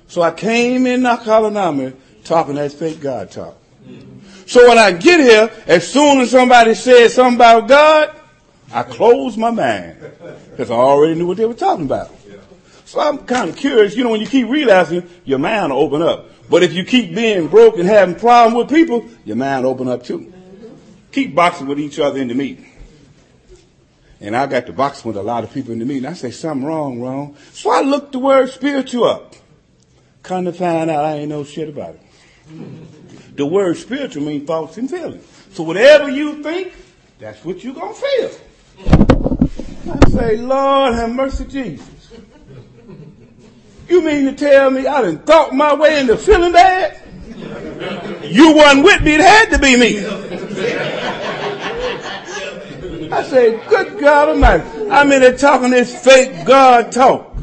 So 0.07 0.23
I 0.23 0.31
came 0.31 0.87
in 0.87 1.03
Narcotics 1.03 1.51
Anonymous 1.51 1.93
talking 2.23 2.55
that 2.55 2.71
fake 2.71 2.99
God 2.99 3.29
talk. 3.29 3.55
So 4.47 4.67
when 4.67 4.79
I 4.79 4.91
get 4.91 5.19
here, 5.19 5.51
as 5.67 5.87
soon 5.87 6.21
as 6.21 6.31
somebody 6.31 6.73
says 6.73 7.13
something 7.13 7.35
about 7.35 7.67
God, 7.67 8.18
I 8.71 8.83
closed 8.83 9.37
my 9.37 9.51
mind 9.51 9.97
because 10.51 10.69
I 10.69 10.75
already 10.75 11.15
knew 11.15 11.27
what 11.27 11.37
they 11.37 11.45
were 11.45 11.53
talking 11.53 11.85
about. 11.85 12.11
So 12.85 12.99
I'm 12.99 13.19
kind 13.19 13.49
of 13.49 13.55
curious. 13.55 13.95
You 13.95 14.03
know, 14.03 14.11
when 14.11 14.21
you 14.21 14.27
keep 14.27 14.47
realizing, 14.47 15.07
your 15.25 15.39
mind 15.39 15.71
will 15.71 15.79
open 15.79 16.01
up. 16.01 16.29
But 16.49 16.63
if 16.63 16.73
you 16.73 16.83
keep 16.83 17.13
being 17.13 17.47
broke 17.47 17.77
and 17.77 17.87
having 17.87 18.15
problems 18.15 18.57
with 18.57 18.69
people, 18.69 19.07
your 19.25 19.35
mind 19.35 19.63
will 19.63 19.71
open 19.71 19.87
up 19.87 20.03
too. 20.03 20.33
Keep 21.11 21.35
boxing 21.35 21.67
with 21.67 21.79
each 21.79 21.99
other 21.99 22.19
in 22.19 22.27
the 22.27 22.33
meeting. 22.33 22.65
And 24.21 24.35
I 24.35 24.47
got 24.47 24.65
to 24.65 24.73
box 24.73 25.05
with 25.05 25.15
a 25.15 25.23
lot 25.23 25.43
of 25.43 25.53
people 25.53 25.71
in 25.71 25.79
the 25.79 25.85
meeting. 25.85 26.05
I 26.05 26.13
say 26.13 26.31
something 26.31 26.65
wrong, 26.65 26.99
wrong. 27.01 27.37
So 27.53 27.69
I 27.71 27.81
looked 27.81 28.11
the 28.11 28.19
word 28.19 28.49
spiritual 28.49 29.05
up. 29.05 29.35
Come 30.23 30.45
to 30.45 30.53
find 30.53 30.89
out 30.89 31.05
I 31.05 31.17
ain't 31.17 31.29
know 31.29 31.43
shit 31.43 31.69
about 31.69 31.95
it. 31.95 32.01
The 33.35 33.45
word 33.45 33.77
spiritual 33.77 34.23
means 34.23 34.45
thoughts 34.45 34.77
and 34.77 34.89
feelings. 34.89 35.25
So 35.53 35.63
whatever 35.63 36.09
you 36.09 36.43
think, 36.43 36.73
that's 37.19 37.43
what 37.45 37.63
you're 37.63 37.73
going 37.73 37.93
to 37.93 38.01
feel. 38.01 38.31
I 38.87 40.09
say, 40.09 40.37
Lord 40.37 40.95
have 40.95 41.11
mercy, 41.11 41.45
Jesus. 41.45 41.87
You 43.87 44.03
mean 44.03 44.25
to 44.25 44.33
tell 44.33 44.69
me 44.69 44.85
I 44.85 45.01
done 45.01 45.19
thought 45.19 45.53
my 45.53 45.73
way 45.73 45.99
into 45.99 46.15
feeling 46.15 46.51
bad? 46.51 47.01
You 48.23 48.53
wasn't 48.53 48.83
with 48.83 49.01
me, 49.01 49.15
it 49.15 49.21
had 49.21 49.49
to 49.51 49.59
be 49.59 49.75
me. 49.75 50.05
I 53.11 53.23
say, 53.23 53.59
good 53.67 53.99
God 53.99 54.29
Almighty. 54.29 54.89
I'm 54.91 55.11
in 55.11 55.21
there 55.21 55.35
talking 55.35 55.71
this 55.71 56.03
fake 56.03 56.45
God 56.45 56.91
talk. 56.91 57.35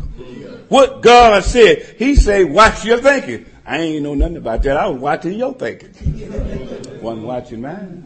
What 0.69 1.01
God 1.03 1.43
said. 1.43 1.97
He 1.99 2.15
say, 2.15 2.45
watch 2.45 2.85
your 2.85 2.99
thinking. 2.99 3.47
I 3.65 3.79
ain't 3.79 4.05
know 4.05 4.15
nothing 4.15 4.37
about 4.37 4.63
that. 4.63 4.77
I 4.77 4.87
was 4.87 5.01
watching 5.01 5.33
your 5.33 5.55
thinking. 5.55 5.91
Wasn't 7.03 7.27
watching 7.27 7.63
mine. 7.63 8.06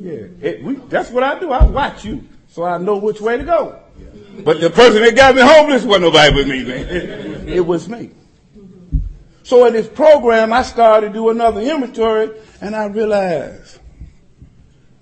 Yeah. 0.00 0.26
It, 0.40 0.62
we, 0.62 0.76
that's 0.88 1.10
what 1.10 1.22
I 1.22 1.38
do. 1.38 1.50
I 1.50 1.64
watch 1.64 2.04
you 2.04 2.24
so 2.48 2.64
I 2.64 2.78
know 2.78 2.96
which 2.96 3.20
way 3.20 3.36
to 3.36 3.44
go. 3.44 3.80
But 4.44 4.60
the 4.60 4.70
person 4.70 5.02
that 5.02 5.16
got 5.16 5.34
me 5.34 5.42
homeless 5.42 5.84
wasn't 5.84 6.04
nobody 6.04 6.32
but 6.32 6.46
me, 6.48 6.64
man. 6.64 7.48
It 7.48 7.66
was 7.66 7.88
me. 7.88 8.10
So 9.42 9.64
in 9.64 9.72
this 9.72 9.88
program, 9.88 10.52
I 10.52 10.62
started 10.62 11.08
to 11.08 11.12
do 11.12 11.30
another 11.30 11.60
inventory 11.60 12.30
and 12.60 12.76
I 12.76 12.86
realized, 12.86 13.78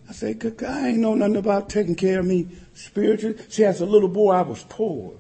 I 0.09 0.13
said, 0.13 0.41
I 0.67 0.89
ain't 0.89 0.99
know 0.99 1.15
nothing 1.15 1.37
about 1.37 1.69
taking 1.69 1.97
care 1.97 2.21
of 2.21 2.27
me 2.27 2.49
spiritually. 2.73 3.37
See, 3.49 3.65
as 3.65 3.81
a 3.81 3.87
little 3.87 4.09
boy, 4.09 4.33
I 4.33 4.43
was 4.43 4.65
poor. 4.69 5.15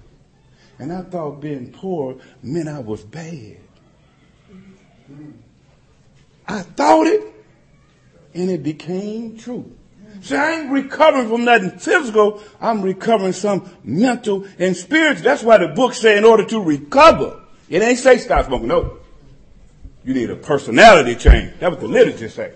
And 0.79 0.93
I 0.93 1.03
thought 1.03 1.41
being 1.41 1.73
poor 1.73 2.19
meant 2.43 2.69
I 2.69 2.79
was 2.79 3.03
bad. 3.03 3.59
I 6.47 6.61
thought 6.63 7.07
it, 7.07 7.36
and 8.37 8.51
it 8.51 8.63
became 8.63 9.37
true. 9.37 9.73
See, 10.23 10.37
I 10.37 10.53
ain't 10.53 10.71
recovering 10.71 11.29
from 11.29 11.45
nothing 11.45 11.71
physical. 11.79 12.43
I'm 12.61 12.83
recovering 12.83 13.33
some 13.33 13.71
mental 13.85 14.47
and 14.59 14.77
spiritual. 14.77 15.25
That's 15.25 15.43
why 15.43 15.59
the 15.59 15.69
book 15.69 15.95
say 15.95 16.17
in 16.17 16.25
order 16.25 16.45
to 16.47 16.61
recover, 16.61 17.41
it 17.69 17.83
ain't 17.83 17.99
say 17.99 18.19
stop 18.19 18.47
smoking. 18.47 18.69
No. 18.69 18.99
You 20.05 20.15
need 20.15 20.31
a 20.31 20.37
personality 20.37 21.17
change. 21.17 21.55
That's 21.59 21.73
what 21.73 21.81
the 21.81 21.89
literature 21.89 22.29
say. 22.29 22.55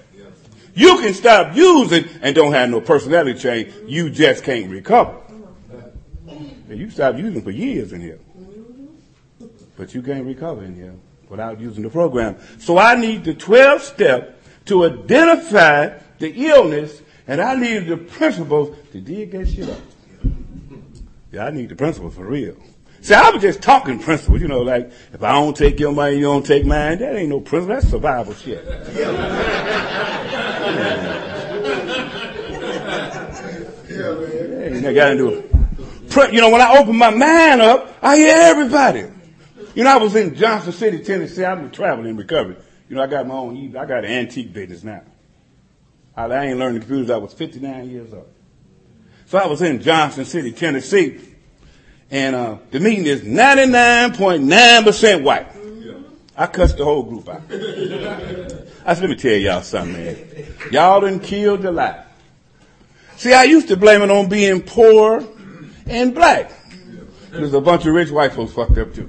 You 0.74 0.99
can 0.99 1.14
stop 1.14 1.57
using 1.57 2.09
and 2.22 2.35
don't 2.35 2.53
have 2.53 2.70
no 2.70 2.81
personality 2.81 3.39
change. 3.39 3.72
You 3.87 4.11
just 4.11 4.45
can't 4.45 4.70
recover. 4.70 5.16
And 6.28 6.78
You 6.78 6.89
stop 6.91 7.16
using 7.18 7.43
for 7.43 7.51
years 7.51 7.93
in 7.93 8.01
here. 8.01 8.20
But 9.76 9.95
you 9.95 10.03
can't 10.03 10.24
recover 10.24 10.64
in 10.64 10.76
here 10.76 10.95
without 11.28 11.61
using 11.61 11.83
the 11.83 11.91
program. 11.91 12.37
So 12.59 12.78
I 12.78 12.95
need 12.95 13.24
the 13.24 13.35
12 13.35 13.83
step 13.83 14.39
to 14.66 14.84
identify 14.84 15.98
the 16.18 16.30
illness 16.48 17.02
and 17.26 17.40
I 17.40 17.54
need 17.54 17.86
the 17.86 17.96
principles 17.96 18.76
to 18.92 19.00
dig 19.00 19.30
that 19.32 19.48
shit 19.48 19.68
up. 19.68 19.78
Yeah, 21.32 21.46
I 21.46 21.50
need 21.50 21.68
the 21.68 21.76
principles 21.76 22.14
for 22.14 22.24
real. 22.24 22.56
See, 23.02 23.14
I 23.14 23.30
was 23.30 23.40
just 23.40 23.62
talking 23.62 23.98
principles, 23.98 24.42
you 24.42 24.48
know, 24.48 24.62
like 24.62 24.90
if 25.12 25.22
I 25.22 25.32
don't 25.32 25.56
take 25.56 25.80
your 25.80 25.92
money, 25.92 26.16
you 26.16 26.22
don't 26.22 26.44
take 26.44 26.66
mine. 26.66 26.98
That 26.98 27.16
ain't 27.16 27.30
no 27.30 27.40
principle. 27.40 27.76
That's 27.76 27.88
survival 27.88 28.34
shit. 28.34 28.64
yeah, 28.66 29.12
man. 34.80 34.94
got 34.94 35.11
to 35.11 35.16
do 35.16 36.32
You 36.32 36.40
know, 36.40 36.50
when 36.50 36.61
I 36.61 36.76
open 36.78 36.96
my 36.96 37.11
mind 37.11 37.62
up, 37.62 37.96
I 38.02 38.16
hear 38.16 38.34
everybody. 38.36 39.06
You 39.74 39.84
know, 39.84 39.90
I 39.90 39.96
was 39.96 40.16
in 40.16 40.34
Johnson 40.34 40.72
City, 40.72 40.98
Tennessee. 40.98 41.44
I'm 41.44 41.70
traveling 41.70 42.11
in 42.11 42.16
recovery. 42.16 42.56
You 42.91 42.97
know, 42.97 43.03
I 43.03 43.07
got 43.07 43.26
my 43.26 43.34
own, 43.34 43.74
I 43.76 43.86
got 43.86 44.05
an 44.05 44.11
antique 44.11 44.53
business 44.53 44.82
now. 44.82 45.03
I, 46.16 46.24
I 46.24 46.47
ain't 46.47 46.59
learned 46.59 46.74
the 46.74 46.80
computers. 46.80 47.11
I 47.11 47.18
was 47.18 47.32
59 47.32 47.88
years 47.88 48.12
old. 48.12 48.26
So 49.26 49.38
I 49.38 49.47
was 49.47 49.62
in 49.62 49.80
Johnson 49.80 50.24
City, 50.24 50.51
Tennessee, 50.51 51.20
and 52.11 52.34
uh, 52.34 52.57
the 52.72 52.80
meeting 52.80 53.07
is 53.07 53.22
99.9% 53.22 55.22
white. 55.22 55.47
I 56.36 56.49
cussed 56.49 56.78
the 56.78 56.84
whole 56.84 57.05
group 57.05 57.28
out. 57.28 57.43
I 57.49 58.95
said, 58.95 59.03
let 59.03 59.11
me 59.11 59.14
tell 59.14 59.34
y'all 59.34 59.62
something, 59.62 59.93
man. 59.93 60.16
Y'all 60.72 61.01
done 61.01 61.20
killed 61.20 61.62
the 61.62 61.70
lot. 61.70 62.09
See, 63.18 63.32
I 63.32 63.45
used 63.45 63.68
to 63.68 63.76
blame 63.76 64.03
it 64.03 64.11
on 64.11 64.28
being 64.28 64.62
poor 64.62 65.24
and 65.86 66.12
black. 66.12 66.51
There's 67.30 67.55
a 67.55 67.61
bunch 67.61 67.86
of 67.86 67.95
rich 67.95 68.11
white 68.11 68.32
folks 68.32 68.53
fucked 68.53 68.78
up 68.78 68.93
too. 68.93 69.07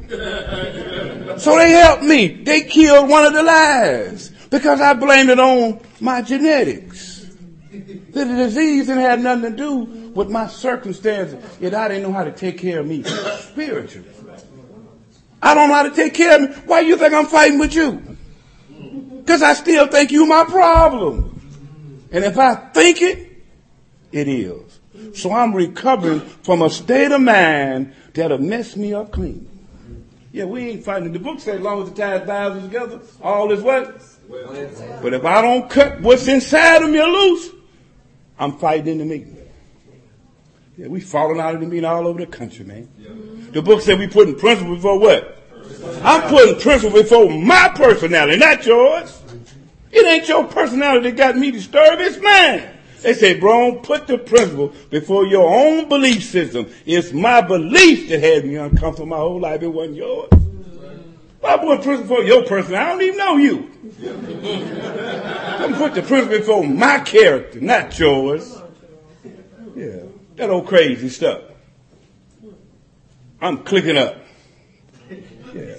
So 1.41 1.57
they 1.57 1.71
helped 1.71 2.03
me. 2.03 2.27
They 2.27 2.61
killed 2.61 3.09
one 3.09 3.25
of 3.25 3.33
the 3.33 3.41
lives 3.41 4.29
because 4.51 4.79
I 4.79 4.93
blamed 4.93 5.31
it 5.31 5.39
on 5.39 5.79
my 5.99 6.21
genetics. 6.21 7.25
The 7.71 8.25
disease 8.25 8.85
didn't 8.85 9.01
have 9.01 9.19
nothing 9.21 9.49
to 9.49 9.57
do 9.57 9.79
with 10.13 10.29
my 10.29 10.45
circumstances. 10.45 11.43
Yet 11.59 11.73
I 11.73 11.87
didn't 11.87 12.03
know 12.03 12.13
how 12.13 12.25
to 12.25 12.31
take 12.31 12.59
care 12.59 12.81
of 12.81 12.85
me 12.85 13.01
spiritually. 13.01 14.07
I 15.41 15.55
don't 15.55 15.69
know 15.69 15.73
how 15.73 15.83
to 15.83 15.95
take 15.95 16.13
care 16.13 16.35
of 16.35 16.41
me. 16.41 16.55
Why 16.67 16.81
you 16.81 16.95
think 16.95 17.11
I'm 17.11 17.25
fighting 17.25 17.57
with 17.57 17.73
you? 17.73 18.17
Because 19.17 19.41
I 19.41 19.53
still 19.53 19.87
think 19.87 20.11
you 20.11 20.27
my 20.27 20.43
problem. 20.43 21.41
And 22.11 22.23
if 22.23 22.37
I 22.37 22.53
think 22.53 23.01
it, 23.01 23.43
it 24.11 24.27
is. 24.27 24.79
So 25.19 25.31
I'm 25.31 25.55
recovering 25.55 26.19
from 26.19 26.61
a 26.61 26.69
state 26.69 27.11
of 27.11 27.21
mind 27.21 27.95
that'll 28.13 28.37
mess 28.37 28.75
me 28.75 28.93
up 28.93 29.11
clean. 29.11 29.50
Yeah, 30.32 30.45
we 30.45 30.69
ain't 30.69 30.84
fighting. 30.84 31.11
The 31.11 31.19
book 31.19 31.39
says 31.39 31.55
as 31.55 31.61
long 31.61 31.84
as 31.84 31.89
the 31.89 31.95
tide 31.95 32.25
binds 32.25 32.63
together, 32.63 33.01
all 33.21 33.51
is 33.51 33.61
what? 33.61 34.01
But 35.01 35.13
if 35.13 35.25
I 35.25 35.41
don't 35.41 35.69
cut 35.69 35.99
what's 36.01 36.27
inside 36.27 36.82
of 36.82 36.89
me 36.89 37.01
loose, 37.03 37.49
I'm 38.39 38.57
fighting 38.57 38.88
in 38.88 38.97
the 38.99 39.05
meeting. 39.05 39.38
Yeah, 40.77 40.88
we 40.88 41.01
falling 41.01 41.39
out 41.39 41.55
of 41.55 41.61
the 41.61 41.67
meeting 41.67 41.86
all 41.86 42.07
over 42.07 42.19
the 42.19 42.25
country, 42.25 42.65
man. 42.65 42.88
The 43.51 43.61
book 43.61 43.82
said 43.82 43.99
we 43.99 44.07
putting 44.07 44.36
principle 44.39 44.75
before 44.75 44.97
what? 44.97 45.38
I'm 46.03 46.29
putting 46.29 46.59
principle 46.59 47.01
before 47.01 47.29
my 47.29 47.69
personality, 47.75 48.38
not 48.38 48.65
yours. 48.65 49.21
It 49.91 50.05
ain't 50.05 50.29
your 50.29 50.45
personality 50.45 51.11
that 51.11 51.17
got 51.17 51.38
me 51.38 51.51
disturbed, 51.51 52.01
it's 52.01 52.17
mine. 52.21 52.70
They 53.01 53.13
say, 53.13 53.39
bro, 53.39 53.79
put 53.79 54.05
the 54.07 54.17
principle 54.17 54.73
before 54.89 55.25
your 55.25 55.49
own 55.49 55.89
belief 55.89 56.23
system. 56.23 56.69
It's 56.85 57.11
my 57.11 57.41
belief 57.41 58.09
that 58.09 58.21
had 58.21 58.45
me 58.45 58.55
uncomfortable 58.55 59.07
my 59.07 59.17
whole 59.17 59.39
life. 59.39 59.61
It 59.61 59.67
wasn't 59.67 59.97
yours. 59.97 60.29
I 61.43 61.57
put 61.57 61.81
principle 61.81 62.17
before 62.17 62.23
your 62.23 62.45
person. 62.45 62.75
I 62.75 62.89
don't 62.89 63.01
even 63.01 63.17
know 63.17 63.37
you. 63.37 63.71
I'm 65.59 65.73
put 65.73 65.95
the 65.95 66.03
principle 66.03 66.37
before 66.37 66.63
my 66.63 66.99
character, 66.99 67.59
not 67.59 67.97
yours. 67.97 68.61
Yeah, 69.75 70.03
that 70.35 70.49
old 70.51 70.67
crazy 70.67 71.09
stuff. 71.09 71.41
I'm 73.41 73.63
clicking 73.63 73.97
up. 73.97 74.17
Yeah. 75.53 75.77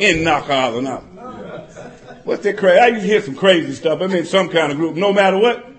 In 0.00 0.24
knock 0.24 0.50
out 0.50 0.74
and 0.74 0.88
out. 0.88 1.04
What's 2.24 2.42
that 2.42 2.58
crazy? 2.58 2.78
I 2.80 2.88
used 2.88 3.02
to 3.02 3.06
hear 3.06 3.22
some 3.22 3.36
crazy 3.36 3.72
stuff. 3.74 4.00
I'm 4.00 4.10
in 4.12 4.26
some 4.26 4.48
kind 4.48 4.72
of 4.72 4.78
group, 4.78 4.96
no 4.96 5.12
matter 5.12 5.38
what. 5.38 5.71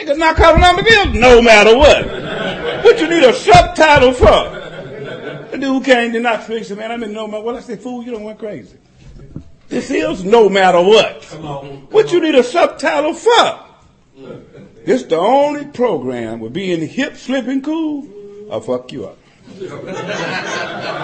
Niggas 0.00 0.16
knock 0.16 0.40
out 0.40 0.56
an 0.56 0.64
Armageddon, 0.64 1.20
no 1.20 1.42
matter 1.42 1.76
what. 1.76 2.06
What 2.84 2.98
you 3.00 3.08
need 3.08 3.22
a 3.22 3.34
subtitle 3.34 4.14
for? 4.14 4.58
The 5.50 5.58
dude 5.58 5.84
came 5.84 6.12
to 6.14 6.20
Knoxville 6.20 6.64
said, 6.64 6.78
man, 6.78 6.90
I'm 6.90 7.02
in 7.02 7.12
no 7.12 7.26
matter 7.26 7.42
what. 7.42 7.56
I 7.56 7.60
said, 7.60 7.82
fool, 7.82 8.02
you 8.02 8.12
don't 8.12 8.24
went 8.24 8.38
crazy. 8.38 8.78
This 9.68 9.90
is 9.90 10.24
no 10.24 10.48
matter 10.48 10.80
what. 10.80 11.22
What 11.92 12.12
you 12.12 12.20
need 12.22 12.34
a 12.34 12.42
subtitle 12.42 13.12
for? 13.12 13.66
This 14.86 15.02
the 15.02 15.18
only 15.18 15.66
program 15.66 16.40
with 16.40 16.54
being 16.54 16.86
hip, 16.88 17.16
slipping 17.16 17.60
cool, 17.60 18.08
I'll 18.50 18.62
fuck 18.62 18.90
you 18.92 19.06
up. 19.06 19.18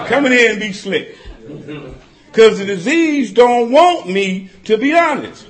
Coming 0.07 0.31
in 0.31 0.51
and 0.51 0.59
be 0.59 0.73
slick. 0.73 1.15
Because 2.31 2.57
the 2.57 2.65
disease 2.65 3.31
don't 3.31 3.71
want 3.71 4.09
me 4.09 4.49
to 4.63 4.77
be 4.77 4.95
honest. 4.95 5.45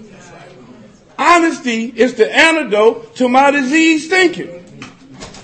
Honesty 1.17 1.85
is 1.85 2.15
the 2.15 2.33
antidote 2.33 3.15
to 3.15 3.27
my 3.27 3.51
disease 3.51 4.07
thinking. 4.07 4.63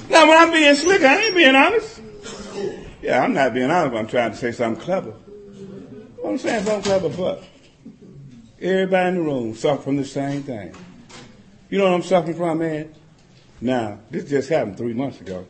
Now, 0.09 0.27
when 0.27 0.37
I'm 0.37 0.51
being 0.51 0.75
slick, 0.75 1.01
I 1.01 1.23
ain't 1.23 1.35
being 1.35 1.55
honest. 1.55 2.01
Yeah, 3.01 3.23
I'm 3.23 3.33
not 3.33 3.53
being 3.53 3.71
honest. 3.71 3.95
I'm 3.95 4.07
trying 4.07 4.31
to 4.31 4.37
say 4.37 4.51
something 4.51 4.83
clever. 4.83 5.13
I'm 6.25 6.37
saying 6.37 6.63
something 6.63 6.83
clever 6.83 7.09
but 7.09 7.43
Everybody 8.61 9.09
in 9.09 9.15
the 9.15 9.21
room 9.21 9.55
suffer 9.55 9.81
from 9.81 9.97
the 9.97 10.05
same 10.05 10.43
thing. 10.43 10.73
You 11.69 11.79
know 11.79 11.83
what 11.85 11.95
I'm 11.95 12.01
suffering 12.03 12.37
from, 12.37 12.59
man? 12.59 12.93
Now, 13.59 13.99
this 14.09 14.29
just 14.29 14.47
happened 14.47 14.77
three 14.77 14.93
months 14.93 15.19
ago. 15.19 15.45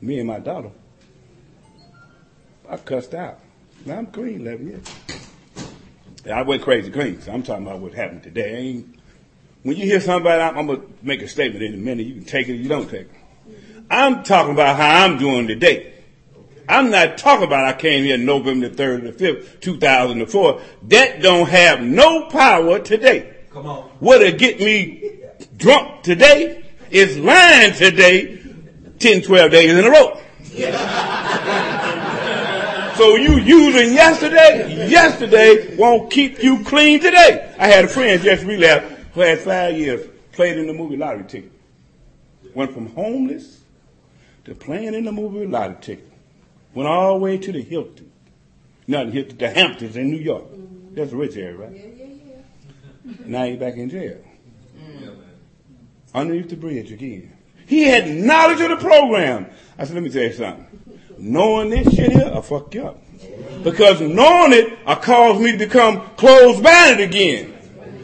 Me 0.00 0.18
and 0.18 0.26
my 0.26 0.40
daughter. 0.40 0.72
I 2.68 2.78
cussed 2.78 3.14
out. 3.14 3.38
Now 3.84 3.98
I'm 3.98 4.06
clean 4.06 4.40
11 4.40 4.66
years. 4.66 4.84
I 6.32 6.42
went 6.42 6.62
crazy 6.62 6.90
clean. 6.90 7.20
So 7.20 7.32
I'm 7.32 7.42
talking 7.42 7.66
about 7.66 7.80
what 7.80 7.94
happened 7.94 8.22
today. 8.24 8.56
I 8.56 8.58
ain't, 8.58 8.99
when 9.62 9.76
you 9.76 9.84
hear 9.84 10.00
somebody, 10.00 10.40
I'm, 10.40 10.58
I'm 10.58 10.66
going 10.66 10.80
to 10.80 10.88
make 11.02 11.22
a 11.22 11.28
statement 11.28 11.62
in 11.62 11.74
a 11.74 11.76
minute. 11.76 12.06
You 12.06 12.14
can 12.14 12.24
take 12.24 12.48
it 12.48 12.52
or 12.52 12.56
you 12.56 12.68
don't 12.68 12.88
take 12.88 13.02
it. 13.02 13.10
I'm 13.90 14.22
talking 14.22 14.52
about 14.52 14.76
how 14.76 15.04
I'm 15.04 15.18
doing 15.18 15.48
today. 15.48 15.92
I'm 16.68 16.90
not 16.90 17.18
talking 17.18 17.44
about 17.44 17.64
I 17.64 17.72
came 17.72 18.04
here 18.04 18.16
November 18.16 18.68
the 18.68 18.82
3rd 18.82 19.02
or 19.02 19.10
the 19.10 19.24
5th, 19.24 19.60
2004. 19.60 20.60
That 20.84 21.20
don't 21.20 21.48
have 21.48 21.82
no 21.82 22.28
power 22.28 22.78
today. 22.78 23.34
Come 23.52 23.66
on. 23.66 23.82
What'll 23.98 24.30
get 24.30 24.60
me 24.60 25.18
drunk 25.56 26.04
today 26.04 26.64
is 26.90 27.18
lying 27.18 27.72
today 27.72 28.40
10, 29.00 29.22
12 29.22 29.50
days 29.50 29.72
in 29.72 29.84
a 29.84 29.90
row. 29.90 30.20
so 32.96 33.16
you 33.16 33.38
using 33.38 33.92
yesterday, 33.92 34.88
yesterday 34.88 35.76
won't 35.76 36.12
keep 36.12 36.42
you 36.42 36.62
clean 36.64 37.00
today. 37.00 37.52
I 37.58 37.66
had 37.66 37.86
a 37.86 37.88
friend 37.88 38.22
just 38.22 38.44
relapsed 38.44 38.99
who 39.14 39.20
had 39.20 39.40
five 39.40 39.76
years, 39.76 40.08
played 40.32 40.58
in 40.58 40.66
the 40.66 40.72
movie 40.72 40.96
lottery 40.96 41.24
ticket. 41.24 41.52
Went 42.54 42.72
from 42.72 42.86
homeless 42.94 43.60
to 44.44 44.54
playing 44.54 44.94
in 44.94 45.04
the 45.04 45.12
movie 45.12 45.46
lottery 45.46 45.76
ticket. 45.80 46.12
Went 46.74 46.88
all 46.88 47.14
the 47.14 47.20
way 47.20 47.38
to 47.38 47.52
the 47.52 47.62
Hilton. 47.62 48.10
Not 48.86 49.06
the 49.06 49.12
Hilton, 49.12 49.38
the 49.38 49.50
Hamptons 49.50 49.96
in 49.96 50.10
New 50.10 50.18
York. 50.18 50.44
Mm-hmm. 50.44 50.94
That's 50.94 51.12
a 51.12 51.16
rich 51.16 51.36
area, 51.36 51.56
right? 51.56 51.72
Yeah, 51.72 51.86
yeah, 51.96 52.06
yeah. 53.04 53.14
Now 53.26 53.44
he's 53.44 53.58
back 53.58 53.74
in 53.74 53.90
jail. 53.90 54.18
Mm. 54.76 55.16
Underneath 56.14 56.50
the 56.50 56.56
bridge 56.56 56.90
again. 56.90 57.32
He 57.66 57.84
had 57.84 58.08
knowledge 58.08 58.60
of 58.60 58.70
the 58.70 58.76
program. 58.76 59.46
I 59.78 59.84
said, 59.84 59.94
let 59.94 60.02
me 60.02 60.10
tell 60.10 60.24
you 60.24 60.32
something. 60.32 60.66
Knowing 61.18 61.70
this 61.70 61.94
shit 61.94 62.10
here, 62.10 62.30
I'll 62.34 62.42
fuck 62.42 62.74
you 62.74 62.86
up. 62.86 63.02
Because 63.62 64.00
knowing 64.00 64.52
it, 64.52 64.78
I 64.86 64.96
cause 64.96 65.38
me 65.38 65.52
to 65.52 65.58
become 65.58 66.00
closed-minded 66.16 67.00
again. 67.00 67.56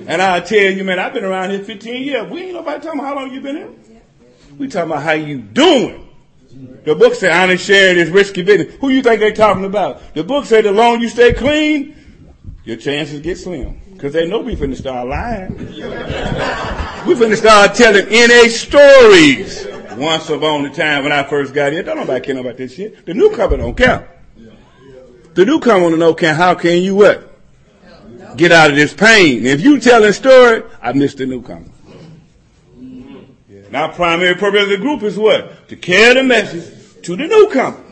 And 0.07 0.23
I 0.23 0.41
tell 0.41 0.59
you, 0.59 0.85
man, 0.85 0.99
I've 0.99 1.13
been 1.13 1.25
around 1.25 1.51
here 1.51 1.65
15 1.65 2.03
years. 2.03 2.31
We 2.31 2.45
ain't 2.45 2.55
nobody 2.55 2.83
talking 2.83 3.01
about 3.01 3.09
how 3.09 3.17
long 3.17 3.33
you 3.33 3.41
been 3.41 3.57
here. 3.57 3.71
We 4.59 4.69
talking 4.69 4.91
about 4.91 5.03
how 5.03 5.13
you 5.13 5.39
doing. 5.39 6.09
The 6.85 6.95
book 6.95 7.15
say 7.15 7.31
honest 7.31 7.67
sharing 7.67 7.99
is 7.99 8.11
risky 8.11 8.43
business. 8.43 8.77
Who 8.81 8.89
you 8.89 9.03
think 9.03 9.21
they 9.21 9.33
talking 9.33 9.65
about? 9.65 10.15
The 10.15 10.23
book 10.23 10.47
say 10.47 10.63
the 10.63 10.73
longer 10.73 11.03
you 11.03 11.09
stay 11.11 11.35
clean, 11.35 11.97
your 12.65 12.77
chances 12.77 13.21
get 13.21 13.37
slim. 13.37 13.81
Cause 13.99 14.13
they 14.13 14.29
know 14.29 14.41
we 14.41 14.55
finna 14.55 14.77
start 14.77 15.09
lying. 15.09 15.57
we 15.57 17.15
finna 17.15 17.37
start 17.37 17.75
telling 17.75 18.07
NA 18.11 18.49
stories. 18.49 19.67
Once 19.97 20.29
upon 20.29 20.67
a 20.67 20.71
time 20.75 21.03
when 21.03 21.13
I 21.13 21.23
first 21.25 21.55
got 21.55 21.73
here, 21.73 21.83
don't 21.83 21.97
nobody 21.97 22.25
care 22.25 22.39
about 22.39 22.59
this 22.59 22.75
shit. 22.75 23.07
The 23.07 23.15
newcomer 23.15 23.57
don't 23.57 23.77
care. 23.77 24.09
The 25.33 25.45
newcomer 25.45 25.91
to 25.91 25.97
know 25.97 26.15
can 26.15 26.35
how 26.35 26.55
can 26.55 26.83
you 26.83 26.95
what? 26.97 27.36
Get 28.37 28.53
out 28.53 28.71
of 28.71 28.77
this 28.77 28.93
pain. 28.93 29.47
If 29.47 29.63
you 29.63 29.81
telling 29.81 30.13
story, 30.13 30.63
I 30.83 30.93
miss 30.93 31.15
the 31.15 31.27
newcomer. 31.27 31.67
Our 33.73 33.93
primary 33.93 34.35
purpose 34.35 34.63
of 34.65 34.69
the 34.69 34.79
group 34.79 35.03
is 35.03 35.19
what? 35.19 35.69
To 35.69 35.77
carry 35.77 36.15
the 36.15 36.23
message 36.23 37.03
to 37.05 37.17
the 37.17 37.27
newcomer. 37.27 37.83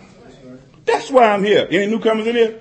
That's 0.84 1.10
why 1.10 1.30
I'm 1.30 1.44
here. 1.44 1.66
Any 1.70 1.86
newcomers 1.86 2.26
in 2.26 2.36
here? 2.36 2.60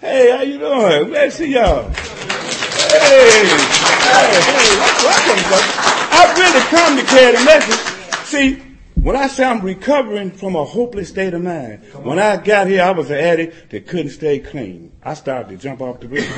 Hey, 0.00 0.30
how 0.30 0.42
you 0.42 0.58
doing? 0.58 1.08
Glad 1.08 1.24
to 1.24 1.30
see 1.30 1.52
y'all. 1.54 1.88
Hey, 1.88 2.98
hey, 2.98 3.46
hey, 3.46 4.76
welcome, 5.04 5.42
brother. 5.48 5.72
I 6.14 6.34
really 6.36 6.60
come 6.70 6.96
to 6.96 7.04
carry 7.04 7.36
the 7.36 7.44
message. 7.44 8.26
See, 8.26 8.62
when 8.94 9.16
I 9.16 9.26
say 9.26 9.44
I'm 9.44 9.60
recovering 9.60 10.30
from 10.30 10.56
a 10.56 10.64
hopeless 10.64 11.08
state 11.08 11.34
of 11.34 11.42
mind, 11.42 11.84
when 12.02 12.18
I 12.18 12.36
got 12.36 12.68
here, 12.68 12.82
I 12.82 12.92
was 12.92 13.10
an 13.10 13.18
addict 13.18 13.70
that 13.70 13.86
couldn't 13.88 14.10
stay 14.10 14.38
clean. 14.38 14.92
I 15.02 15.14
started 15.14 15.48
to 15.50 15.56
jump 15.56 15.80
off 15.80 16.00
the 16.00 16.08
bridge. 16.08 16.28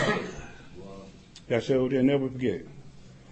I 1.51 1.61
showed 1.61 1.93
they'll 1.93 2.03
never 2.03 2.29
forget. 2.29 2.63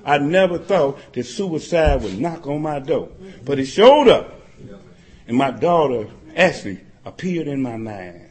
I 0.05 0.19
never 0.19 0.59
thought 0.59 0.99
that 1.13 1.25
suicide 1.25 2.03
would 2.03 2.19
knock 2.19 2.47
on 2.47 2.63
my 2.63 2.79
door, 2.81 3.09
but 3.45 3.59
it 3.59 3.67
showed 3.67 4.09
up. 4.09 4.35
And 5.29 5.37
my 5.37 5.51
daughter 5.51 6.09
actually 6.37 6.81
appeared 7.05 7.47
in 7.47 7.63
my 7.63 7.77
mind. 7.77 8.29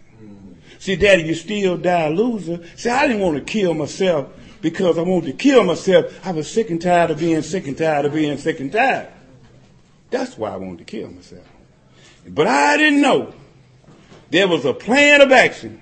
See, 0.80 0.96
daddy, 0.96 1.24
you 1.24 1.36
still 1.36 1.78
die 1.78 2.08
a 2.08 2.10
loser. 2.10 2.60
See, 2.76 2.90
I 2.90 3.08
didn't 3.08 3.22
want 3.22 3.38
to 3.38 3.44
kill 3.44 3.74
myself 3.74 4.34
because 4.62 4.98
I 4.98 5.02
wanted 5.02 5.28
to 5.28 5.34
kill 5.34 5.64
myself. 5.64 6.26
I 6.26 6.32
was 6.32 6.50
sick 6.50 6.70
and 6.70 6.82
tired 6.82 7.12
of 7.12 7.20
being 7.20 7.42
sick 7.42 7.68
and 7.68 7.78
tired 7.78 8.06
of 8.06 8.14
being 8.14 8.38
sick 8.38 8.60
and 8.60 8.72
tired. 8.72 9.10
That's 10.10 10.38
why 10.38 10.52
I 10.52 10.58
wanted 10.58 10.80
to 10.80 10.84
kill 10.86 11.10
myself. 11.10 11.46
But 12.28 12.48
I 12.48 12.78
didn't 12.78 13.02
know 13.02 13.34
there 14.30 14.48
was 14.48 14.66
a 14.66 14.74
plan 14.74 15.22
of 15.22 15.32
action 15.32 15.82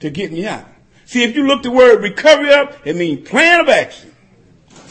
to 0.00 0.10
get 0.10 0.32
me 0.32 0.46
out. 0.46 0.66
See, 1.08 1.22
if 1.22 1.34
you 1.34 1.46
look 1.46 1.62
the 1.62 1.70
word 1.70 2.02
recovery 2.02 2.52
up, 2.52 2.74
it 2.84 2.94
means 2.94 3.26
plan 3.26 3.60
of 3.60 3.68
action. 3.70 4.14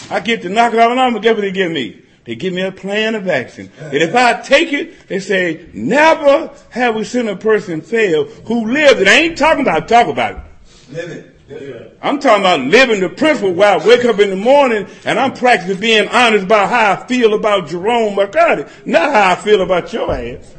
I 0.09 0.19
get 0.19 0.41
to 0.41 0.49
knock 0.49 0.73
it 0.73 0.79
out 0.79 0.97
and 0.97 1.21
guess 1.21 1.35
what 1.35 1.41
they 1.41 1.51
give 1.51 1.71
me? 1.71 2.01
They 2.25 2.33
give 2.33 2.53
me 2.53 2.63
a 2.63 2.71
plan 2.71 3.13
of 3.13 3.27
action. 3.27 3.71
And 3.79 3.93
if 3.93 4.15
I 4.15 4.41
take 4.41 4.73
it, 4.73 5.07
they 5.07 5.19
say, 5.19 5.69
never 5.73 6.51
have 6.71 6.95
we 6.95 7.03
seen 7.03 7.27
a 7.27 7.35
person 7.35 7.81
fail 7.81 8.23
who 8.23 8.65
lived 8.65 8.99
it. 8.99 9.07
I 9.07 9.11
ain't 9.11 9.37
talking 9.37 9.61
about 9.61 9.87
talk 9.87 10.07
about 10.07 10.37
it. 10.37 10.41
Live 10.89 11.11
it. 11.11 11.97
I'm 12.01 12.19
talking 12.19 12.41
about 12.41 12.61
living 12.61 12.99
the 12.99 13.09
principle 13.09 13.53
where 13.53 13.79
I 13.79 13.85
wake 13.85 14.03
up 14.03 14.17
in 14.17 14.31
the 14.31 14.35
morning 14.35 14.87
and 15.05 15.19
I'm 15.19 15.33
practicing 15.33 15.79
being 15.79 16.07
honest 16.07 16.45
about 16.45 16.71
how 16.71 16.93
I 16.93 17.05
feel 17.05 17.35
about 17.35 17.67
Jerome 17.67 18.15
McCarty, 18.15 18.67
not 18.87 19.13
how 19.13 19.33
I 19.33 19.35
feel 19.35 19.61
about 19.61 19.93
your 19.93 20.11
ass. 20.11 20.55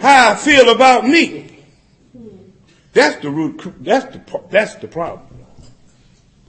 how 0.00 0.30
I 0.30 0.36
feel 0.36 0.70
about 0.70 1.08
me. 1.08 1.51
That's 2.92 3.16
the 3.22 3.30
root. 3.30 3.62
That's 3.82 4.04
the 4.06 4.42
that's 4.50 4.74
the 4.76 4.88
problem. 4.88 5.28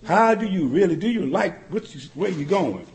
How 0.06 0.36
do 0.36 0.46
you 0.46 0.68
really 0.68 0.96
do 0.96 1.10
you 1.10 1.26
like 1.26 1.70
what 1.72 1.94
you, 1.96 2.02
where 2.14 2.30
you 2.30 2.46
going? 2.46 2.86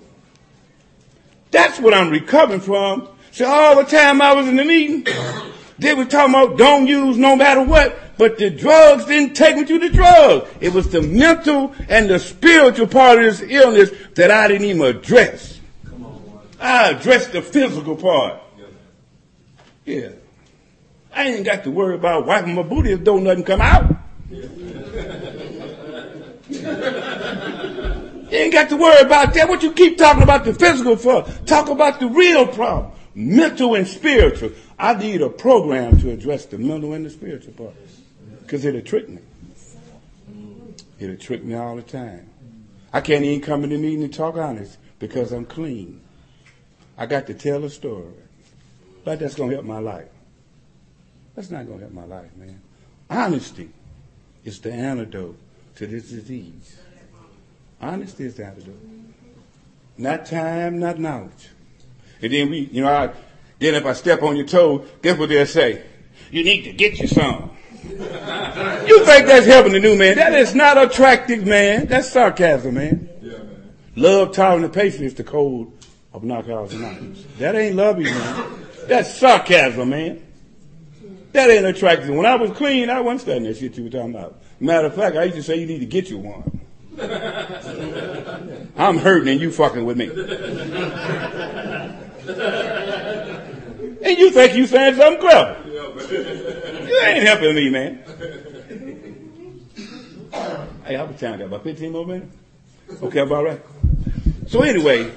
That's 1.50 1.78
what 1.80 1.94
I'm 1.94 2.10
recovering 2.10 2.60
from. 2.60 3.08
See, 3.30 3.44
all 3.44 3.76
the 3.76 3.84
time 3.84 4.20
I 4.20 4.34
was 4.34 4.46
in 4.46 4.56
the 4.56 4.64
meeting, 4.64 5.06
they 5.78 5.94
were 5.94 6.04
talking 6.04 6.34
about 6.34 6.58
don't 6.58 6.86
use 6.86 7.16
no 7.16 7.36
matter 7.36 7.62
what, 7.62 7.98
but 8.18 8.36
the 8.36 8.50
drugs 8.50 9.06
didn't 9.06 9.34
take 9.34 9.56
me 9.56 9.64
to 9.64 9.78
the 9.78 9.88
drugs. 9.88 10.50
It 10.60 10.74
was 10.74 10.90
the 10.90 11.00
mental 11.00 11.74
and 11.88 12.10
the 12.10 12.18
spiritual 12.18 12.86
part 12.86 13.18
of 13.18 13.24
this 13.24 13.40
illness 13.40 13.90
that 14.14 14.30
I 14.30 14.48
didn't 14.48 14.66
even 14.66 14.82
address. 14.82 15.60
I 16.60 16.90
addressed 16.90 17.32
the 17.32 17.40
physical 17.40 17.96
part. 17.96 18.42
Yeah. 19.86 20.10
I 21.14 21.24
ain't 21.24 21.44
got 21.44 21.64
to 21.64 21.70
worry 21.70 21.94
about 21.94 22.26
wiping 22.26 22.54
my 22.54 22.62
booty 22.62 22.92
if 22.92 23.02
don't 23.04 23.24
nothing 23.24 23.44
come 23.44 23.60
out. 23.60 23.96
You 28.30 28.36
ain't 28.36 28.52
got 28.52 28.68
to 28.68 28.76
worry 28.76 29.00
about 29.00 29.32
that. 29.34 29.48
What 29.48 29.62
you 29.62 29.72
keep 29.72 29.96
talking 29.96 30.22
about 30.22 30.44
the 30.44 30.52
physical 30.54 30.96
for? 30.96 31.22
Talk 31.46 31.68
about 31.68 31.98
the 31.98 32.08
real 32.08 32.46
problem. 32.46 32.92
Mental 33.14 33.74
and 33.74 33.88
spiritual. 33.88 34.52
I 34.78 34.94
need 34.94 35.22
a 35.22 35.30
program 35.30 35.98
to 36.00 36.10
address 36.10 36.44
the 36.46 36.58
mental 36.58 36.92
and 36.92 37.06
the 37.06 37.10
spiritual 37.10 37.54
part. 37.54 37.74
Because 38.42 38.64
it'll 38.64 38.82
trick 38.82 39.08
me. 39.08 39.18
It'll 40.98 41.16
trick 41.16 41.42
me 41.42 41.54
all 41.54 41.76
the 41.76 41.82
time. 41.82 42.28
I 42.92 43.00
can't 43.00 43.24
even 43.24 43.40
come 43.40 43.64
in 43.64 43.70
the 43.70 43.78
meeting 43.78 44.02
and 44.02 44.12
talk 44.12 44.36
honest 44.36 44.78
because 44.98 45.32
I'm 45.32 45.44
clean. 45.44 46.00
I 46.96 47.06
got 47.06 47.26
to 47.28 47.34
tell 47.34 47.64
a 47.64 47.70
story. 47.70 48.12
But 49.04 49.20
that's 49.20 49.34
going 49.34 49.50
to 49.50 49.56
help 49.56 49.66
my 49.66 49.78
life. 49.78 50.08
That's 51.38 51.52
not 51.52 51.68
going 51.68 51.78
to 51.78 51.84
help 51.84 51.94
my 51.94 52.04
life, 52.04 52.34
man. 52.36 52.60
Honesty 53.08 53.70
is 54.44 54.58
the 54.58 54.72
antidote 54.72 55.38
to 55.76 55.86
this 55.86 56.10
disease. 56.10 56.80
Honesty 57.80 58.24
is 58.24 58.34
the 58.34 58.46
antidote. 58.46 58.74
Not 59.96 60.26
time, 60.26 60.80
not 60.80 60.98
knowledge. 60.98 61.50
And 62.20 62.32
then 62.32 62.50
we, 62.50 62.68
you 62.72 62.82
know, 62.82 62.92
I, 62.92 63.10
then 63.60 63.76
if 63.76 63.86
I 63.86 63.92
step 63.92 64.24
on 64.24 64.34
your 64.34 64.46
toe, 64.46 64.84
guess 65.00 65.16
what 65.16 65.28
they'll 65.28 65.46
say? 65.46 65.84
You 66.32 66.42
need 66.42 66.62
to 66.62 66.72
get 66.72 66.98
you 66.98 67.06
some. 67.06 67.52
you 67.84 69.04
think 69.04 69.26
that's 69.28 69.46
helping 69.46 69.74
the 69.74 69.80
new 69.80 69.96
man? 69.96 70.16
That 70.16 70.34
is 70.34 70.56
not 70.56 70.76
attractive, 70.76 71.46
man. 71.46 71.86
That's 71.86 72.10
sarcasm, 72.10 72.74
man. 72.74 73.08
Love, 73.94 74.32
tolerance, 74.32 74.64
and 74.64 74.74
patience 74.74 75.02
is 75.02 75.14
the 75.14 75.22
code 75.22 75.70
of 76.12 76.24
Narcotics 76.24 76.74
Anonymous. 76.74 77.24
That 77.38 77.54
ain't 77.54 77.76
loving, 77.76 78.06
man. 78.06 78.66
That's 78.88 79.14
sarcasm, 79.14 79.90
man. 79.90 80.24
That 81.32 81.50
ain't 81.50 81.66
attractive. 81.66 82.08
When 82.08 82.26
I 82.26 82.36
was 82.36 82.50
clean, 82.52 82.90
I 82.90 83.00
wasn't 83.00 83.20
studying 83.22 83.44
that 83.44 83.56
shit 83.56 83.76
you 83.76 83.84
were 83.84 83.90
talking 83.90 84.14
about. 84.14 84.40
Matter 84.60 84.86
of 84.86 84.94
fact, 84.94 85.16
I 85.16 85.24
used 85.24 85.36
to 85.36 85.42
say 85.42 85.56
you 85.56 85.66
need 85.66 85.80
to 85.80 85.86
get 85.86 86.08
you 86.08 86.18
one. 86.18 86.60
I'm 88.76 88.98
hurting 88.98 89.28
and 89.28 89.40
you 89.40 89.52
fucking 89.52 89.84
with 89.84 89.96
me. 89.96 90.06
and 94.02 94.18
you 94.18 94.30
think 94.30 94.54
you 94.54 94.66
saying 94.66 94.96
something 94.96 95.20
clever. 95.20 95.62
You 95.68 97.00
ain't 97.04 97.24
helping 97.24 97.54
me, 97.54 97.70
man. 97.70 98.02
Hey, 100.84 100.96
how 100.96 101.06
much 101.06 101.20
time 101.20 101.34
I 101.34 101.36
got? 101.36 101.46
About 101.46 101.64
15 101.64 101.92
more 101.92 102.06
minutes? 102.06 102.34
Okay, 103.02 103.20
about 103.20 103.44
right. 103.44 103.60
So 104.46 104.62
anyway, 104.62 105.12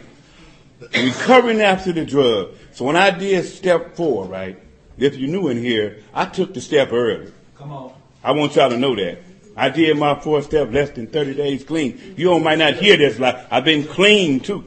recovering 0.94 1.62
after 1.62 1.94
the 1.94 2.06
drug. 2.06 2.56
So 2.74 2.86
when 2.86 2.96
I 2.96 3.10
did 3.12 3.46
step 3.46 3.96
four, 3.96 4.26
right, 4.26 4.60
if 5.02 5.16
you're 5.16 5.30
new 5.30 5.48
in 5.48 5.58
here, 5.58 6.04
I 6.14 6.26
took 6.26 6.54
the 6.54 6.62
step 6.62 6.92
early. 6.92 7.32
Come 7.58 7.72
on. 7.72 7.94
I 8.24 8.32
want 8.32 8.56
y'all 8.56 8.70
to 8.70 8.78
know 8.78 8.96
that. 8.96 9.20
I 9.58 9.70
did 9.70 9.98
my 9.98 10.20
four 10.20 10.42
step 10.42 10.72
less 10.72 10.92
than 10.92 11.08
30 11.08 11.34
days 11.34 11.64
clean. 11.64 12.16
You 12.18 12.32
all 12.32 12.40
might 12.40 12.60
not 12.60 12.76
hear 12.76 12.98
this, 12.98 13.20
like, 13.20 13.36
I've 13.52 13.66
been 13.66 13.86
clean 13.86 14.40
too. 14.40 14.64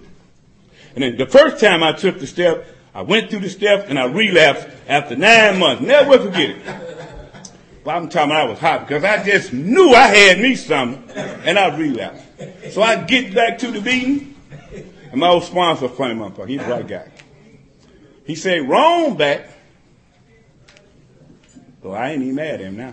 And 0.94 1.02
then 1.02 1.16
the 1.16 1.26
first 1.26 1.60
time 1.60 1.82
I 1.82 1.92
took 1.92 2.18
the 2.18 2.26
step, 2.26 2.66
I 2.94 3.02
went 3.02 3.30
through 3.30 3.40
the 3.40 3.50
steps 3.50 3.84
and 3.88 3.98
I 3.98 4.04
relapsed 4.04 4.68
after 4.88 5.16
nine 5.16 5.58
months. 5.58 5.82
Never 5.82 6.18
forget 6.18 6.50
it. 6.50 6.62
But 7.84 7.96
I'm 7.96 8.08
talking 8.08 8.32
I 8.32 8.44
was 8.44 8.58
hot 8.58 8.86
because 8.86 9.04
I 9.04 9.22
just 9.22 9.52
knew 9.52 9.90
I 9.90 10.06
had 10.06 10.40
me 10.40 10.54
something 10.54 11.10
and 11.16 11.58
I 11.58 11.76
relapsed. 11.76 12.24
So 12.72 12.82
I 12.82 13.02
get 13.02 13.34
back 13.34 13.58
to 13.58 13.70
the 13.70 13.80
meeting 13.80 14.34
and 15.10 15.20
my 15.20 15.28
old 15.28 15.44
sponsor, 15.44 15.88
funny 15.88 16.14
motherfucker, 16.14 16.48
he's 16.48 16.60
a 16.60 16.64
white 16.64 16.88
guy. 16.88 17.08
He 18.26 18.34
said, 18.34 18.68
Ron 18.68 19.16
back. 19.16 19.48
Well, 21.84 21.94
I 21.94 22.12
ain't 22.12 22.22
even 22.22 22.34
mad 22.34 22.54
at 22.54 22.60
him 22.62 22.78
now. 22.78 22.92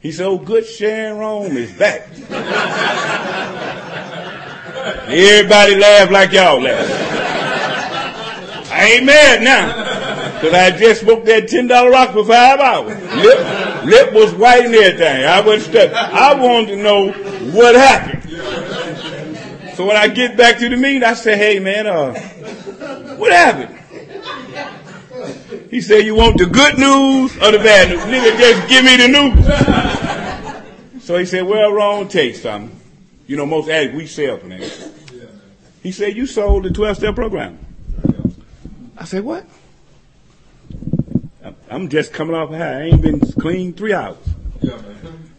He 0.00 0.12
said, 0.12 0.26
oh, 0.26 0.36
good 0.36 0.66
Sharon 0.66 1.56
is 1.56 1.72
back. 1.72 2.06
Everybody 5.08 5.76
laugh 5.76 6.10
like 6.10 6.32
y'all 6.32 6.60
laugh. 6.60 6.86
I 8.70 8.84
ain't 8.92 9.06
mad 9.06 9.42
now. 9.42 10.40
Cause 10.42 10.52
I 10.52 10.76
just 10.76 11.00
smoked 11.00 11.24
that 11.26 11.48
ten 11.48 11.66
dollar 11.68 11.90
rock 11.90 12.12
for 12.12 12.24
five 12.26 12.58
hours. 12.58 13.00
Lip, 13.14 13.86
lip 13.86 14.12
was 14.12 14.34
white 14.34 14.66
and 14.66 14.74
everything. 14.74 15.24
I 15.24 15.40
was 15.40 15.64
stuck. 15.64 15.92
I 15.92 16.34
wanted 16.34 16.76
to 16.76 16.82
know 16.82 17.12
what 17.52 17.74
happened. 17.74 18.22
So 19.76 19.86
when 19.86 19.96
I 19.96 20.08
get 20.08 20.36
back 20.36 20.58
to 20.58 20.68
the 20.68 20.76
meeting, 20.76 21.04
I 21.04 21.14
say, 21.14 21.38
hey 21.38 21.58
man, 21.58 21.86
uh, 21.86 22.12
what 23.16 23.32
happened? 23.32 23.81
He 25.72 25.80
said, 25.80 26.04
you 26.04 26.14
want 26.14 26.36
the 26.36 26.44
good 26.44 26.76
news 26.76 27.34
or 27.38 27.50
the 27.50 27.56
bad 27.56 27.88
news? 27.88 28.02
Nigga, 28.02 28.38
just 28.38 28.68
give 28.68 28.84
me 28.84 28.96
the 28.98 29.08
news. 29.08 30.58
So 31.02 31.18
he 31.18 31.24
said, 31.24 31.42
well, 31.46 31.72
wrong 31.72 32.06
taste, 32.06 32.44
something. 32.44 32.78
You 33.26 33.36
know, 33.36 33.44
most 33.44 33.68
addicts, 33.68 33.96
we 33.96 34.06
sell 34.06 34.38
for 34.38 34.46
that. 34.46 34.92
He 35.82 35.90
said, 35.90 36.16
you 36.16 36.28
sold 36.28 36.62
the 36.62 36.68
12-step 36.68 37.16
program. 37.16 37.58
I 38.96 39.04
said, 39.04 39.24
what? 39.24 39.44
I'm 41.68 41.88
just 41.88 42.12
coming 42.12 42.36
off 42.36 42.52
a 42.52 42.56
high. 42.56 42.64
I 42.64 42.82
ain't 42.82 43.02
been 43.02 43.18
clean 43.18 43.72
three 43.72 43.92
hours. 43.92 44.16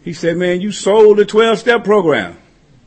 He 0.04 0.12
said, 0.12 0.36
man, 0.36 0.60
you 0.60 0.70
sold 0.70 1.16
the 1.16 1.24
12-step 1.24 1.82
program. 1.82 2.36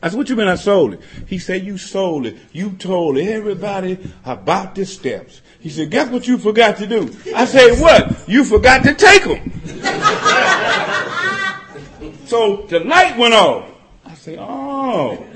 I 0.00 0.08
said, 0.08 0.16
what 0.16 0.28
you 0.28 0.36
mean 0.36 0.46
I 0.46 0.54
sold 0.54 0.94
it? 0.94 1.00
He 1.26 1.38
said, 1.38 1.64
you 1.64 1.76
sold 1.76 2.26
it. 2.26 2.36
You 2.52 2.70
told 2.72 3.18
everybody 3.18 3.98
about 4.24 4.76
the 4.76 4.86
steps. 4.86 5.42
He 5.58 5.70
said, 5.70 5.90
guess 5.90 6.08
what 6.08 6.28
you 6.28 6.38
forgot 6.38 6.76
to 6.76 6.86
do? 6.86 7.16
I 7.34 7.44
said, 7.44 7.80
what? 7.80 8.28
You 8.28 8.44
forgot 8.44 8.84
to 8.84 8.94
take 8.94 9.24
them. 9.24 9.50
so 12.26 12.66
the 12.68 12.78
light 12.80 13.18
went 13.18 13.34
off. 13.34 13.68
I 14.04 14.14
said, 14.14 14.38
oh. 14.40 15.26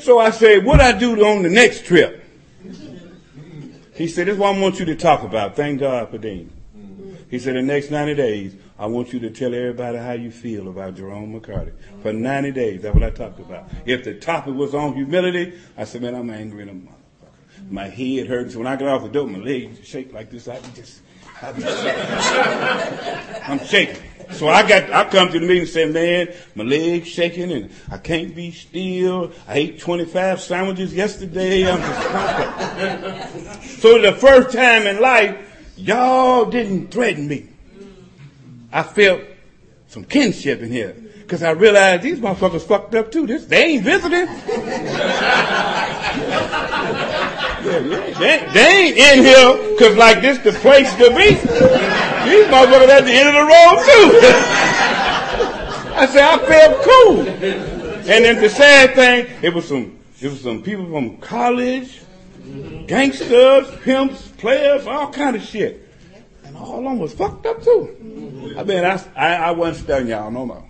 So 0.00 0.18
I 0.18 0.30
said, 0.30 0.66
what 0.66 0.80
I 0.80 0.92
do 0.92 1.24
on 1.24 1.42
the 1.42 1.48
next 1.48 1.86
trip? 1.86 2.22
He 3.94 4.08
said, 4.08 4.26
this 4.26 4.34
is 4.34 4.38
what 4.38 4.54
I 4.54 4.60
want 4.60 4.78
you 4.78 4.84
to 4.86 4.96
talk 4.96 5.22
about. 5.22 5.56
Thank 5.56 5.80
God 5.80 6.10
for 6.10 6.18
Dean. 6.18 6.50
He 7.30 7.38
said, 7.38 7.56
the 7.56 7.62
next 7.62 7.90
90 7.90 8.14
days, 8.14 8.54
I 8.76 8.86
want 8.86 9.12
you 9.12 9.20
to 9.20 9.30
tell 9.30 9.54
everybody 9.54 9.98
how 9.98 10.12
you 10.12 10.32
feel 10.32 10.68
about 10.68 10.96
Jerome 10.96 11.38
McCarty. 11.38 11.72
For 12.02 12.12
90 12.12 12.50
days, 12.50 12.82
that's 12.82 12.92
what 12.92 13.04
I 13.04 13.10
talked 13.10 13.38
about. 13.38 13.68
If 13.86 14.02
the 14.02 14.14
topic 14.14 14.54
was 14.54 14.74
on 14.74 14.94
humility, 14.94 15.54
I 15.76 15.84
said, 15.84 16.02
man, 16.02 16.16
I'm 16.16 16.28
angry 16.30 16.62
in 16.62 16.68
a 16.68 16.72
motherfucker. 16.72 17.70
My 17.70 17.84
head 17.88 18.26
hurts. 18.26 18.56
When 18.56 18.66
I 18.66 18.74
get 18.74 18.88
off 18.88 19.04
the 19.04 19.08
door, 19.08 19.28
my 19.28 19.38
legs 19.38 19.86
shake 19.86 20.12
like 20.12 20.30
this. 20.30 20.48
I 20.48 20.60
just, 20.74 21.02
I 21.40 21.52
shaking. 21.60 23.42
I'm 23.44 23.64
shaking. 23.64 24.02
So 24.32 24.48
I 24.48 24.66
got, 24.66 24.90
I 24.90 25.08
come 25.08 25.30
to 25.30 25.38
the 25.38 25.46
meeting 25.46 25.62
and 25.62 25.68
say, 25.68 25.84
man, 25.84 26.34
my 26.56 26.64
legs 26.64 27.06
shaking 27.06 27.52
and 27.52 27.70
I 27.90 27.98
can't 27.98 28.34
be 28.34 28.50
still. 28.50 29.30
I 29.46 29.58
ate 29.58 29.78
25 29.78 30.40
sandwiches 30.40 30.92
yesterday. 30.92 31.70
I'm 31.70 31.78
just 31.78 32.02
So 33.80 34.00
the 34.00 34.12
first 34.12 34.56
time 34.56 34.88
in 34.88 35.00
life, 35.00 35.36
y'all 35.76 36.46
didn't 36.46 36.88
threaten 36.90 37.28
me. 37.28 37.50
I 38.74 38.82
felt 38.82 39.22
some 39.86 40.04
kinship 40.04 40.60
in 40.60 40.70
here. 40.72 40.96
Cause 41.28 41.44
I 41.44 41.52
realized 41.52 42.02
these 42.02 42.18
motherfuckers 42.18 42.62
fucked 42.62 42.96
up 42.96 43.12
too. 43.12 43.24
This, 43.26 43.46
they 43.46 43.64
ain't 43.64 43.84
visiting. 43.84 44.26
They, 48.18 48.46
they, 48.52 48.68
ain't 48.82 48.98
in 48.98 49.24
here 49.24 49.78
cause 49.78 49.96
like 49.96 50.20
this 50.20 50.38
the 50.38 50.52
place 50.58 50.92
to 50.96 51.08
be. 51.10 51.30
These 51.30 52.46
motherfuckers 52.50 52.88
at 52.88 53.04
the 53.04 53.12
end 53.12 53.28
of 53.28 53.34
the 53.34 53.46
road 53.46 53.78
too. 53.86 54.10
I 55.96 56.06
said, 56.06 56.22
I 56.22 56.38
felt 56.44 56.82
cool. 56.82 57.20
And 58.10 58.24
then 58.24 58.42
the 58.42 58.50
sad 58.50 58.96
thing, 58.96 59.28
it 59.40 59.54
was 59.54 59.68
some, 59.68 60.00
it 60.20 60.28
was 60.28 60.40
some 60.40 60.62
people 60.62 60.86
from 60.90 61.18
college, 61.18 62.02
gangsters, 62.88 63.70
pimps, 63.82 64.28
players, 64.36 64.86
all 64.88 65.12
kind 65.12 65.36
of 65.36 65.42
shit. 65.42 65.83
And 66.54 66.62
all 66.62 66.78
of 66.78 66.84
them 66.84 66.98
was 66.98 67.12
fucked 67.12 67.46
up 67.46 67.62
too. 67.62 68.54
I 68.56 68.62
mean, 68.62 68.84
I, 68.84 69.00
I, 69.16 69.34
I 69.34 69.50
wasn't 69.50 69.84
studying 69.84 70.10
y'all 70.10 70.30
no 70.30 70.46
more. 70.46 70.64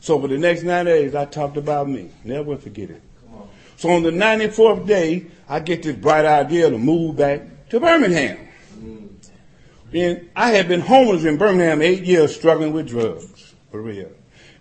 So 0.00 0.20
for 0.20 0.26
the 0.26 0.38
next 0.38 0.64
nine 0.64 0.86
days, 0.86 1.14
I 1.14 1.24
talked 1.26 1.56
about 1.56 1.88
me. 1.88 2.10
Never 2.24 2.56
forget 2.56 2.90
it. 2.90 3.02
So 3.76 3.90
on 3.90 4.02
the 4.02 4.10
94th 4.10 4.86
day, 4.86 5.26
I 5.48 5.60
get 5.60 5.84
this 5.84 5.96
bright 5.96 6.24
idea 6.24 6.70
to 6.70 6.78
move 6.78 7.16
back 7.16 7.68
to 7.70 7.78
Birmingham. 7.78 8.48
And 9.92 10.28
I 10.34 10.50
had 10.50 10.68
been 10.68 10.80
homeless 10.80 11.24
in 11.24 11.36
Birmingham 11.36 11.82
eight 11.82 12.02
years 12.02 12.34
struggling 12.34 12.72
with 12.72 12.88
drugs, 12.88 13.54
for 13.70 13.80
real. 13.80 14.10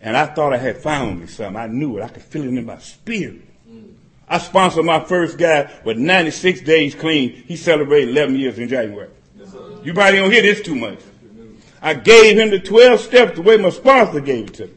And 0.01 0.15
I 0.15 0.27
thought 0.27 0.53
I 0.53 0.57
had 0.57 0.77
found 0.77 1.21
me 1.21 1.27
something. 1.27 1.55
I 1.55 1.67
knew 1.67 1.97
it. 1.97 2.03
I 2.03 2.09
could 2.09 2.23
feel 2.23 2.43
it 2.43 2.49
in 2.49 2.65
my 2.65 2.77
spirit. 2.79 3.41
I 4.27 4.37
sponsored 4.37 4.85
my 4.85 5.03
first 5.03 5.37
guy 5.37 5.71
with 5.83 5.97
96 5.97 6.61
days 6.61 6.95
clean. 6.95 7.31
He 7.47 7.55
celebrated 7.55 8.09
11 8.09 8.35
years 8.35 8.59
in 8.59 8.69
January. 8.69 9.09
You 9.83 9.93
probably 9.93 10.19
don't 10.19 10.31
hear 10.31 10.41
this 10.41 10.61
too 10.61 10.75
much. 10.75 10.99
I 11.81 11.95
gave 11.95 12.37
him 12.37 12.51
the 12.51 12.59
12 12.59 12.99
steps 12.99 13.35
the 13.35 13.41
way 13.41 13.57
my 13.57 13.69
sponsor 13.69 14.19
gave 14.19 14.47
it 14.47 14.53
to 14.55 14.67
me. 14.67 14.73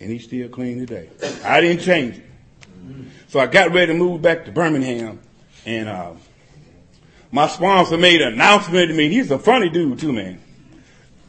And 0.00 0.10
he's 0.10 0.24
still 0.24 0.48
clean 0.48 0.78
today. 0.78 1.10
I 1.44 1.60
didn't 1.60 1.82
change 1.82 2.16
it. 2.16 2.24
So 3.28 3.40
I 3.40 3.46
got 3.46 3.72
ready 3.72 3.92
to 3.92 3.98
move 3.98 4.22
back 4.22 4.44
to 4.46 4.52
Birmingham 4.52 5.20
and, 5.64 5.88
uh, 5.88 6.12
my 7.32 7.48
sponsor 7.48 7.98
made 7.98 8.22
an 8.22 8.34
announcement 8.34 8.88
to 8.88 8.94
me. 8.94 9.08
He's 9.10 9.30
a 9.30 9.38
funny 9.38 9.68
dude 9.68 9.98
too, 9.98 10.12
man. 10.12 10.40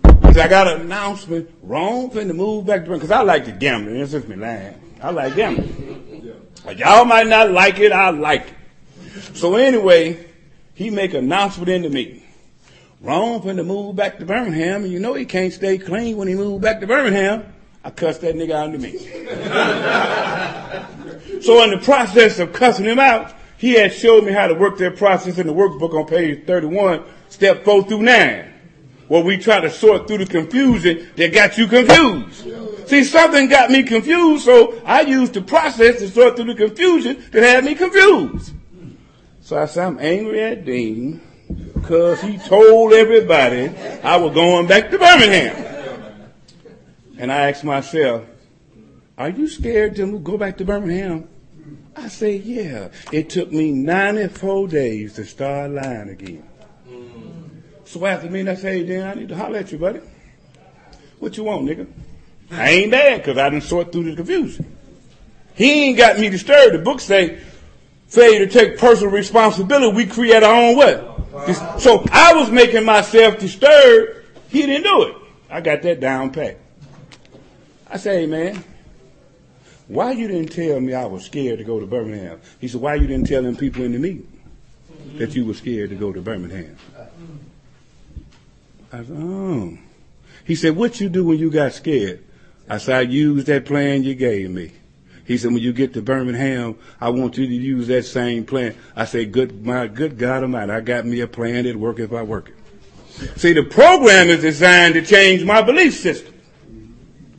I 0.04 0.48
got 0.48 0.68
an 0.68 0.82
announcement. 0.82 1.50
Ron 1.64 2.12
to 2.12 2.34
move 2.34 2.66
back 2.66 2.86
to 2.86 2.92
because 2.92 3.12
I 3.12 3.24
like 3.24 3.46
to 3.46 3.52
gamble. 3.52 3.94
This 3.94 4.14
is 4.14 4.28
me 4.28 4.36
lying. 4.36 4.76
I 5.02 5.10
like 5.10 5.36
gambling. 5.36 6.34
Y'all 6.76 7.06
might 7.06 7.28
not 7.28 7.52
like 7.52 7.80
it. 7.80 7.92
I 7.92 8.12
like 8.12 8.48
it. 8.48 9.36
So 9.36 9.56
anyway, 9.56 10.27
he 10.78 10.90
make 10.92 11.16
an 11.16 11.26
announcement 11.26 11.70
in 11.70 11.82
the 11.82 11.90
meeting. 11.90 12.22
Ron 13.02 13.42
for 13.42 13.50
him 13.50 13.58
to 13.58 13.64
move 13.64 13.96
back 13.96 14.20
to 14.20 14.26
Birmingham, 14.26 14.84
and 14.84 14.92
you 14.94 15.00
know 15.00 15.16
he 15.16 15.26
can't 15.26 15.52
stay 15.52 15.80
clean 15.80 16.18
when 16.18 16.28
he 16.28 16.36
moved 16.36 16.62
back 16.62 16.82
to 16.82 16.88
Birmingham. 16.88 17.52
I 17.84 17.90
cussed 17.90 18.22
that 18.22 18.36
nigga 18.36 18.52
out 18.52 18.68
in 18.68 18.74
the 18.74 18.78
meeting. 18.78 19.02
so 21.42 21.64
in 21.64 21.72
the 21.72 21.80
process 21.84 22.38
of 22.38 22.54
cussing 22.54 22.86
him 22.86 23.00
out, 23.00 23.34
he 23.58 23.74
had 23.74 23.92
showed 23.92 24.24
me 24.24 24.32
how 24.32 24.46
to 24.46 24.54
work 24.54 24.78
that 24.78 24.98
process 24.98 25.40
in 25.40 25.48
the 25.48 25.54
workbook 25.54 25.96
on 25.96 26.06
page 26.06 26.46
31, 26.46 27.04
step 27.30 27.66
4 27.66 27.84
through 27.86 28.04
9, 28.04 28.54
where 29.08 29.24
we 29.24 29.38
try 29.38 29.60
to 29.60 29.72
sort 29.72 30.08
through 30.08 30.20
the 30.20 30.28
confusion 30.28 31.10
that 31.16 31.34
got 31.34 31.58
you 31.58 31.66
confused. 31.66 32.88
See, 32.88 33.04
something 33.04 33.50
got 33.50 33.72
me 33.72 33.82
confused, 33.82 34.46
so 34.46 34.80
I 34.86 35.02
used 35.02 35.34
the 35.34 35.42
process 35.42 35.98
to 36.02 36.08
sort 36.08 36.36
through 36.36 36.54
the 36.54 36.68
confusion 36.68 37.26
that 37.32 37.42
had 37.42 37.66
me 37.66 37.74
confused. 37.74 38.54
So 39.48 39.58
I 39.58 39.66
said, 39.66 39.88
I'm 39.88 40.00
angry 40.00 40.44
at 40.44 40.66
Dean 40.66 41.22
because 41.74 42.20
he 42.20 42.38
told 42.38 42.92
everybody 42.92 43.70
I 44.04 44.18
was 44.18 44.34
going 44.34 44.68
back 44.68 44.92
to 44.92 45.00
Birmingham. 45.00 46.26
And 47.18 47.32
I 47.32 47.50
asked 47.50 47.64
myself, 47.64 48.26
are 49.18 49.30
you 49.30 49.48
scared 49.48 49.96
to 49.96 50.20
go 50.20 50.38
back 50.38 50.58
to 50.58 50.66
Birmingham? 50.66 51.30
I 51.96 52.10
said, 52.10 52.42
yeah. 52.42 52.90
It 53.14 53.30
took 53.30 53.50
me 53.50 53.72
94 53.72 54.68
days 54.68 55.14
to 55.14 55.24
start 55.24 55.72
lying 55.72 56.10
again. 56.10 56.44
So 57.86 58.06
after 58.06 58.30
me, 58.30 58.42
I 58.42 58.56
said, 58.56 58.74
hey, 58.74 58.84
Dan, 58.84 59.08
I 59.08 59.14
need 59.14 59.30
to 59.30 59.38
holler 59.38 59.60
at 59.60 59.72
you, 59.72 59.78
buddy. 59.78 60.02
What 61.20 61.38
you 61.38 61.46
want, 61.46 61.66
nigga? 61.70 61.88
I 62.52 62.70
ain't 62.72 62.92
mad 62.92 63.20
because 63.20 63.38
I 63.38 63.50
didn't 63.50 63.64
sort 63.64 63.94
through 63.94 64.10
the 64.10 64.16
confusion. 64.18 64.76
He 65.56 65.86
ain't 65.86 65.98
got 65.98 66.20
me 66.20 66.28
disturbed. 66.28 66.76
The 66.76 66.80
book 66.80 67.00
say, 67.00 67.40
failure 68.08 68.46
to 68.46 68.52
take 68.52 68.78
personal 68.78 69.12
responsibility, 69.12 69.96
we 69.96 70.06
create 70.06 70.44
our 70.44 70.56
own 70.56 70.78
way. 70.78 70.96
So 71.80 72.04
I 72.12 72.34
was 72.34 72.50
making 72.50 72.84
myself 72.84 73.38
disturbed. 73.40 74.26
He 74.50 74.66
didn't 74.66 74.84
do 74.84 75.04
it. 75.04 75.16
I 75.50 75.62
got 75.62 75.82
that 75.84 76.00
down 76.00 76.32
pat. 76.32 76.58
I 77.90 77.98
say, 77.98 78.22
hey, 78.22 78.28
man, 78.28 78.64
why 79.88 80.12
you 80.12 80.28
didn't 80.28 80.52
tell 80.52 80.80
me 80.80 80.94
I 80.94 81.06
was 81.06 81.26
scared 81.26 81.60
to 81.60 81.64
go 81.64 81.80
to 81.80 81.86
Birmingham? 81.86 82.42
He 82.60 82.68
said, 82.68 82.82
why 82.82 82.96
you 82.96 83.08
didn't 83.08 83.28
tell 83.28 83.44
them 83.44 83.56
people 83.56 83.84
in 83.84 83.94
the 83.94 84.00
meeting 84.00 84.28
that 85.16 85.36
you 85.36 85.46
were 85.46 85.54
scared 85.54 85.92
to 85.92 85.96
go 85.96 86.12
to 86.12 86.22
Birmingham? 86.22 86.76
I 88.92 88.98
said, 88.98 89.12
oh. 89.12 89.78
He 90.44 90.56
said, 90.56 90.76
what 90.76 91.00
you 91.00 91.10
do 91.10 91.26
when 91.26 91.38
you 91.38 91.52
got 91.52 91.74
scared? 91.74 92.24
I 92.70 92.78
said, 92.80 92.96
I 92.96 93.02
used 93.02 93.48
that 93.48 93.66
plan 93.66 94.04
you 94.04 94.16
gave 94.16 94.50
me. 94.50 94.72
He 95.28 95.38
said, 95.38 95.52
when 95.52 95.62
you 95.62 95.74
get 95.74 95.94
to 95.94 96.02
Birmingham, 96.02 96.78
I 97.02 97.10
want 97.10 97.38
you 97.38 97.46
to 97.46 97.54
use 97.54 97.88
that 97.88 98.04
same 98.04 98.46
plan. 98.46 98.76
I 98.96 99.04
said, 99.04 99.34
good, 99.34 99.66
my 99.66 99.88
good 99.88 100.18
God 100.18 100.44
Almighty, 100.44 100.72
I 100.72 100.80
got 100.80 101.06
me 101.06 101.20
a 101.20 101.28
plan 101.28 101.66
that 101.66 101.76
work 101.76 102.00
if 102.00 102.14
I 102.14 102.24
work 102.24 102.50
it. 102.50 102.56
See, 103.38 103.52
the 103.52 103.64
program 103.64 104.30
is 104.30 104.40
designed 104.40 104.94
to 104.94 105.02
change 105.02 105.44
my 105.44 105.62
belief 105.62 105.96
system. 105.96 106.34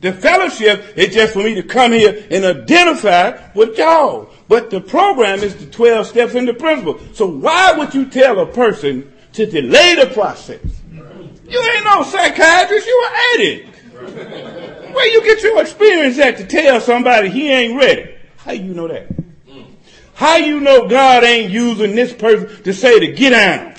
The 0.01 0.13
fellowship 0.13 0.97
is 0.97 1.13
just 1.13 1.33
for 1.33 1.39
me 1.39 1.55
to 1.55 1.63
come 1.63 1.91
here 1.91 2.27
and 2.29 2.45
identify 2.45 3.39
with 3.55 3.77
y'all. 3.77 4.29
But 4.47 4.69
the 4.69 4.81
program 4.81 5.39
is 5.39 5.55
the 5.55 5.65
12 5.65 6.07
steps 6.07 6.35
in 6.35 6.45
the 6.45 6.53
principle. 6.53 6.99
So 7.13 7.25
why 7.25 7.73
would 7.73 7.95
you 7.95 8.05
tell 8.05 8.39
a 8.39 8.45
person 8.45 9.11
to 9.33 9.47
delay 9.47 9.95
the 9.95 10.11
process? 10.13 10.61
You 10.91 11.71
ain't 11.75 11.85
no 11.85 12.03
psychiatrist, 12.03 12.85
you 12.85 13.07
an 13.07 13.15
addict. 13.33 14.78
Where 14.93 15.07
you 15.07 15.23
get 15.23 15.43
your 15.43 15.61
experience 15.61 16.17
at 16.19 16.37
to 16.37 16.45
tell 16.45 16.81
somebody 16.81 17.29
he 17.29 17.51
ain't 17.51 17.77
ready? 17.77 18.15
How 18.37 18.51
you 18.51 18.73
know 18.73 18.87
that? 18.87 19.07
How 20.13 20.35
you 20.35 20.59
know 20.59 20.87
God 20.87 21.23
ain't 21.23 21.51
using 21.51 21.95
this 21.95 22.13
person 22.13 22.63
to 22.63 22.73
say 22.73 22.99
to 22.99 23.07
get 23.13 23.29
down? 23.29 23.75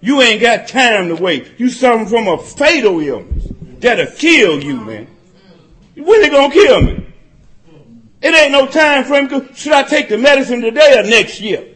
You 0.00 0.20
ain't 0.20 0.40
got 0.40 0.68
time 0.68 1.08
to 1.08 1.16
wait. 1.16 1.52
You 1.58 1.70
suffering 1.70 2.06
from 2.06 2.28
a 2.28 2.38
fatal 2.38 3.00
illness 3.00 3.48
that'll 3.80 4.14
kill 4.16 4.62
you, 4.62 4.76
man. 4.80 5.06
When 5.96 6.20
they 6.20 6.28
gonna 6.28 6.52
kill 6.52 6.82
me? 6.82 7.06
It 8.20 8.34
ain't 8.34 8.52
no 8.52 8.66
time 8.66 9.04
frame. 9.04 9.28
Should 9.54 9.72
I 9.72 9.82
take 9.82 10.08
the 10.08 10.18
medicine 10.18 10.60
today 10.60 10.98
or 10.98 11.02
next 11.02 11.40
year? 11.40 11.68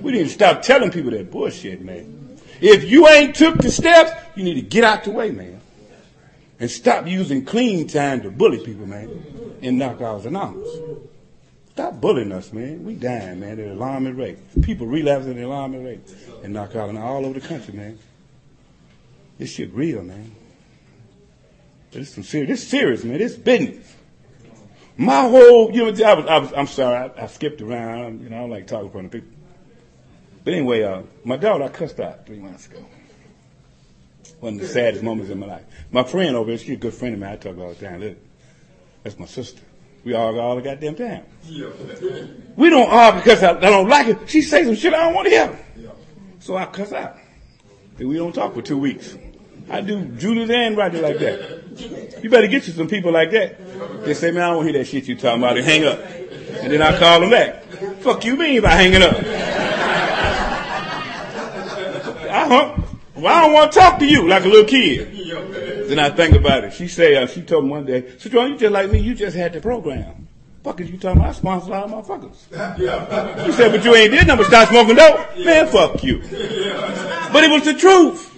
We 0.00 0.12
need 0.12 0.24
to 0.24 0.28
stop 0.28 0.62
telling 0.62 0.90
people 0.90 1.10
that 1.10 1.30
bullshit, 1.30 1.82
man. 1.82 2.38
If 2.60 2.90
you 2.90 3.06
ain't 3.08 3.34
took 3.34 3.58
the 3.58 3.70
steps, 3.70 4.12
you 4.34 4.44
need 4.44 4.54
to 4.54 4.62
get 4.62 4.84
out 4.84 5.04
the 5.04 5.10
way, 5.10 5.30
man. 5.30 5.57
And 6.60 6.70
stop 6.70 7.06
using 7.06 7.44
clean 7.44 7.86
time 7.86 8.22
to 8.22 8.30
bully 8.30 8.58
people, 8.64 8.86
man. 8.86 9.58
And 9.62 9.78
Narcotics 9.78 10.26
Anonymous. 10.26 10.68
Stop 11.70 12.00
bullying 12.00 12.32
us, 12.32 12.52
man. 12.52 12.84
We 12.84 12.94
dying, 12.94 13.40
man, 13.40 13.60
at 13.60 13.68
alarming 13.68 14.16
rate. 14.16 14.38
People 14.62 14.88
relapsing 14.88 15.38
at 15.38 15.44
alarming 15.44 15.84
rate. 15.84 16.00
And 16.42 16.52
Narcotics 16.52 16.98
all 16.98 17.24
over 17.24 17.38
the 17.38 17.46
country, 17.46 17.74
man. 17.74 17.98
This 19.38 19.52
shit 19.52 19.72
real, 19.72 20.02
man. 20.02 20.34
This 21.92 22.12
some 22.12 22.24
serious. 22.24 22.48
This 22.48 22.68
serious, 22.68 23.04
man. 23.04 23.18
This 23.18 23.36
business. 23.36 23.94
My 24.96 25.28
whole, 25.28 25.70
you 25.70 25.92
know, 25.92 26.04
I 26.04 26.14
was, 26.14 26.26
I 26.26 26.38
was 26.38 26.52
I'm 26.54 26.66
sorry, 26.66 26.96
I, 27.16 27.22
I 27.22 27.26
skipped 27.28 27.62
around. 27.62 28.22
You 28.22 28.30
know, 28.30 28.36
I 28.36 28.40
don't 28.40 28.50
like 28.50 28.66
talking 28.66 28.86
in 28.86 28.90
front 28.90 29.06
of 29.06 29.12
people. 29.12 29.28
But 30.42 30.54
anyway, 30.54 30.82
uh, 30.82 31.02
my 31.24 31.36
daughter 31.36 31.62
I 31.62 31.68
cussed 31.68 32.00
out 32.00 32.26
three 32.26 32.38
months 32.38 32.66
ago. 32.66 32.84
One 34.40 34.54
of 34.54 34.60
the 34.60 34.68
saddest 34.68 35.02
moments 35.02 35.30
in 35.30 35.38
my 35.38 35.46
life. 35.46 35.64
My 35.90 36.04
friend 36.04 36.36
over 36.36 36.50
here, 36.50 36.58
she's 36.58 36.70
a 36.70 36.76
good 36.76 36.94
friend 36.94 37.14
of 37.14 37.20
mine. 37.20 37.32
I 37.32 37.36
talk 37.36 37.58
all 37.58 37.70
the 37.70 37.86
time. 37.86 38.00
Look, 38.00 38.16
that's 39.02 39.18
my 39.18 39.26
sister. 39.26 39.62
We 40.04 40.14
argue 40.14 40.40
all 40.40 40.54
the 40.56 40.62
goddamn 40.62 40.94
time. 40.94 41.24
Yeah. 41.44 41.70
We 42.56 42.70
don't 42.70 42.88
argue 42.88 43.20
because 43.20 43.42
I, 43.42 43.56
I, 43.56 43.60
don't 43.60 43.88
like 43.88 44.06
it. 44.06 44.30
She 44.30 44.42
say 44.42 44.64
some 44.64 44.76
shit 44.76 44.94
I 44.94 44.98
don't 44.98 45.14
want 45.14 45.26
to 45.26 45.30
hear. 45.30 45.58
Yeah. 45.76 45.90
So 46.38 46.56
I 46.56 46.66
cuss 46.66 46.92
out. 46.92 47.16
And 47.98 48.08
we 48.08 48.16
don't 48.16 48.32
talk 48.32 48.54
for 48.54 48.62
two 48.62 48.78
weeks. 48.78 49.16
I 49.70 49.80
do 49.80 50.04
Julius 50.06 50.50
and 50.50 50.76
Roger 50.76 51.02
like 51.02 51.18
that. 51.18 52.22
You 52.22 52.30
better 52.30 52.46
get 52.46 52.66
you 52.66 52.72
some 52.72 52.88
people 52.88 53.12
like 53.12 53.32
that. 53.32 54.04
They 54.04 54.14
say, 54.14 54.30
man, 54.30 54.44
I 54.44 54.50
don't 54.50 54.64
hear 54.64 54.72
that 54.74 54.86
shit 54.86 55.08
you 55.08 55.16
talking 55.16 55.42
about 55.42 55.58
and 55.58 55.66
hang 55.66 55.84
up. 55.84 55.98
And 55.98 56.72
then 56.72 56.80
I 56.80 56.98
call 56.98 57.20
them 57.20 57.30
back. 57.30 57.64
Fuck 58.00 58.24
you 58.24 58.36
mean 58.36 58.62
by 58.62 58.70
hanging 58.70 59.02
up? 59.02 59.14
I, 62.30 62.48
huh? 62.48 62.76
Well, 63.20 63.34
I 63.34 63.42
don't 63.42 63.52
want 63.52 63.72
to 63.72 63.78
talk 63.78 63.98
to 63.98 64.06
you 64.06 64.28
like 64.28 64.44
a 64.44 64.48
little 64.48 64.64
kid. 64.64 65.88
Then 65.88 65.98
I 65.98 66.10
think 66.10 66.34
about 66.34 66.64
it. 66.64 66.72
She 66.72 66.88
said, 66.88 67.14
uh, 67.14 67.26
she 67.26 67.42
told 67.42 67.64
me 67.64 67.70
one 67.70 67.86
day, 67.86 68.12
so 68.18 68.28
John, 68.28 68.52
you 68.52 68.58
just 68.58 68.72
like 68.72 68.90
me, 68.90 69.00
you 69.00 69.14
just 69.14 69.36
had 69.36 69.52
the 69.52 69.60
program. 69.60 70.28
Fuck 70.62 70.80
is 70.80 70.90
you 70.90 70.98
talking 70.98 71.18
about? 71.18 71.30
I 71.30 71.32
sponsor 71.32 71.68
a 71.68 71.70
lot 71.70 71.84
of 71.84 71.90
motherfuckers. 71.90 73.46
She 73.46 73.52
said, 73.52 73.72
but 73.72 73.84
you 73.84 73.94
ain't 73.94 74.12
did 74.12 74.26
nothing 74.26 74.44
but 74.44 74.46
start 74.46 74.68
smoking 74.68 74.96
dope. 74.96 75.38
Man, 75.38 75.66
fuck 75.68 76.02
you. 76.04 76.18
But 77.32 77.44
it 77.44 77.50
was 77.50 77.64
the 77.64 77.74
truth. 77.74 78.34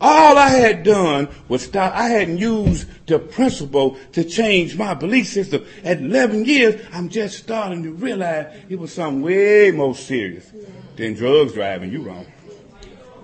All 0.00 0.38
I 0.38 0.48
had 0.48 0.82
done 0.82 1.28
was 1.48 1.62
stop. 1.62 1.94
I 1.94 2.08
hadn't 2.08 2.38
used 2.38 2.88
the 3.06 3.18
principle 3.18 3.98
to 4.12 4.24
change 4.24 4.76
my 4.76 4.94
belief 4.94 5.26
system. 5.26 5.66
At 5.84 6.00
11 6.00 6.46
years, 6.46 6.82
I'm 6.92 7.10
just 7.10 7.38
starting 7.38 7.82
to 7.82 7.92
realize 7.92 8.46
it 8.70 8.78
was 8.78 8.94
something 8.94 9.20
way 9.20 9.72
more 9.72 9.94
serious 9.94 10.50
than 10.96 11.14
drugs 11.14 11.52
driving 11.52 11.92
you 11.92 12.02
wrong. 12.02 12.26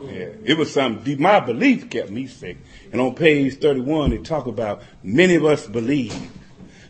Yeah, 0.03 0.29
it 0.45 0.57
was 0.57 0.73
something 0.73 1.05
deep. 1.05 1.19
My 1.19 1.41
belief 1.41 1.89
kept 1.91 2.11
me 2.11 2.27
sick. 2.27 2.59
And 2.93 3.01
on 3.01 3.15
page 3.15 3.59
31, 3.59 4.11
they 4.11 4.19
talk 4.19 4.47
about 4.47 4.83
many 5.03 5.35
of 5.37 5.45
us 5.45 5.67
believe 5.67 6.31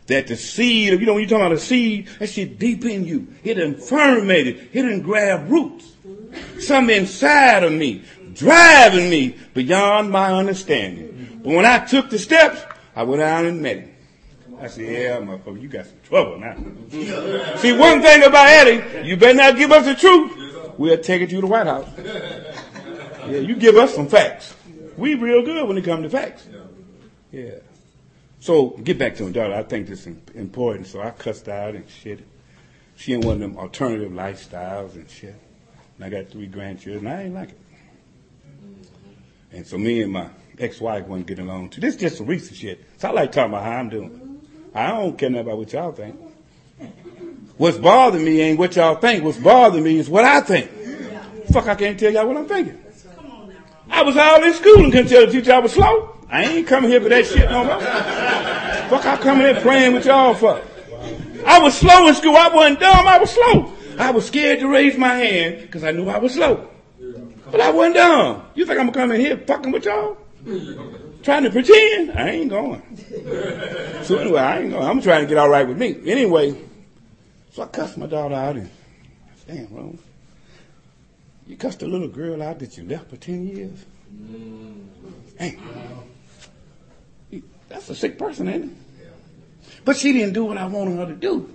that 0.07 0.27
the 0.27 0.37
seed, 0.37 1.01
you 1.01 1.07
know, 1.07 1.15
when 1.15 1.23
you're 1.23 1.29
talking 1.29 1.47
about 1.47 1.57
a 1.57 1.61
seed, 1.61 2.09
that 2.19 2.29
shit 2.29 2.59
deep 2.59 2.85
in 2.85 3.05
you. 3.05 3.29
It 3.43 3.55
done 3.55 3.77
fermented. 3.77 4.71
It 4.73 4.83
done 4.83 5.01
grab 5.01 5.51
roots. 5.51 5.93
Something 6.59 6.97
inside 6.97 7.65
of 7.65 7.73
me, 7.73 8.05
driving 8.33 9.11
me 9.11 9.37
beyond 9.55 10.11
my 10.11 10.33
understanding. 10.33 11.41
But 11.43 11.55
when 11.55 11.67
I 11.67 11.85
took 11.85 12.11
the 12.11 12.19
steps, 12.19 12.63
I 12.95 13.03
went 13.03 13.23
out 13.23 13.45
and 13.45 13.63
met 13.63 13.79
him. 13.79 13.93
I 14.59 14.69
said, 14.69 14.85
yeah, 14.85 15.19
motherfucker, 15.19 15.61
you 15.61 15.69
got 15.69 15.87
some 15.87 16.01
trouble 16.03 16.39
now. 16.39 16.57
See, 17.59 17.77
one 17.77 18.01
thing 18.01 18.23
about 18.23 18.49
Eddie, 18.49 19.07
you 19.07 19.17
better 19.17 19.37
not 19.37 19.57
give 19.57 19.71
us 19.71 19.85
the 19.85 19.95
truth. 19.95 20.33
We'll 20.79 20.99
take 20.99 21.23
it 21.23 21.31
to 21.31 21.41
the 21.41 21.47
White 21.47 21.67
House. 21.67 21.89
Yeah, 23.31 23.41
you 23.41 23.57
give 23.57 23.77
us 23.77 23.95
some 23.95 24.09
facts. 24.09 24.55
We 24.97 25.15
real 25.15 25.43
good 25.43 25.69
when 25.69 25.77
it 25.77 25.85
comes 25.85 26.05
to 26.05 26.11
facts. 26.11 26.47
Yeah. 27.33 27.57
So 28.41 28.71
get 28.71 28.99
back 28.99 29.17
to 29.17 29.27
him, 29.27 29.33
daughter. 29.33 29.55
I 29.55 29.63
think 29.63 29.89
this 29.89 30.07
is 30.07 30.17
important. 30.35 30.87
So 30.87 31.01
I 31.01 31.11
cussed 31.11 31.49
out 31.49 31.75
and 31.75 31.89
shit. 31.89 32.21
She 32.97 33.13
in 33.13 33.21
one 33.21 33.35
of 33.35 33.41
them 33.41 33.59
alternative 33.59 34.13
lifestyles 34.13 34.95
and 34.95 35.11
shit. 35.11 35.35
And 35.97 36.05
I 36.05 36.09
got 36.09 36.31
three 36.31 36.47
grandchildren. 36.47 37.07
I 37.07 37.25
ain't 37.25 37.35
like 37.35 37.51
it. 37.51 37.61
And 39.53 39.67
so 39.67 39.79
me 39.79 40.03
and 40.03 40.13
my 40.13 40.29
ex-wife 40.59 41.07
wasn't 41.07 41.27
getting 41.27 41.49
along 41.49 41.71
too. 41.71 41.81
This 41.81 41.95
is 41.95 42.01
just 42.01 42.17
some 42.19 42.27
recent 42.27 42.57
shit. 42.57 42.85
So 42.99 43.09
I 43.09 43.13
like 43.13 43.33
talking 43.33 43.53
about 43.53 43.65
how 43.65 43.73
I'm 43.73 43.89
doing. 43.89 44.41
I 44.75 44.89
don't 44.89 45.17
care 45.19 45.31
nothing 45.31 45.47
about 45.47 45.59
what 45.59 45.73
y'all 45.73 45.93
think. 45.93 46.19
What's 47.57 47.79
bothering 47.79 48.25
me 48.25 48.41
ain't 48.41 48.59
what 48.59 48.77
y'all 48.77 48.97
think. 48.97 49.25
What's 49.25 49.39
bothering 49.39 49.85
me 49.85 49.99
is 49.99 50.11
what 50.11 50.25
I 50.25 50.41
think. 50.41 50.71
Fuck, 51.53 51.69
I 51.69 51.75
can't 51.75 51.99
tell 51.99 52.13
y'all 52.13 52.27
what 52.27 52.37
I'm 52.37 52.47
thinking. 52.47 52.83
I 53.97 54.03
was 54.03 54.15
all 54.15 54.45
in 54.45 54.53
school 54.53 54.85
and 54.85 54.93
couldn't 54.93 55.09
tell 55.09 55.25
the 55.25 55.33
teacher 55.33 55.55
I 55.55 55.59
was 55.59 55.73
slow. 55.73 56.15
I 56.29 56.45
ain't 56.45 56.67
coming 56.67 56.91
here 56.91 57.01
for 57.01 57.09
that 57.09 57.25
shit 57.25 57.51
no 57.51 57.65
more. 57.65 57.81
Fuck, 58.91 59.07
I 59.07 59.17
coming 59.17 59.47
here 59.47 59.59
praying 59.63 59.95
with 59.95 60.05
y'all 60.05 60.35
for. 60.35 60.61
I 61.47 61.61
was 61.61 61.79
slow 61.79 62.07
in 62.07 62.15
school. 62.15 62.37
I 62.37 62.49
wasn't 62.49 62.81
dumb. 62.81 63.07
I 63.07 63.19
was 63.19 63.31
slow. 63.31 63.73
I 63.99 64.11
was 64.11 64.27
scared 64.27 64.61
to 64.61 64.69
raise 64.69 64.99
my 64.99 65.15
hand 65.15 65.63
because 65.63 65.83
I 65.83 65.93
knew 65.93 66.11
I 66.11 66.19
was 66.19 66.35
slow. 66.35 66.69
But 67.51 67.63
I 67.63 67.71
wasn't 67.71 67.95
dumb. 67.95 68.43
You 68.55 68.67
think 68.67 68.79
I'm 68.79 68.87
gonna 68.87 68.99
come 68.99 69.13
in 69.13 69.21
here 69.21 69.39
fucking 69.39 69.73
with 69.73 69.87
y'all? 69.87 70.19
Trying 71.23 71.45
to 71.45 71.51
pretend? 71.51 72.13
I 72.13 72.29
ain't 72.29 72.51
going. 72.51 72.83
So 74.03 74.19
anyway, 74.19 74.41
I 74.41 74.59
ain't 74.61 74.73
going. 74.73 74.85
I'm 74.87 75.01
trying 75.01 75.23
to 75.23 75.27
get 75.27 75.39
all 75.39 75.49
right 75.49 75.67
with 75.67 75.79
me. 75.79 75.97
Anyway, 76.05 76.55
so 77.51 77.63
I 77.63 77.67
cussed 77.67 77.97
my 77.97 78.07
daughter 78.07 78.35
out 78.35 78.57
and 78.57 78.69
damn, 79.47 79.75
Rose. 79.75 80.01
You 81.47 81.57
cussed 81.57 81.83
a 81.83 81.87
little 81.87 82.09
girl 82.09 82.43
out 82.43 82.59
that 82.59 82.77
you 82.77 82.85
left 82.85 83.11
for 83.11 83.17
10 83.17 83.47
years? 83.47 83.85
Mm-hmm. 84.13 85.11
Hey, 85.39 85.59
that's 87.69 87.89
a 87.89 87.95
sick 87.95 88.19
person, 88.19 88.49
ain't 88.49 88.65
it? 88.65 88.71
But 89.85 89.97
she 89.97 90.13
didn't 90.13 90.33
do 90.33 90.45
what 90.45 90.59
I 90.59 90.67
wanted 90.67 90.97
her 90.97 91.07
to 91.07 91.15
do. 91.15 91.49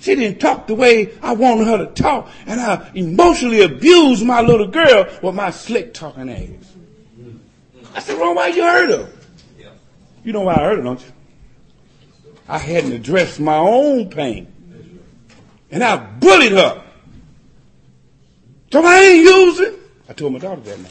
She 0.00 0.14
didn't 0.14 0.40
talk 0.40 0.66
the 0.66 0.74
way 0.74 1.12
I 1.20 1.32
wanted 1.34 1.66
her 1.66 1.78
to 1.78 1.86
talk, 1.86 2.30
and 2.46 2.60
I 2.60 2.90
emotionally 2.94 3.62
abused 3.62 4.24
my 4.24 4.40
little 4.40 4.68
girl 4.68 5.06
with 5.22 5.34
my 5.34 5.50
slick 5.50 5.92
talking 5.92 6.30
ass. 6.30 6.74
I 7.94 8.00
said, 8.00 8.18
Ron, 8.18 8.36
why 8.36 8.48
you 8.48 8.62
hurt 8.62 8.90
her? 8.90 9.10
You 10.24 10.32
know 10.32 10.42
why 10.42 10.54
I 10.54 10.60
hurt 10.60 10.76
her, 10.78 10.82
don't 10.84 11.00
you? 11.00 11.12
I 12.48 12.58
hadn't 12.58 12.92
addressed 12.92 13.40
my 13.40 13.56
own 13.56 14.08
pain. 14.08 14.46
And 15.70 15.82
I 15.82 15.96
bullied 15.96 16.52
her. 16.52 16.84
So 18.70 18.84
I 18.84 18.98
ain't 18.98 19.24
using. 19.24 19.74
I 20.08 20.12
told 20.12 20.32
my 20.34 20.38
daughter 20.38 20.60
that 20.60 20.78
now. 20.80 20.88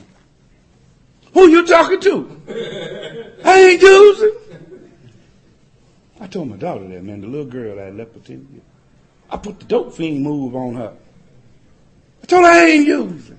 Who 1.33 1.49
you 1.49 1.65
talking 1.65 1.99
to? 2.01 2.41
I 3.45 3.59
ain't 3.59 3.81
using. 3.81 4.31
I 6.19 6.27
told 6.27 6.49
my 6.49 6.57
daughter 6.57 6.87
that, 6.87 7.03
man, 7.03 7.21
the 7.21 7.27
little 7.27 7.45
girl 7.45 7.75
that 7.75 7.87
I 7.87 7.89
left 7.91 8.13
for 8.13 8.19
10 8.19 8.47
years. 8.51 8.63
I 9.29 9.37
put 9.37 9.59
the 9.59 9.65
dope 9.65 9.93
fiend 9.93 10.23
move 10.23 10.55
on 10.55 10.75
her. 10.75 10.93
I 12.23 12.25
told 12.25 12.45
her 12.45 12.51
I 12.51 12.65
ain't 12.65 12.87
using. 12.87 13.37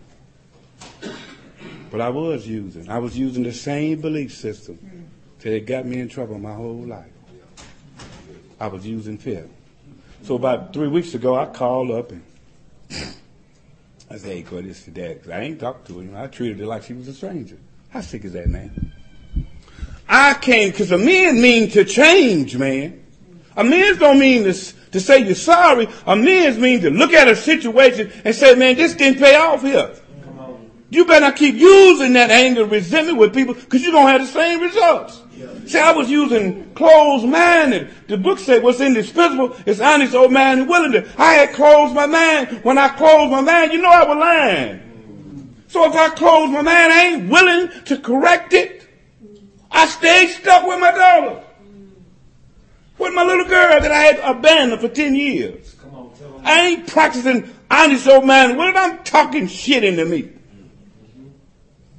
But 1.91 2.01
I 2.01 2.11
was 2.11 2.47
using. 2.47 2.89
I 2.89 2.99
was 2.99 3.19
using 3.19 3.43
the 3.43 3.53
same 3.53 4.01
belief 4.01 4.35
system 4.35 4.79
that 5.41 5.53
it 5.53 5.67
got 5.67 5.87
me 5.87 5.99
in 5.99 6.09
trouble 6.09 6.39
my 6.39 6.55
whole 6.55 6.85
life. 6.85 7.11
I 8.61 8.67
was 8.67 8.87
using 8.87 9.19
fear. 9.19 9.49
So 10.23 10.35
about 10.35 10.73
three 10.73 10.89
weeks 10.89 11.15
ago, 11.15 11.37
I 11.37 11.47
called 11.47 11.91
up 11.91 12.13
and 12.13 12.23
I 14.11 14.17
said, 14.17 14.37
hey, 14.37 14.43
Cody, 14.43 14.69
this 14.69 14.81
is 14.87 14.97
your 14.97 15.07
dad. 15.09 15.23
'Cause 15.23 15.31
I 15.33 15.41
ain't 15.41 15.61
talked 15.61 15.87
to 15.89 15.99
her. 15.99 16.03
You 16.05 16.11
know, 16.11 16.23
I 16.23 16.27
treated 16.29 16.59
her 16.61 16.67
like 16.67 16.85
she 16.85 16.95
was 16.95 17.09
a 17.09 17.13
stranger. 17.15 17.57
How 17.91 18.01
sick 18.01 18.25
is 18.25 18.33
that, 18.33 18.49
man? 18.49 18.93
I 20.09 20.35
came 20.35 20.71
because 20.71 20.91
a 20.93 20.99
man 20.99 21.41
mean 21.41 21.71
to 21.71 21.85
change, 21.85 22.57
man. 22.57 23.01
Amends 23.57 23.99
don't 23.99 24.19
mean 24.19 24.45
to, 24.45 24.53
to 24.53 25.01
say 25.01 25.19
you're 25.19 25.35
sorry. 25.35 25.89
Amends 26.07 26.59
mean 26.59 26.81
to 26.81 26.91
look 26.91 27.13
at 27.13 27.29
a 27.29 27.37
situation 27.37 28.11
and 28.25 28.35
say, 28.35 28.55
man, 28.55 28.77
this 28.77 28.95
didn't 28.95 29.19
pay 29.19 29.37
off 29.37 29.63
here. 29.63 29.91
You 30.91 31.05
better 31.05 31.33
keep 31.33 31.55
using 31.55 32.15
that 32.15 32.31
anger, 32.31 32.65
resentment 32.65 33.19
with 33.19 33.35
people 33.35 33.55
because 33.55 33.83
you're 33.83 33.93
going 33.93 34.07
to 34.07 34.13
have 34.13 34.21
the 34.23 34.27
same 34.27 34.61
results. 34.61 35.23
See, 35.67 35.79
I 35.79 35.93
was 35.93 36.11
using 36.11 36.73
closed 36.75 37.27
minded. 37.27 37.91
The 38.09 38.17
book 38.17 38.39
said 38.39 38.63
what's 38.63 38.81
indispensable 38.81 39.55
is 39.67 39.83
honest, 39.83 40.15
old 40.15 40.33
man, 40.33 40.61
and 40.61 40.69
willing 40.69 40.93
to. 40.93 41.07
I 41.19 41.35
had 41.35 41.53
closed 41.53 41.95
my 41.95 42.07
mind. 42.07 42.65
When 42.65 42.79
I 42.79 42.89
closed 42.89 43.31
my 43.31 43.43
mind, 43.43 43.73
you 43.73 43.83
know 43.83 43.91
I 43.91 44.05
was 44.05 44.17
lying. 44.17 45.65
So 45.69 45.85
if 45.85 45.95
I 45.95 46.09
close 46.09 46.49
my 46.49 46.63
mind, 46.63 46.93
I 46.93 47.05
ain't 47.09 47.29
willing 47.31 47.69
to 47.85 47.99
correct 47.99 48.55
it. 48.55 48.89
I 49.71 49.87
stayed 49.87 50.29
stuck 50.29 50.67
with 50.67 50.81
my 50.81 50.91
daughter. 50.91 51.43
With 52.97 53.13
my 53.13 53.23
little 53.23 53.45
girl 53.45 53.79
that 53.79 53.93
I 53.93 54.01
had 54.01 54.19
abandoned 54.21 54.81
for 54.81 54.89
10 54.89 55.15
years. 55.15 55.77
I 56.43 56.63
ain't 56.63 56.87
practicing 56.87 57.55
honest 57.71 58.09
old 58.09 58.25
man. 58.25 58.57
What 58.57 58.71
if 58.71 58.77
I'm 58.77 59.05
talking 59.05 59.47
shit 59.47 59.85
into 59.85 60.07
me? 60.07 60.31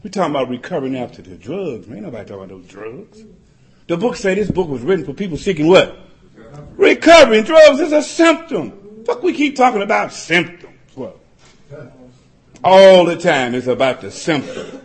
We're 0.04 0.10
talking 0.12 0.32
about 0.32 0.50
recovering 0.50 0.96
after 0.96 1.22
the 1.22 1.36
drugs. 1.36 1.88
Man, 1.88 1.98
ain't 1.98 2.06
nobody 2.06 2.24
talking 2.24 2.46
about 2.46 2.50
those 2.50 2.68
drugs. 2.68 3.24
The 3.88 3.98
book 3.98 4.16
say 4.16 4.34
this 4.34 4.50
book 4.50 4.70
was 4.70 4.82
written 4.82 5.06
for 5.06 5.14
people 5.14 5.38
seeking 5.38 5.68
what? 5.68 5.98
Recovering. 6.78 7.44
Drugs 7.44 7.82
is 7.82 7.92
a 7.92 8.02
symptom. 8.02 9.04
Fuck, 9.06 9.24
we 9.24 9.34
keep 9.34 9.58
talking 9.58 9.82
about 9.82 10.14
symptoms. 10.14 10.74
What? 10.96 11.20
All 12.64 13.06
the 13.06 13.18
time 13.18 13.54
it's 13.56 13.68
about 13.68 14.00
the 14.00 14.12
symptom. 14.12 14.82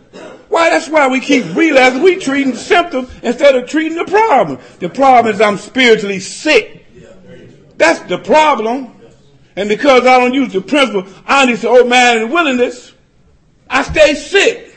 Why? 0.48 0.70
That's 0.70 0.88
why 0.88 1.06
we 1.06 1.20
keep 1.20 1.44
realizing 1.54 2.02
we 2.02 2.16
treating 2.16 2.52
the 2.52 2.58
symptom 2.58 3.08
instead 3.22 3.54
of 3.54 3.68
treating 3.68 3.98
the 3.98 4.04
problem. 4.04 4.58
The 4.80 4.88
problem 4.88 5.32
is 5.32 5.40
I'm 5.40 5.58
spiritually 5.58 6.20
sick. 6.20 6.86
That's 7.76 8.00
the 8.08 8.18
problem. 8.18 8.92
And 9.56 9.68
because 9.68 10.06
I 10.06 10.18
don't 10.18 10.34
use 10.34 10.52
the 10.52 10.60
principle, 10.60 11.06
honesty, 11.26 11.66
old 11.66 11.88
man, 11.88 12.18
and 12.18 12.32
willingness, 12.32 12.92
I 13.70 13.82
stay 13.82 14.14
sick. 14.14 14.73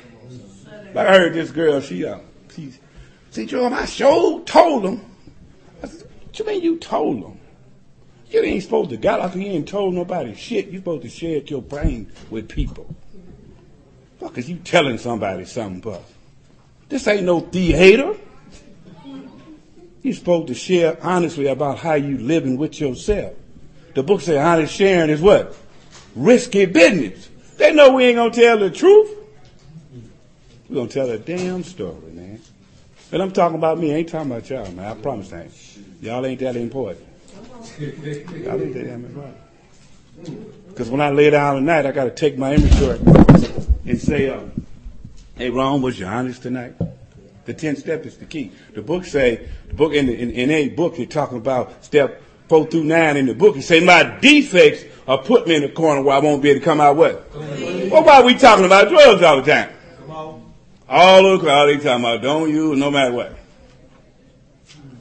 Like 0.97 1.09
I 1.09 1.13
heard 1.19 1.33
this 1.35 1.51
girl, 1.51 1.79
she, 1.79 2.03
uh, 2.03 2.17
she, 2.55 2.73
see, 3.29 3.45
Joe, 3.45 3.67
I 3.67 3.85
sure 3.85 4.41
told 4.41 4.83
them. 4.83 5.05
I 5.83 5.87
said, 5.87 6.09
what 6.23 6.39
you 6.39 6.45
mean 6.45 6.63
you 6.63 6.79
told 6.79 7.23
them? 7.23 7.39
You 8.31 8.41
ain't 8.41 8.63
supposed 8.63 8.89
to 8.89 8.97
got 8.97 9.19
up 9.19 9.35
here 9.35 9.55
and 9.55 9.67
told 9.67 9.93
nobody 9.93 10.33
shit. 10.33 10.69
You 10.69 10.79
supposed 10.79 11.03
to 11.03 11.09
share 11.09 11.37
your 11.41 11.61
brain 11.61 12.11
with 12.31 12.49
people. 12.49 12.95
Fuck 14.19 14.39
is 14.39 14.49
you 14.49 14.55
telling 14.55 14.97
somebody 14.97 15.45
something, 15.45 15.81
Puff? 15.81 16.01
This 16.89 17.07
ain't 17.07 17.25
no 17.25 17.41
theater. 17.41 18.15
You 20.01 20.13
supposed 20.13 20.47
to 20.47 20.55
share 20.55 20.97
honestly 21.03 21.45
about 21.45 21.77
how 21.77 21.93
you 21.93 22.17
living 22.17 22.57
with 22.57 22.81
yourself. 22.81 23.35
The 23.93 24.01
book 24.01 24.21
say 24.21 24.39
honest 24.39 24.73
sharing 24.73 25.11
is 25.11 25.21
what? 25.21 25.55
Risky 26.15 26.65
business. 26.65 27.29
They 27.57 27.71
know 27.71 27.93
we 27.93 28.05
ain't 28.05 28.15
gonna 28.15 28.31
tell 28.31 28.57
the 28.57 28.71
truth. 28.71 29.16
We're 30.69 30.75
gonna 30.75 30.89
tell 30.89 31.09
a 31.09 31.17
damn 31.17 31.63
story, 31.63 32.11
man. 32.11 32.41
And 33.11 33.21
I'm 33.21 33.31
talking 33.31 33.57
about 33.57 33.79
me, 33.79 33.93
I 33.93 33.97
ain't 33.97 34.09
talking 34.09 34.29
about 34.29 34.49
y'all, 34.49 34.69
man. 34.71 34.85
I 34.85 34.93
promise 34.95 35.29
that. 35.29 35.47
Y'all 36.01 36.25
ain't 36.25 36.39
that 36.41 36.57
important. 36.57 37.05
Y'all 37.79 37.89
ain't 37.89 38.73
that 38.73 38.83
damn 38.85 39.05
important. 39.05 39.37
Because 40.67 40.89
when 40.89 40.99
I 40.99 41.09
lay 41.11 41.29
down 41.29 41.57
at 41.57 41.63
night, 41.63 41.85
I 41.85 41.91
gotta 41.91 42.11
take 42.11 42.37
my 42.37 42.53
inventory 42.53 42.99
and 43.85 43.99
say, 43.99 44.29
uh, 44.29 44.41
hey 45.37 45.49
Ron, 45.49 45.81
was 45.81 45.97
you 45.99 46.05
honest 46.05 46.41
tonight? 46.41 46.73
The 47.45 47.53
10 47.53 47.77
step 47.77 48.05
is 48.05 48.17
the 48.17 48.25
key. 48.25 48.51
The 48.73 48.81
book 48.81 49.05
say, 49.05 49.47
the 49.69 49.73
book 49.73 49.93
in, 49.93 50.07
the, 50.07 50.19
in, 50.19 50.31
in 50.31 50.51
a 50.51 50.67
book, 50.67 50.97
you're 50.97 51.07
talking 51.07 51.37
about 51.37 51.85
step 51.85 52.21
four 52.49 52.67
through 52.67 52.83
nine 52.83 53.15
in 53.15 53.25
the 53.25 53.33
book. 53.33 53.55
It 53.55 53.61
say 53.61 53.79
my 53.79 54.03
defects 54.19 54.83
are 55.07 55.17
put 55.17 55.47
me 55.47 55.55
in 55.55 55.61
the 55.61 55.69
corner 55.69 56.01
where 56.01 56.17
I 56.17 56.19
won't 56.19 56.43
be 56.43 56.49
able 56.49 56.59
to 56.59 56.65
come 56.65 56.81
out 56.81 56.97
with. 56.97 57.15
what? 57.33 57.91
Well, 57.91 58.03
why 58.03 58.17
are 58.17 58.23
we 58.25 58.35
talking 58.35 58.65
about 58.65 58.89
drugs 58.89 59.23
all 59.23 59.41
the 59.41 59.49
time? 59.49 59.76
All 60.89 61.37
the 61.37 61.39
crowd, 61.39 61.65
they 61.67 61.77
talking 61.77 62.03
about 62.03 62.21
don't 62.21 62.49
use 62.49 62.77
no 62.77 62.89
matter 62.89 63.13
what. 63.13 63.37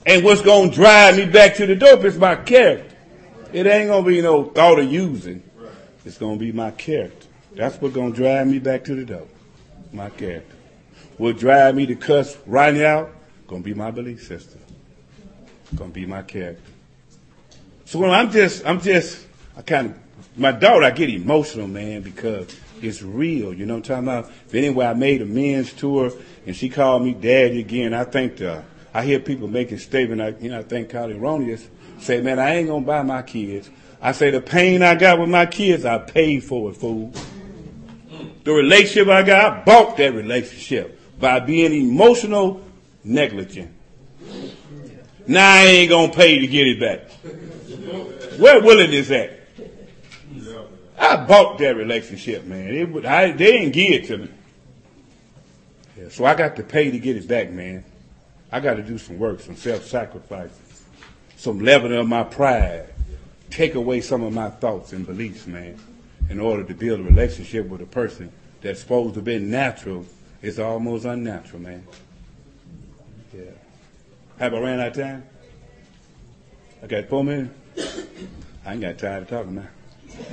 And 0.05 0.24
what's 0.24 0.43
gonna 0.43 0.70
drive 0.70 1.16
me 1.16 1.26
back 1.26 1.55
to 1.57 1.66
the 1.66 1.76
dope 1.76 2.05
is 2.05 2.18
my 2.18 2.37
character. 2.37 2.97
It 3.53 3.66
ain't 3.66 3.89
gonna 3.89 4.07
be 4.07 4.20
no 4.20 4.45
thought 4.45 4.78
of 4.78 4.91
using. 4.91 5.43
It's 6.05 6.18
gonna 6.18 6.37
be 6.37 6.53
my 6.53 6.70
character. 6.72 7.26
That's 7.55 7.80
what's 7.80 7.95
gonna 7.95 8.14
drive 8.14 8.47
me 8.47 8.59
back 8.59 8.84
to 8.84 8.95
the 8.95 9.05
dope. 9.05 9.30
My 9.93 10.11
character. 10.11 10.55
What 11.18 11.39
drive 11.39 11.74
me 11.74 11.87
to 11.87 11.95
cuss 11.95 12.37
right 12.47 12.76
out? 12.82 13.11
Gonna 13.47 13.62
be 13.62 13.74
my 13.74 13.91
belief 13.91 14.26
system. 14.26 14.61
Gonna 15.74 15.91
be 15.91 16.07
my 16.07 16.22
character. 16.22 16.70
So 17.84 18.01
when 18.01 18.11
I'm 18.11 18.30
just, 18.30 18.66
I'm 18.66 18.80
just, 18.80 19.24
I 19.57 19.62
kind 19.62 19.91
of, 19.91 20.39
my 20.39 20.53
daughter, 20.53 20.84
I 20.84 20.91
get 20.91 21.09
emotional, 21.09 21.68
man, 21.68 22.03
because 22.03 22.55
it's 22.83 23.03
real. 23.03 23.53
You 23.53 23.66
know 23.66 23.74
what 23.74 23.91
I'm 23.91 24.05
talking 24.05 24.29
about? 24.29 24.31
If 24.47 24.55
anyway, 24.55 24.87
I 24.87 24.95
made 24.95 25.22
a 25.22 25.27
men's 25.27 25.72
tour 25.72 26.12
and 26.47 26.55
she 26.55 26.68
called 26.68 27.03
me 27.03 27.14
daddy 27.14 27.61
again, 27.61 27.95
I 27.95 28.05
think 28.05 28.39
the, 28.39 28.62
I 28.95 29.05
hear 29.05 29.18
people 29.18 29.49
making 29.49 29.79
statement, 29.79 30.20
I, 30.20 30.29
you 30.41 30.51
know, 30.51 30.61
I 30.61 30.62
think 30.62 30.91
Carly 30.91 31.14
Erroneous 31.14 31.68
say, 32.01 32.20
man, 32.20 32.39
I 32.39 32.57
ain't 32.57 32.68
gonna 32.68 32.85
buy 32.85 33.03
my 33.03 33.22
kids. 33.22 33.70
I 34.01 34.12
say 34.12 34.31
the 34.31 34.41
pain 34.41 34.83
I 34.83 34.95
got 34.95 35.18
with 35.18 35.29
my 35.29 35.47
kids, 35.47 35.85
I 35.85 35.99
paid 35.99 36.45
for 36.45 36.70
it, 36.70 36.74
fool. 36.77 37.12
The 38.45 38.53
relationship 38.53 39.09
I 39.09 39.22
got, 39.22 39.53
I 39.53 39.64
bought 39.64 39.97
that 39.97 40.14
relationship 40.14 41.01
by 41.18 41.41
being 41.41 41.72
emotional 41.72 42.62
negligent. 43.03 43.72
Now 45.27 45.55
I 45.55 45.64
ain't 45.64 45.91
gonna 45.91 46.12
pay 46.12 46.39
to 46.39 46.47
get 46.47 46.66
it 46.66 46.81
back. 46.81 47.11
Where 48.39 48.61
Willie 48.61 48.97
is 48.97 49.11
at? 49.11 49.36
I 50.99 51.16
bought 51.24 51.59
that 51.59 51.76
relationship, 51.76 52.44
man. 52.44 52.68
It, 52.74 52.88
would- 52.90 53.05
I, 53.07 53.32
they 53.32 53.53
didn't 53.53 53.72
give 53.72 53.92
it 53.92 54.07
to 54.07 54.18
me. 54.18 54.28
Yeah, 55.99 56.09
so 56.11 56.24
I 56.24 56.34
got 56.34 56.57
to 56.57 56.62
pay 56.62 56.90
to 56.90 56.99
get 56.99 57.16
it 57.16 57.26
back, 57.26 57.51
man. 57.51 57.84
I 58.53 58.61
got 58.61 58.74
to 58.74 58.82
do 58.82 58.99
some 58.99 59.18
work, 59.18 59.40
some 59.40 59.57
self-sacrifice, 59.57 60.51
some 61.36 61.61
leveling 61.61 61.99
of 61.99 62.07
my 62.07 62.22
pride, 62.22 62.88
take 63.51 63.74
away 63.74 64.01
some 64.01 64.22
of 64.22 64.32
my 64.32 64.51
thoughts 64.51 64.92
and 64.92 65.07
beliefs, 65.07 65.47
man, 65.47 65.78
in 66.30 66.38
order 66.40 66.62
to 66.64 66.74
build 66.74 67.01
a 67.01 67.03
relationship 67.03 67.66
with 67.68 67.80
a 67.80 67.86
person 67.86 68.30
that's 68.61 68.80
supposed 68.80 69.14
to 69.14 69.22
be 69.22 69.38
natural. 69.38 70.07
It's 70.42 70.59
almost 70.59 71.05
unnatural, 71.07 71.62
man. 71.62 71.86
Yeah. 73.34 73.42
Have 74.38 74.55
I 74.55 74.59
ran 74.61 74.80
out 74.80 74.88
of 74.88 74.94
time? 74.94 75.24
I 76.82 76.86
got 76.86 77.07
four 77.07 77.24
minutes. 77.24 77.55
I 78.64 78.72
ain't 78.72 78.80
got 78.82 78.99
time 78.99 79.24
to 79.24 79.30
talk 79.30 79.47
now. 79.47 79.66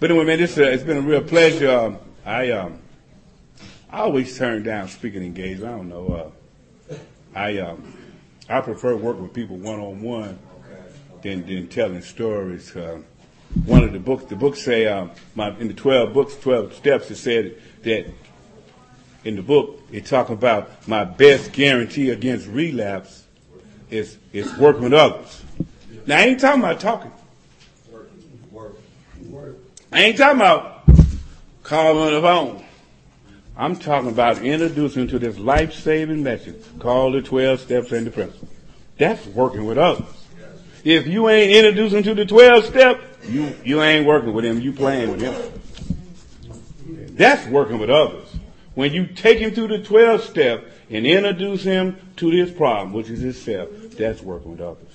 but 0.00 0.10
anyway, 0.10 0.24
man, 0.24 0.38
this 0.38 0.56
uh, 0.56 0.62
it's 0.62 0.82
been 0.82 0.96
a 0.96 1.02
real 1.02 1.22
pleasure. 1.22 1.70
Um, 1.70 1.98
I 2.24 2.50
um, 2.50 2.80
I 3.90 4.00
always 4.00 4.36
turn 4.36 4.62
down 4.62 4.88
speaking 4.88 5.22
engagements. 5.22 5.64
I 5.64 5.76
don't 5.76 5.88
know. 5.88 6.32
Uh, 6.90 6.94
I 7.34 7.58
um, 7.58 7.94
I 8.48 8.60
prefer 8.60 8.96
working 8.96 9.22
with 9.22 9.34
people 9.34 9.56
one 9.56 9.80
on 9.80 10.00
one 10.00 10.38
than 11.22 11.46
than 11.46 11.68
telling 11.68 12.02
stories. 12.02 12.74
Uh, 12.74 13.02
one 13.64 13.84
of 13.84 13.92
the 13.92 13.98
books, 13.98 14.24
the 14.24 14.36
books 14.36 14.60
say 14.62 14.86
um, 14.86 15.10
my, 15.34 15.50
in 15.58 15.68
the 15.68 15.74
twelve 15.74 16.12
books, 16.12 16.36
twelve 16.36 16.74
steps, 16.74 17.10
it 17.10 17.16
said 17.16 17.60
that 17.82 18.06
in 19.24 19.36
the 19.36 19.42
book 19.42 19.80
it 19.92 20.06
talk 20.06 20.30
about 20.30 20.88
my 20.88 21.04
best 21.04 21.52
guarantee 21.52 22.10
against 22.10 22.46
relapse 22.46 23.24
is 23.90 24.18
is 24.32 24.56
working 24.56 24.84
with 24.84 24.94
others. 24.94 25.42
Now 26.06 26.18
I 26.18 26.22
ain't 26.22 26.40
talking 26.40 26.60
about 26.60 26.80
talking. 26.80 27.12
I 29.92 30.02
ain't 30.02 30.18
talking 30.18 30.40
about 30.40 30.84
calling 31.62 32.08
on 32.08 32.12
the 32.12 32.20
phone. 32.20 32.64
I'm 33.56 33.76
talking 33.76 34.10
about 34.10 34.42
introducing 34.42 35.06
to 35.08 35.18
this 35.18 35.38
life-saving 35.38 36.22
message 36.22 36.62
called 36.78 37.14
the 37.14 37.22
12 37.22 37.60
steps 37.60 37.92
and 37.92 38.06
the 38.06 38.10
principle. 38.10 38.48
That's 38.98 39.24
working 39.28 39.64
with 39.64 39.78
others. 39.78 40.06
If 40.84 41.06
you 41.06 41.28
ain't 41.28 41.52
introducing 41.52 42.02
to 42.02 42.14
the 42.14 42.26
12 42.26 42.66
step, 42.66 43.00
you, 43.28 43.54
you 43.64 43.82
ain't 43.82 44.06
working 44.06 44.32
with 44.32 44.44
him. 44.44 44.60
You 44.60 44.72
playing 44.72 45.10
with 45.12 45.20
him. 45.20 45.34
That's 47.16 47.46
working 47.48 47.78
with 47.78 47.90
others. 47.90 48.28
When 48.74 48.92
you 48.92 49.06
take 49.06 49.38
him 49.38 49.52
through 49.52 49.68
the 49.68 49.82
12 49.82 50.22
step 50.22 50.64
and 50.90 51.06
introduce 51.06 51.62
him 51.62 51.96
to 52.16 52.30
this 52.30 52.54
problem, 52.54 52.92
which 52.92 53.08
is 53.08 53.20
himself, 53.20 53.70
that's 53.92 54.20
working 54.20 54.52
with 54.52 54.60
others. 54.60 54.85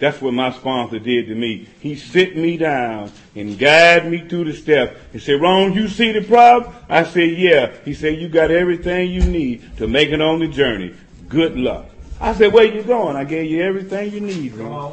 That's 0.00 0.20
what 0.22 0.32
my 0.32 0.50
sponsor 0.50 0.98
did 0.98 1.26
to 1.26 1.34
me. 1.34 1.68
He 1.78 1.94
sit 1.94 2.34
me 2.34 2.56
down 2.56 3.12
and 3.36 3.58
guided 3.58 4.10
me 4.10 4.26
through 4.26 4.44
the 4.44 4.54
steps. 4.54 4.98
He 5.12 5.18
said, 5.18 5.42
Ron, 5.42 5.74
you 5.74 5.88
see 5.88 6.10
the 6.10 6.22
problem? 6.22 6.74
I 6.88 7.04
said, 7.04 7.32
yeah. 7.32 7.70
He 7.84 7.92
said, 7.92 8.18
you 8.18 8.30
got 8.30 8.50
everything 8.50 9.10
you 9.10 9.20
need 9.20 9.76
to 9.76 9.86
make 9.86 10.08
it 10.08 10.22
on 10.22 10.38
the 10.38 10.48
journey. 10.48 10.94
Good 11.28 11.56
luck. 11.56 11.84
I 12.18 12.34
said, 12.34 12.52
where 12.52 12.64
you 12.64 12.82
going? 12.82 13.14
I 13.14 13.24
gave 13.24 13.50
you 13.50 13.62
everything 13.62 14.12
you 14.12 14.20
need, 14.20 14.54
man, 14.54 14.92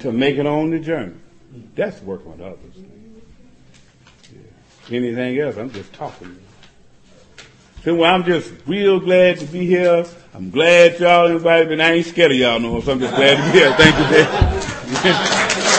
to 0.00 0.10
make 0.10 0.36
it 0.36 0.46
on 0.46 0.70
the 0.70 0.80
journey. 0.80 1.14
That's 1.76 2.02
working 2.02 2.32
with 2.32 2.40
others. 2.40 2.58
Yeah. 4.32 4.96
Anything 4.96 5.38
else? 5.38 5.56
I'm 5.56 5.70
just 5.70 5.92
talking. 5.92 6.38
So 7.84 7.94
well, 7.94 8.12
I'm 8.12 8.24
just 8.24 8.52
real 8.66 8.98
glad 8.98 9.38
to 9.38 9.46
be 9.46 9.64
here. 9.64 10.04
I'm 10.38 10.50
glad 10.50 11.00
y'all 11.00 11.26
everybody, 11.26 11.72
and 11.72 11.82
I 11.82 11.94
ain't 11.94 12.06
scared 12.06 12.30
of 12.30 12.38
y'all 12.38 12.60
no 12.60 12.70
more, 12.70 12.80
so 12.80 12.92
I'm 12.92 13.00
just 13.00 13.12
glad 13.16 13.38
to 13.38 13.52
be 13.52 13.58
here. 13.58 13.72
Thank 13.72 13.98
you, 15.58 15.74